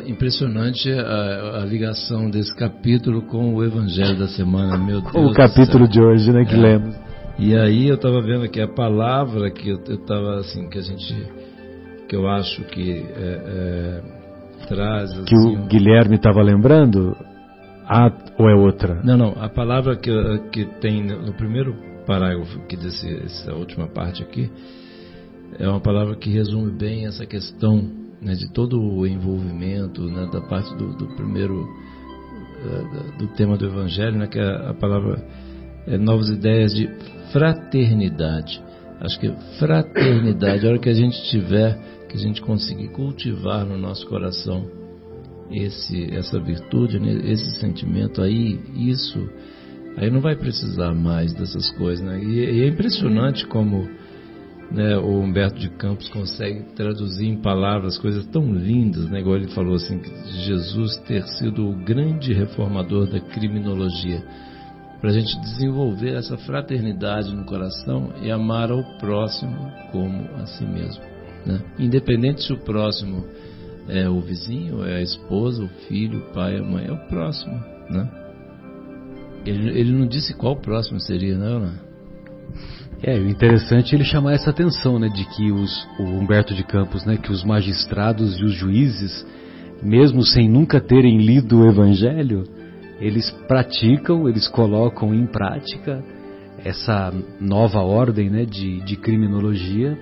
Impressionante 0.07 0.89
a, 0.89 1.61
a, 1.61 1.65
ligação 1.65 2.29
desse 2.29 2.55
capítulo 2.55 3.23
com 3.23 3.53
o 3.53 3.63
Evangelho 3.63 4.17
da 4.17 4.27
semana, 4.29 4.77
meu 4.77 5.01
Deus. 5.01 5.13
O 5.13 5.33
capítulo 5.33 5.89
de 5.89 6.01
hoje, 6.01 6.31
né, 6.31 6.45
que 6.45 6.55
é. 6.55 6.57
lemos. 6.57 6.95
E 7.37 7.53
aí 7.53 7.89
eu 7.89 7.95
estava 7.95 8.21
vendo 8.21 8.45
aqui 8.45 8.61
a 8.61 8.67
palavra 8.67 9.51
que 9.51 9.69
eu 9.69 9.77
estava 9.77 10.39
assim, 10.39 10.69
que 10.69 10.79
a 10.79 10.81
gente, 10.81 11.13
que 12.07 12.15
eu 12.15 12.29
acho 12.29 12.63
que 12.63 13.05
é, 13.13 14.01
é, 14.01 14.67
traz. 14.69 15.11
Assim, 15.11 15.25
que 15.25 15.35
o 15.35 15.49
um... 15.49 15.67
Guilherme 15.67 16.15
estava 16.15 16.41
lembrando? 16.41 17.13
Ah, 17.89 18.11
ou 18.37 18.49
é 18.49 18.53
outra? 18.53 19.01
Não, 19.03 19.17
não. 19.17 19.41
A 19.41 19.47
palavra 19.47 19.95
que, 19.95 20.11
que 20.51 20.65
tem 20.81 21.03
no 21.03 21.33
primeiro 21.33 21.73
parágrafo 22.05 22.59
que 22.67 22.75
desse 22.75 23.07
essa 23.23 23.53
última 23.53 23.87
parte 23.87 24.21
aqui 24.21 24.51
é 25.57 25.67
uma 25.67 25.79
palavra 25.79 26.15
que 26.15 26.29
resume 26.29 26.71
bem 26.71 27.05
essa 27.05 27.25
questão 27.25 27.81
né, 28.21 28.33
de 28.33 28.51
todo 28.51 28.81
o 28.81 29.07
envolvimento 29.07 30.01
né, 30.03 30.29
da 30.31 30.41
parte 30.41 30.75
do, 30.75 30.93
do 30.97 31.07
primeiro 31.15 31.63
uh, 31.63 33.17
do 33.17 33.27
tema 33.35 33.57
do 33.57 33.65
Evangelho, 33.65 34.17
né, 34.17 34.27
que 34.27 34.39
é 34.39 34.69
a 34.69 34.73
palavra 34.73 35.25
é, 35.85 35.97
novas 35.97 36.29
ideias 36.29 36.73
de 36.73 36.89
fraternidade. 37.31 38.61
Acho 38.99 39.19
que 39.19 39.31
fraternidade, 39.59 40.65
a 40.65 40.69
hora 40.69 40.79
que 40.79 40.89
a 40.89 40.93
gente 40.93 41.21
tiver, 41.29 41.77
que 42.09 42.17
a 42.17 42.19
gente 42.19 42.41
conseguir 42.41 42.89
cultivar 42.89 43.65
no 43.65 43.77
nosso 43.77 44.05
coração 44.07 44.65
esse, 45.51 46.13
essa 46.13 46.39
virtude, 46.39 46.99
né, 46.99 47.13
esse 47.31 47.59
sentimento, 47.59 48.21
aí 48.21 48.59
isso, 48.75 49.29
aí 49.97 50.09
não 50.09 50.21
vai 50.21 50.35
precisar 50.35 50.93
mais 50.93 51.33
dessas 51.33 51.69
coisas, 51.71 52.03
né? 52.05 52.21
E, 52.23 52.59
e 52.59 52.63
é 52.63 52.67
impressionante 52.67 53.45
como 53.47 53.87
né, 54.71 54.97
o 54.97 55.19
Humberto 55.19 55.59
de 55.59 55.69
Campos 55.69 56.09
consegue 56.09 56.63
traduzir 56.75 57.27
em 57.27 57.41
palavras 57.41 57.97
coisas 57.97 58.25
tão 58.27 58.53
lindas, 58.53 59.09
né, 59.09 59.19
igual 59.19 59.37
ele 59.37 59.47
falou 59.47 59.75
assim, 59.75 59.99
que 59.99 60.09
Jesus 60.45 60.97
ter 61.07 61.23
sido 61.23 61.67
o 61.67 61.75
grande 61.83 62.33
reformador 62.33 63.09
da 63.09 63.19
criminologia, 63.19 64.23
para 64.99 65.11
a 65.11 65.13
gente 65.13 65.39
desenvolver 65.41 66.15
essa 66.15 66.37
fraternidade 66.37 67.33
no 67.33 67.45
coração 67.45 68.13
e 68.21 68.31
amar 68.31 68.71
ao 68.71 68.83
próximo 68.97 69.71
como 69.91 70.27
a 70.35 70.45
si 70.47 70.65
mesmo. 70.65 71.03
Né? 71.45 71.61
Independente 71.77 72.43
se 72.43 72.51
o 72.51 72.57
próximo 72.57 73.25
é 73.87 74.09
o 74.09 74.19
vizinho, 74.19 74.83
é 74.85 74.97
a 74.97 75.01
esposa, 75.01 75.63
o 75.63 75.69
filho, 75.87 76.19
o 76.19 76.33
pai, 76.33 76.57
a 76.57 76.63
mãe, 76.63 76.85
é 76.87 76.91
o 76.91 77.07
próximo. 77.07 77.53
Né? 77.89 78.09
Ele, 79.45 79.79
ele 79.79 79.91
não 79.91 80.07
disse 80.07 80.33
qual 80.33 80.53
o 80.53 80.61
próximo 80.61 80.99
seria, 80.99 81.37
não, 81.37 81.59
não? 81.59 81.87
É, 83.01 83.17
o 83.17 83.29
interessante 83.29 83.93
é 83.93 83.97
ele 83.97 84.03
chamar 84.03 84.33
essa 84.33 84.49
atenção, 84.49 84.97
né, 84.97 85.07
de 85.07 85.23
que 85.25 85.51
os, 85.51 85.87
o 85.99 86.03
Humberto 86.03 86.55
de 86.55 86.63
Campos, 86.63 87.05
né, 87.05 87.15
que 87.15 87.31
os 87.31 87.43
magistrados 87.43 88.39
e 88.39 88.43
os 88.43 88.53
juízes, 88.53 89.25
mesmo 89.83 90.23
sem 90.23 90.49
nunca 90.49 90.81
terem 90.81 91.19
lido 91.19 91.59
o 91.59 91.67
Evangelho, 91.67 92.43
eles 92.99 93.29
praticam, 93.47 94.27
eles 94.27 94.47
colocam 94.47 95.13
em 95.13 95.27
prática 95.27 96.03
essa 96.65 97.13
nova 97.39 97.79
ordem 97.81 98.31
né, 98.31 98.45
de, 98.45 98.81
de 98.81 98.95
criminologia, 98.95 99.97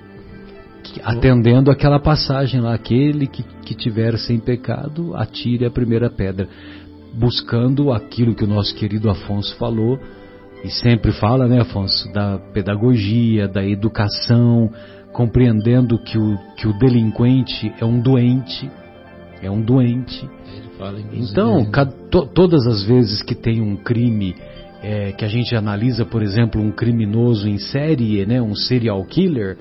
atendendo 1.03 1.71
aquela 1.71 1.99
passagem 1.99 2.61
lá, 2.61 2.73
aquele 2.73 3.27
que, 3.27 3.43
que 3.43 3.75
tiver 3.75 4.17
sem 4.17 4.39
pecado, 4.39 5.15
atire 5.15 5.65
a 5.65 5.71
primeira 5.71 6.09
pedra, 6.09 6.47
buscando 7.13 7.91
aquilo 7.91 8.35
que 8.35 8.43
o 8.43 8.47
nosso 8.47 8.75
querido 8.75 9.09
Afonso 9.09 9.55
falou, 9.57 9.99
e 10.63 10.69
sempre 10.69 11.11
fala, 11.11 11.47
né, 11.47 11.61
Afonso, 11.61 12.11
da 12.11 12.39
pedagogia, 12.53 13.47
da 13.47 13.63
educação, 13.63 14.71
compreendendo 15.13 15.97
que 15.99 16.17
o, 16.17 16.37
que 16.57 16.67
o 16.67 16.77
delinquente 16.77 17.71
é 17.79 17.85
um 17.85 17.99
doente, 17.99 18.69
é 19.41 19.49
um 19.49 19.61
doente. 19.61 20.27
Fala, 20.77 20.99
então, 21.13 21.69
to, 22.09 22.25
todas 22.33 22.65
as 22.67 22.83
vezes 22.83 23.21
que 23.21 23.35
tem 23.35 23.61
um 23.61 23.77
crime 23.77 24.35
é, 24.81 25.13
que 25.13 25.23
a 25.23 25.27
gente 25.27 25.55
analisa, 25.55 26.05
por 26.05 26.21
exemplo, 26.21 26.61
um 26.61 26.71
criminoso 26.71 27.47
em 27.47 27.57
série, 27.57 28.25
né, 28.25 28.41
um 28.41 28.53
serial 28.53 29.03
killer, 29.05 29.57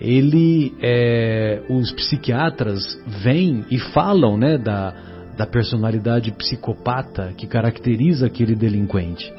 ele, 0.00 0.74
é, 0.80 1.62
os 1.68 1.92
psiquiatras 1.92 2.80
vêm 3.22 3.64
e 3.70 3.78
falam, 3.78 4.38
né, 4.38 4.56
da, 4.56 4.94
da 5.36 5.46
personalidade 5.46 6.32
psicopata 6.32 7.32
que 7.36 7.46
caracteriza 7.46 8.26
aquele 8.26 8.54
delinquente. 8.54 9.32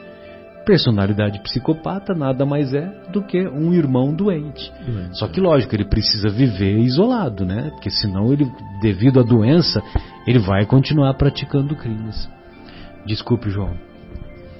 Personalidade 0.66 1.42
psicopata 1.42 2.14
nada 2.14 2.46
mais 2.46 2.72
é 2.74 2.88
do 3.12 3.24
que 3.24 3.48
um 3.48 3.74
irmão 3.74 4.14
doente. 4.14 4.72
doente. 4.86 5.18
Só 5.18 5.28
que 5.28 5.42
lógico, 5.42 5.76
ele 5.76 5.86
precisa 5.86 6.30
viver 6.30 6.78
isolado, 6.78 7.44
né? 7.44 7.72
Porque 7.72 7.90
senão 7.90 8.32
ele, 8.32 8.48
devido 8.80 9.20
à 9.20 9.24
doença, 9.24 9.82
ele 10.28 10.38
vai 10.38 10.68
continuar 10.68 11.16
praticando 11.16 11.76
crimes. 11.76 12.30
Desculpe, 13.08 13.50
João. 13.50 13.74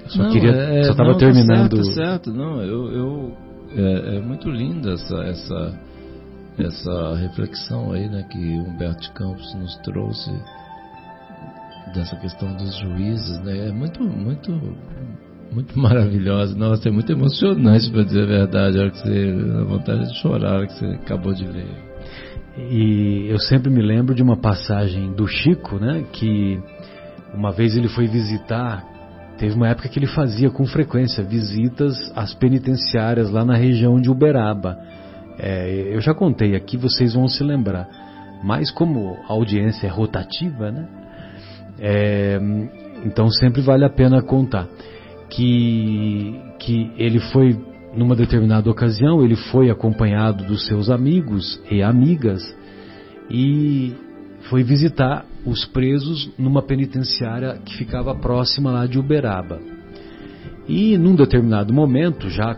Eu 0.04 0.10
só 0.10 0.24
não, 0.24 0.32
queria, 0.32 0.52
é, 0.52 0.84
só 0.86 0.92
estava 0.92 1.16
terminando. 1.16 1.78
Tá 1.78 1.84
certo, 1.84 1.94
certo. 1.94 2.34
Não, 2.34 2.62
eu, 2.64 2.92
eu 2.92 3.38
é, 3.76 4.18
é, 4.18 4.20
muito 4.20 4.50
linda 4.50 4.94
essa, 4.94 5.16
essa, 5.24 5.80
essa 6.58 7.16
reflexão 7.16 7.94
aí, 7.94 8.10
né, 8.10 8.24
que 8.24 8.38
Humberto 8.38 9.12
Campos 9.14 9.54
nos 9.56 9.76
trouxe 9.78 10.32
dessa 11.94 12.16
questão 12.18 12.56
dos 12.56 12.76
juízes, 12.78 13.40
né? 13.40 13.70
É 13.70 13.72
muito, 13.72 14.04
muito 14.04 14.52
muito 15.52 15.78
maravilhosa. 15.80 16.56
Nossa, 16.58 16.88
é 16.88 16.92
muito 16.92 17.12
emocionante, 17.12 17.90
para 17.92 18.04
dizer 18.04 18.24
a 18.24 18.26
verdade, 18.26 18.78
a 18.78 18.82
hora 18.82 18.92
que 18.92 18.98
você. 18.98 19.36
a 19.60 19.64
vontade 19.64 20.08
de 20.08 20.20
chorar, 20.20 20.52
a 20.52 20.58
hora 20.58 20.68
que 20.68 20.74
você 20.74 20.86
acabou 20.86 21.34
de 21.34 21.46
ler. 21.46 21.92
E 22.58 23.28
eu 23.30 23.40
sempre 23.40 23.70
me 23.70 23.82
lembro 23.82 24.14
de 24.14 24.22
uma 24.22 24.38
passagem 24.38 25.14
do 25.14 25.28
Chico, 25.28 25.78
né? 25.78 26.04
Que 26.12 26.60
uma 27.34 27.52
vez 27.52 27.76
ele 27.76 27.88
foi 27.88 28.08
visitar. 28.08 28.84
Teve 29.38 29.56
uma 29.56 29.70
época 29.70 29.90
que 29.90 29.98
ele 29.98 30.08
fazia 30.08 30.50
com 30.50 30.66
frequência 30.66 31.24
visitas 31.24 31.96
às 32.16 32.34
penitenciárias 32.34 33.32
lá 33.32 33.44
na 33.44 33.56
região 33.56 34.00
de 34.00 34.10
Uberaba. 34.10 34.78
É, 35.38 35.90
eu 35.94 36.02
já 36.02 36.14
contei 36.14 36.56
aqui, 36.56 36.78
vocês 36.78 37.14
vão 37.14 37.28
se 37.28 37.44
lembrar. 37.44 37.88
Mas 38.44 38.72
como 38.72 39.18
a 39.28 39.34
audiência 39.34 39.88
é 39.88 39.90
rotativa, 39.90 40.72
né? 40.72 40.88
É, 41.80 42.40
então 43.06 43.30
sempre 43.30 43.62
vale 43.62 43.86
a 43.86 43.90
pena 43.90 44.22
contar 44.22 44.68
que, 45.30 46.40
que 46.60 46.92
ele 46.98 47.20
foi, 47.20 47.58
numa 47.96 48.16
determinada 48.16 48.70
ocasião, 48.70 49.24
ele 49.24 49.36
foi 49.36 49.70
acompanhado 49.70 50.44
dos 50.44 50.68
seus 50.68 50.90
amigos 50.90 51.62
e 51.72 51.82
amigas 51.82 52.42
e 53.30 53.96
foi 54.50 54.64
visitar 54.64 55.26
os 55.46 55.66
presos 55.66 56.30
numa 56.38 56.62
penitenciária 56.62 57.58
que 57.66 57.76
ficava 57.78 58.14
próxima 58.14 58.72
lá 58.72 58.86
de 58.86 59.00
Uberaba. 59.00 59.60
E 60.68 60.98
num 60.98 61.16
determinado 61.16 61.74
momento, 61.74 62.30
já 62.30 62.56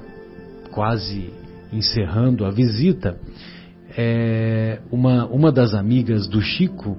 quase 0.71 1.31
encerrando 1.73 2.45
a 2.45 2.51
visita, 2.51 3.17
é, 3.97 4.81
uma, 4.91 5.25
uma 5.27 5.51
das 5.51 5.73
amigas 5.73 6.27
do 6.27 6.41
Chico 6.41 6.97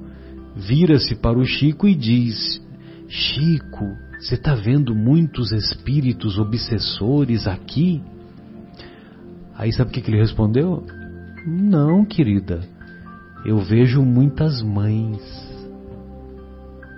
vira-se 0.57 1.15
para 1.17 1.39
o 1.39 1.45
Chico 1.45 1.89
e 1.89 1.95
diz: 1.95 2.63
Chico, 3.09 3.85
você 4.19 4.35
está 4.35 4.55
vendo 4.55 4.95
muitos 4.95 5.53
espíritos 5.53 6.39
obsessores 6.39 7.47
aqui? 7.47 8.03
Aí 9.55 9.73
sabe 9.73 9.91
o 9.91 9.93
que, 9.93 10.01
que 10.01 10.11
ele 10.11 10.21
respondeu? 10.21 10.85
Não, 11.47 12.05
querida. 12.05 12.61
Eu 13.45 13.59
vejo 13.59 14.03
muitas 14.03 14.63
mães. 14.63 15.21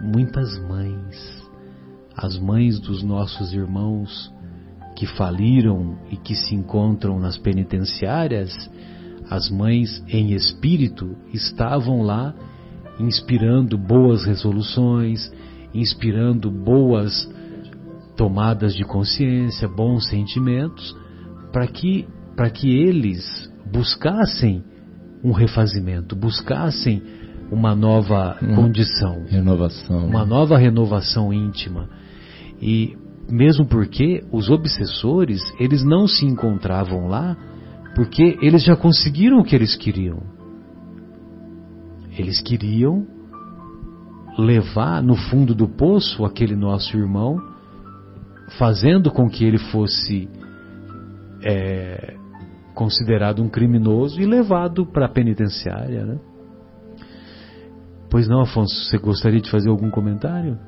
Muitas 0.00 0.56
mães. 0.68 1.42
As 2.16 2.38
mães 2.38 2.78
dos 2.78 3.02
nossos 3.02 3.52
irmãos 3.52 4.32
que 4.96 5.06
faliram 5.06 5.98
e 6.10 6.16
que 6.16 6.34
se 6.34 6.54
encontram 6.54 7.20
nas 7.20 7.36
penitenciárias, 7.36 8.50
as 9.28 9.50
mães 9.50 10.02
em 10.08 10.32
espírito 10.32 11.14
estavam 11.34 12.02
lá 12.02 12.34
inspirando 12.98 13.76
boas 13.76 14.24
resoluções, 14.24 15.30
inspirando 15.74 16.50
boas 16.50 17.30
tomadas 18.16 18.74
de 18.74 18.84
consciência, 18.84 19.68
bons 19.68 20.08
sentimentos, 20.08 20.96
para 21.52 21.66
que, 21.66 22.08
para 22.34 22.48
que 22.48 22.70
eles 22.70 23.52
buscassem 23.70 24.64
um 25.22 25.32
refazimento, 25.32 26.16
buscassem 26.16 27.02
uma 27.50 27.74
nova 27.74 28.38
uma 28.40 28.56
condição, 28.56 29.24
renovação, 29.28 30.06
uma 30.06 30.24
nova 30.24 30.56
renovação 30.56 31.32
íntima. 31.32 31.90
E 32.62 32.96
mesmo 33.30 33.66
porque 33.66 34.24
os 34.32 34.50
obsessores, 34.50 35.40
eles 35.58 35.84
não 35.84 36.06
se 36.06 36.24
encontravam 36.24 37.08
lá 37.08 37.36
porque 37.94 38.38
eles 38.42 38.62
já 38.62 38.76
conseguiram 38.76 39.38
o 39.38 39.44
que 39.44 39.54
eles 39.54 39.74
queriam. 39.74 40.22
Eles 42.18 42.40
queriam 42.40 43.06
levar 44.38 45.02
no 45.02 45.16
fundo 45.16 45.54
do 45.54 45.66
poço 45.66 46.24
aquele 46.24 46.54
nosso 46.54 46.96
irmão, 46.96 47.38
fazendo 48.58 49.10
com 49.10 49.28
que 49.28 49.44
ele 49.44 49.58
fosse 49.58 50.28
é, 51.42 52.16
considerado 52.74 53.42
um 53.42 53.48
criminoso 53.48 54.20
e 54.20 54.26
levado 54.26 54.84
para 54.84 55.06
a 55.06 55.08
penitenciária. 55.08 56.04
Né? 56.04 56.18
Pois 58.10 58.28
não, 58.28 58.40
Afonso, 58.40 58.74
você 58.84 58.98
gostaria 58.98 59.40
de 59.40 59.50
fazer 59.50 59.70
algum 59.70 59.90
comentário? 59.90 60.58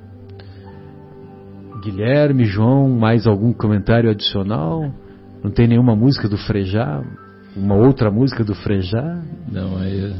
Guilherme, 1.82 2.44
João, 2.44 2.88
mais 2.88 3.26
algum 3.26 3.52
comentário 3.52 4.10
adicional? 4.10 4.92
Não 5.42 5.50
tem 5.50 5.68
nenhuma 5.68 5.94
música 5.94 6.28
do 6.28 6.36
Frejá? 6.36 7.02
Uma 7.56 7.74
outra 7.74 8.10
música 8.10 8.44
do 8.44 8.54
Frejá? 8.54 9.22
Não, 9.50 9.78
aí 9.78 10.14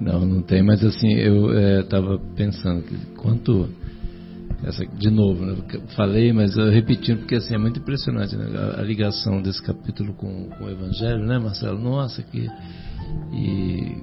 não, 0.00 0.26
não 0.26 0.42
tem, 0.42 0.62
mas 0.62 0.84
assim, 0.84 1.12
eu 1.12 1.80
estava 1.80 2.14
é, 2.14 2.36
pensando 2.36 2.82
que 2.82 2.96
quanto. 3.16 3.68
Essa, 4.62 4.84
de 4.86 5.10
novo, 5.10 5.44
né, 5.44 5.56
falei, 5.94 6.32
mas 6.32 6.56
eu 6.56 6.70
repetindo, 6.70 7.18
porque 7.18 7.34
assim, 7.34 7.54
é 7.54 7.58
muito 7.58 7.80
impressionante 7.80 8.34
né, 8.34 8.46
a, 8.56 8.80
a, 8.80 8.82
ligação 8.82 9.42
desse 9.42 9.62
capítulo 9.62 10.14
com, 10.14 10.48
com, 10.50 10.64
o 10.64 10.70
Evangelho, 10.70 11.26
né, 11.26 11.38
Marcelo? 11.38 11.78
Nossa, 11.78 12.22
que. 12.22 12.48
E, 13.32 13.96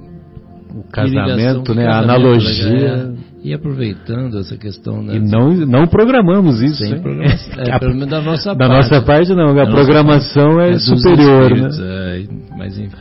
o 0.74 0.84
casamento, 0.84 1.74
ligação, 1.74 1.76
né, 1.76 1.88
a 1.88 1.99
analogia. 1.99 3.14
E 3.44 3.54
aproveitando 3.54 4.38
essa 4.38 4.56
questão. 4.56 5.02
Né, 5.02 5.16
e 5.16 5.20
não, 5.20 5.52
não 5.52 5.88
programamos 5.88 6.62
isso. 6.62 6.84
Sem 6.86 7.02
programação. 7.02 7.64
É, 7.64 7.80
pelo 7.80 7.94
menos 7.94 8.10
da 8.10 8.22
nossa 8.22 8.54
da 8.54 8.56
parte. 8.56 8.70
Da 8.70 8.76
nossa 8.78 9.02
parte, 9.02 9.34
não. 9.34 9.60
A 9.60 9.66
programação 9.66 10.62
é, 10.62 10.72
é 10.72 10.80
superior. 10.80 11.50
Né? 11.50 11.70
É, 11.82 12.24
mas 12.56 12.78
enfim, 12.78 12.96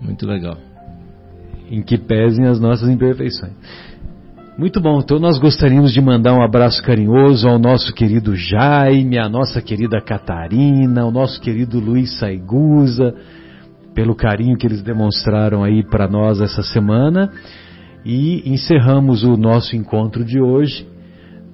muito 0.00 0.26
legal 0.26 0.56
em 1.70 1.82
que 1.82 1.98
pesem 1.98 2.46
as 2.46 2.60
nossas 2.60 2.88
imperfeições. 2.88 3.52
Muito 4.56 4.80
bom, 4.80 5.00
então 5.00 5.18
nós 5.18 5.38
gostaríamos 5.38 5.92
de 5.92 6.00
mandar 6.00 6.32
um 6.32 6.42
abraço 6.42 6.80
carinhoso 6.82 7.48
ao 7.48 7.58
nosso 7.58 7.92
querido 7.92 8.36
Jaime, 8.36 9.18
à 9.18 9.28
nossa 9.28 9.60
querida 9.60 10.00
Catarina, 10.00 11.02
ao 11.02 11.10
nosso 11.10 11.40
querido 11.40 11.80
Luiz 11.80 12.16
Saigusa, 12.18 13.12
pelo 13.92 14.14
carinho 14.14 14.56
que 14.56 14.64
eles 14.64 14.80
demonstraram 14.80 15.64
aí 15.64 15.82
para 15.82 16.06
nós 16.06 16.40
essa 16.40 16.62
semana. 16.62 17.32
E 18.04 18.42
encerramos 18.50 19.24
o 19.24 19.36
nosso 19.36 19.74
encontro 19.74 20.24
de 20.24 20.40
hoje, 20.40 20.86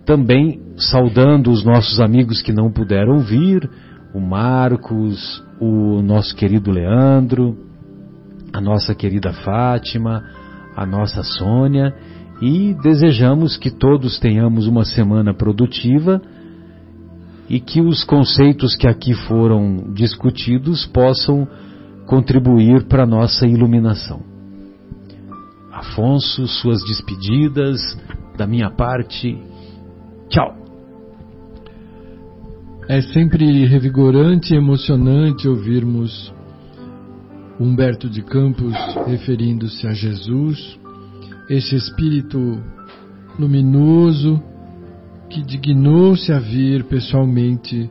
também 0.05 0.61
saudando 0.77 1.51
os 1.51 1.65
nossos 1.65 2.01
amigos 2.01 2.43
que 2.43 2.53
não 2.53 2.73
puderam 2.73 3.19
vir, 3.19 3.69
o 4.13 4.21
Marcos, 4.21 5.45
o 5.61 6.03
nosso 6.03 6.35
querido 6.35 6.71
Leandro, 6.71 7.57
a 8.53 8.61
nossa 8.61 8.95
querida 8.95 9.33
Fátima, 9.33 10.25
a 10.77 10.85
nossa 10.85 11.23
Sônia 11.23 11.95
e 12.41 12.75
desejamos 12.83 13.57
que 13.57 13.71
todos 13.71 14.19
tenhamos 14.19 14.67
uma 14.67 14.85
semana 14.85 15.35
produtiva 15.35 16.21
e 17.49 17.61
que 17.61 17.81
os 17.81 18.03
conceitos 18.05 18.75
que 18.77 18.89
aqui 18.89 19.13
foram 19.13 19.93
discutidos 19.93 20.87
possam 20.87 21.47
contribuir 22.07 22.85
para 22.85 23.03
a 23.03 23.07
nossa 23.07 23.47
iluminação. 23.47 24.30
Afonso, 25.81 26.47
suas 26.47 26.85
despedidas, 26.85 27.81
da 28.37 28.47
minha 28.47 28.71
parte, 28.71 29.35
tchau. 30.29 30.55
É 32.87 33.01
sempre 33.01 33.65
revigorante 33.65 34.53
e 34.53 34.59
emocionante 34.59 35.49
ouvirmos 35.49 36.31
Humberto 37.59 38.11
de 38.11 38.21
Campos 38.21 38.75
referindo-se 39.07 39.87
a 39.87 39.95
Jesus, 39.95 40.79
esse 41.49 41.75
espírito 41.75 42.63
luminoso 43.39 44.39
que 45.31 45.43
dignou-se 45.43 46.31
a 46.31 46.39
vir 46.39 46.85
pessoalmente 46.85 47.89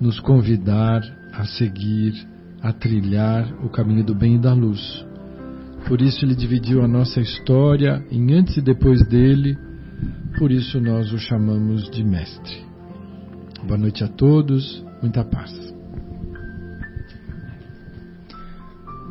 nos 0.00 0.20
convidar 0.20 1.02
a 1.32 1.44
seguir, 1.44 2.14
a 2.62 2.72
trilhar 2.72 3.52
o 3.64 3.68
caminho 3.68 4.04
do 4.04 4.14
bem 4.14 4.36
e 4.36 4.38
da 4.38 4.54
luz. 4.54 5.04
Por 5.86 6.00
isso 6.00 6.24
ele 6.24 6.34
dividiu 6.34 6.82
a 6.82 6.88
nossa 6.88 7.20
história 7.20 8.04
em 8.10 8.32
antes 8.32 8.56
e 8.56 8.62
depois 8.62 9.06
dele, 9.06 9.56
por 10.38 10.50
isso 10.50 10.80
nós 10.80 11.12
o 11.12 11.18
chamamos 11.18 11.90
de 11.90 12.02
mestre. 12.02 12.64
Boa 13.66 13.78
noite 13.78 14.02
a 14.02 14.08
todos, 14.08 14.84
muita 15.02 15.24
paz. 15.24 15.52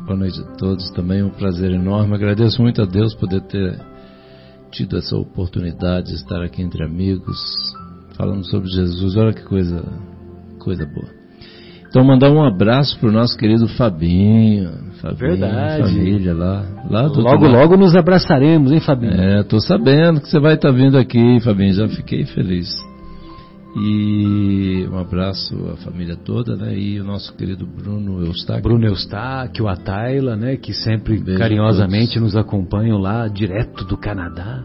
Boa 0.04 0.18
noite 0.18 0.40
a 0.40 0.56
todos, 0.56 0.90
também 0.90 1.22
um 1.22 1.30
prazer 1.30 1.70
enorme. 1.70 2.14
Agradeço 2.14 2.60
muito 2.60 2.82
a 2.82 2.84
Deus 2.84 3.14
poder 3.14 3.40
ter 3.42 3.80
tido 4.70 4.96
essa 4.96 5.16
oportunidade 5.16 6.08
de 6.08 6.14
estar 6.14 6.42
aqui 6.42 6.60
entre 6.60 6.84
amigos, 6.84 7.38
falando 8.16 8.44
sobre 8.50 8.68
Jesus. 8.68 9.16
Olha 9.16 9.32
que 9.32 9.44
coisa, 9.44 9.82
coisa 10.58 10.84
boa. 10.84 11.23
Então 11.94 12.04
mandar 12.04 12.28
um 12.32 12.42
abraço 12.42 12.98
pro 12.98 13.12
nosso 13.12 13.38
querido 13.38 13.68
Fabinho, 13.68 14.68
Fabinho, 15.00 15.16
Verdade. 15.16 15.82
família 15.84 16.34
lá, 16.34 16.66
lá 16.90 17.02
Logo, 17.02 17.46
logo 17.46 17.76
nos 17.76 17.94
abraçaremos, 17.94 18.72
hein, 18.72 18.80
Fabinho? 18.80 19.12
É, 19.12 19.44
tô 19.44 19.60
sabendo 19.60 20.20
que 20.20 20.28
você 20.28 20.40
vai 20.40 20.54
estar 20.54 20.72
vindo 20.72 20.98
aqui, 20.98 21.38
Fabinho, 21.38 21.72
já 21.72 21.86
fiquei 21.86 22.24
feliz. 22.24 22.68
E 23.76 24.88
um 24.90 24.98
abraço 24.98 25.54
à 25.72 25.76
família 25.84 26.16
toda, 26.16 26.56
né? 26.56 26.76
E 26.76 27.00
o 27.00 27.04
nosso 27.04 27.32
querido 27.36 27.64
Bruno 27.64 28.26
Eustáquio. 28.26 28.64
Bruno 28.64 28.86
Eustáquio, 28.86 29.68
a 29.68 29.76
Tayla, 29.76 30.34
né, 30.34 30.56
que 30.56 30.72
sempre 30.72 31.16
Beijo 31.16 31.38
carinhosamente 31.38 32.18
nos 32.18 32.34
acompanham 32.34 32.98
lá, 32.98 33.28
direto 33.28 33.84
do 33.84 33.96
Canadá. 33.96 34.64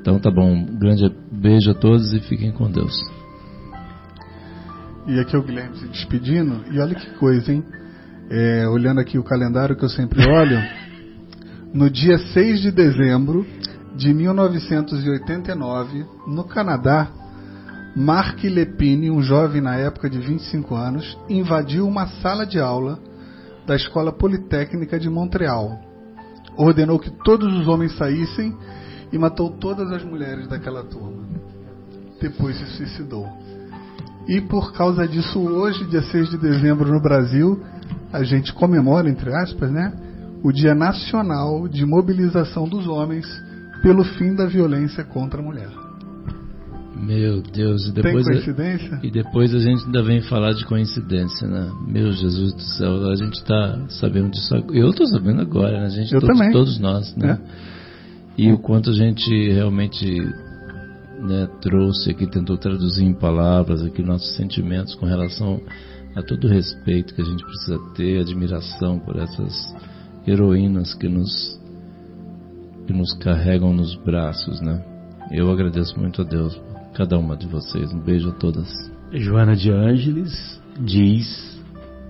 Então 0.00 0.20
tá 0.20 0.30
bom, 0.30 0.52
um 0.52 0.78
grande 0.78 1.10
beijo 1.32 1.72
a 1.72 1.74
todos 1.74 2.14
e 2.14 2.20
fiquem 2.20 2.52
com 2.52 2.70
Deus. 2.70 2.94
E 5.06 5.18
aqui 5.18 5.34
é 5.34 5.38
o 5.38 5.42
Guilherme 5.42 5.76
se 5.78 5.86
despedindo. 5.86 6.64
E 6.70 6.78
olha 6.78 6.94
que 6.94 7.10
coisa, 7.18 7.52
hein? 7.52 7.64
É, 8.30 8.68
olhando 8.68 9.00
aqui 9.00 9.18
o 9.18 9.24
calendário 9.24 9.74
que 9.74 9.84
eu 9.84 9.88
sempre 9.88 10.24
olho, 10.28 10.62
no 11.74 11.90
dia 11.90 12.18
6 12.18 12.60
de 12.60 12.70
dezembro 12.70 13.46
de 13.96 14.12
1989, 14.14 16.04
no 16.26 16.44
Canadá, 16.44 17.10
Mark 17.96 18.42
Lepine, 18.44 19.10
um 19.10 19.20
jovem 19.20 19.60
na 19.60 19.74
época 19.76 20.08
de 20.08 20.18
25 20.18 20.74
anos, 20.76 21.18
invadiu 21.28 21.88
uma 21.88 22.06
sala 22.06 22.46
de 22.46 22.60
aula 22.60 22.98
da 23.66 23.74
Escola 23.74 24.12
Politécnica 24.12 24.98
de 24.98 25.10
Montreal. 25.10 25.78
Ordenou 26.56 26.98
que 26.98 27.10
todos 27.24 27.52
os 27.56 27.66
homens 27.66 27.96
saíssem 27.96 28.56
e 29.12 29.18
matou 29.18 29.50
todas 29.50 29.90
as 29.90 30.04
mulheres 30.04 30.46
daquela 30.46 30.84
turma. 30.84 31.24
Depois 32.20 32.56
se 32.56 32.66
suicidou. 32.76 33.26
E 34.30 34.40
por 34.40 34.72
causa 34.72 35.08
disso, 35.08 35.40
hoje, 35.40 35.84
dia 35.86 36.02
6 36.02 36.30
de 36.30 36.38
dezembro, 36.38 36.88
no 36.88 37.02
Brasil, 37.02 37.60
a 38.12 38.22
gente 38.22 38.52
comemora, 38.52 39.10
entre 39.10 39.34
aspas, 39.34 39.68
né, 39.72 39.92
o 40.44 40.52
Dia 40.52 40.72
Nacional 40.72 41.66
de 41.66 41.84
Mobilização 41.84 42.68
dos 42.68 42.86
Homens 42.86 43.26
pelo 43.82 44.04
fim 44.04 44.32
da 44.36 44.46
violência 44.46 45.02
contra 45.02 45.40
a 45.40 45.44
mulher. 45.44 45.68
Meu 46.96 47.42
Deus, 47.42 47.88
e 47.88 47.92
depois, 47.92 48.24
Tem 48.24 48.36
a, 48.36 48.40
coincidência? 48.44 49.00
e 49.02 49.10
depois 49.10 49.52
a 49.52 49.58
gente 49.58 49.84
ainda 49.86 50.02
vem 50.02 50.20
falar 50.20 50.52
de 50.52 50.64
coincidência, 50.64 51.48
né? 51.48 51.68
Meu 51.88 52.12
Jesus 52.12 52.54
do 52.54 52.60
céu, 52.62 53.10
a 53.10 53.16
gente 53.16 53.42
tá 53.42 53.80
sabendo 53.88 54.30
disso 54.30 54.54
agora. 54.54 54.78
Eu 54.78 54.92
tô 54.92 55.06
sabendo 55.06 55.40
agora, 55.40 55.80
né? 55.80 55.86
A 55.86 55.88
gente, 55.88 56.12
Eu 56.12 56.20
todos, 56.20 56.36
também. 56.38 56.52
todos 56.52 56.78
nós, 56.78 57.16
né? 57.16 57.36
E 58.38 58.52
o 58.52 58.58
quanto 58.58 58.90
a 58.90 58.92
gente 58.92 59.50
realmente 59.50 60.06
né, 61.20 61.48
trouxe 61.60 62.10
aqui, 62.10 62.26
tentou 62.26 62.56
traduzir 62.56 63.04
em 63.04 63.14
palavras 63.14 63.82
aqui 63.82 64.02
nossos 64.02 64.34
sentimentos 64.36 64.94
com 64.94 65.06
relação 65.06 65.60
a 66.14 66.22
todo 66.22 66.44
o 66.44 66.50
respeito 66.50 67.14
que 67.14 67.22
a 67.22 67.24
gente 67.24 67.44
precisa 67.44 67.78
ter, 67.94 68.20
admiração 68.20 68.98
por 68.98 69.16
essas 69.16 69.74
heroínas 70.26 70.94
que 70.94 71.08
nos 71.08 71.58
que 72.86 72.92
nos 72.92 73.12
carregam 73.18 73.72
nos 73.72 73.94
braços, 73.94 74.60
né? 74.60 74.84
Eu 75.30 75.50
agradeço 75.52 75.96
muito 75.98 76.22
a 76.22 76.24
Deus, 76.24 76.56
por 76.56 76.92
cada 76.94 77.16
uma 77.16 77.36
de 77.36 77.46
vocês. 77.46 77.92
Um 77.92 78.00
beijo 78.00 78.30
a 78.30 78.32
todas. 78.32 78.68
Joana 79.12 79.54
de 79.54 79.70
Ângeles 79.70 80.60
diz 80.80 81.60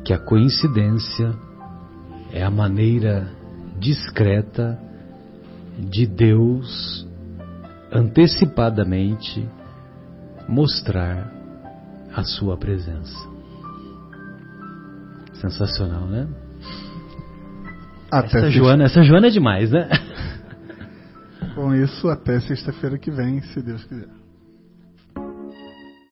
que 0.05 0.15
a 0.15 0.19
coincidência 0.19 1.35
é 2.33 2.43
a 2.43 2.51
maneira 2.51 3.31
discreta 3.79 4.79
de 5.79 6.07
Deus 6.07 7.07
antecipadamente 7.93 9.49
mostrar 10.49 11.33
a 12.15 12.23
sua 12.23 12.57
presença. 12.57 13.29
Sensacional, 15.35 16.07
né? 16.07 16.29
Até 18.11 18.39
Essa 18.39 18.51
Joana, 18.51 18.85
essa 18.85 19.03
Joana 19.03 19.29
é 19.29 19.31
demais, 19.31 19.71
né? 19.71 19.89
Com 21.55 21.75
isso, 21.75 22.09
até 22.09 22.41
sexta-feira 22.41 22.99
que 22.99 23.11
vem, 23.11 23.41
se 23.43 23.63
Deus 23.63 23.85
quiser. 23.85 24.20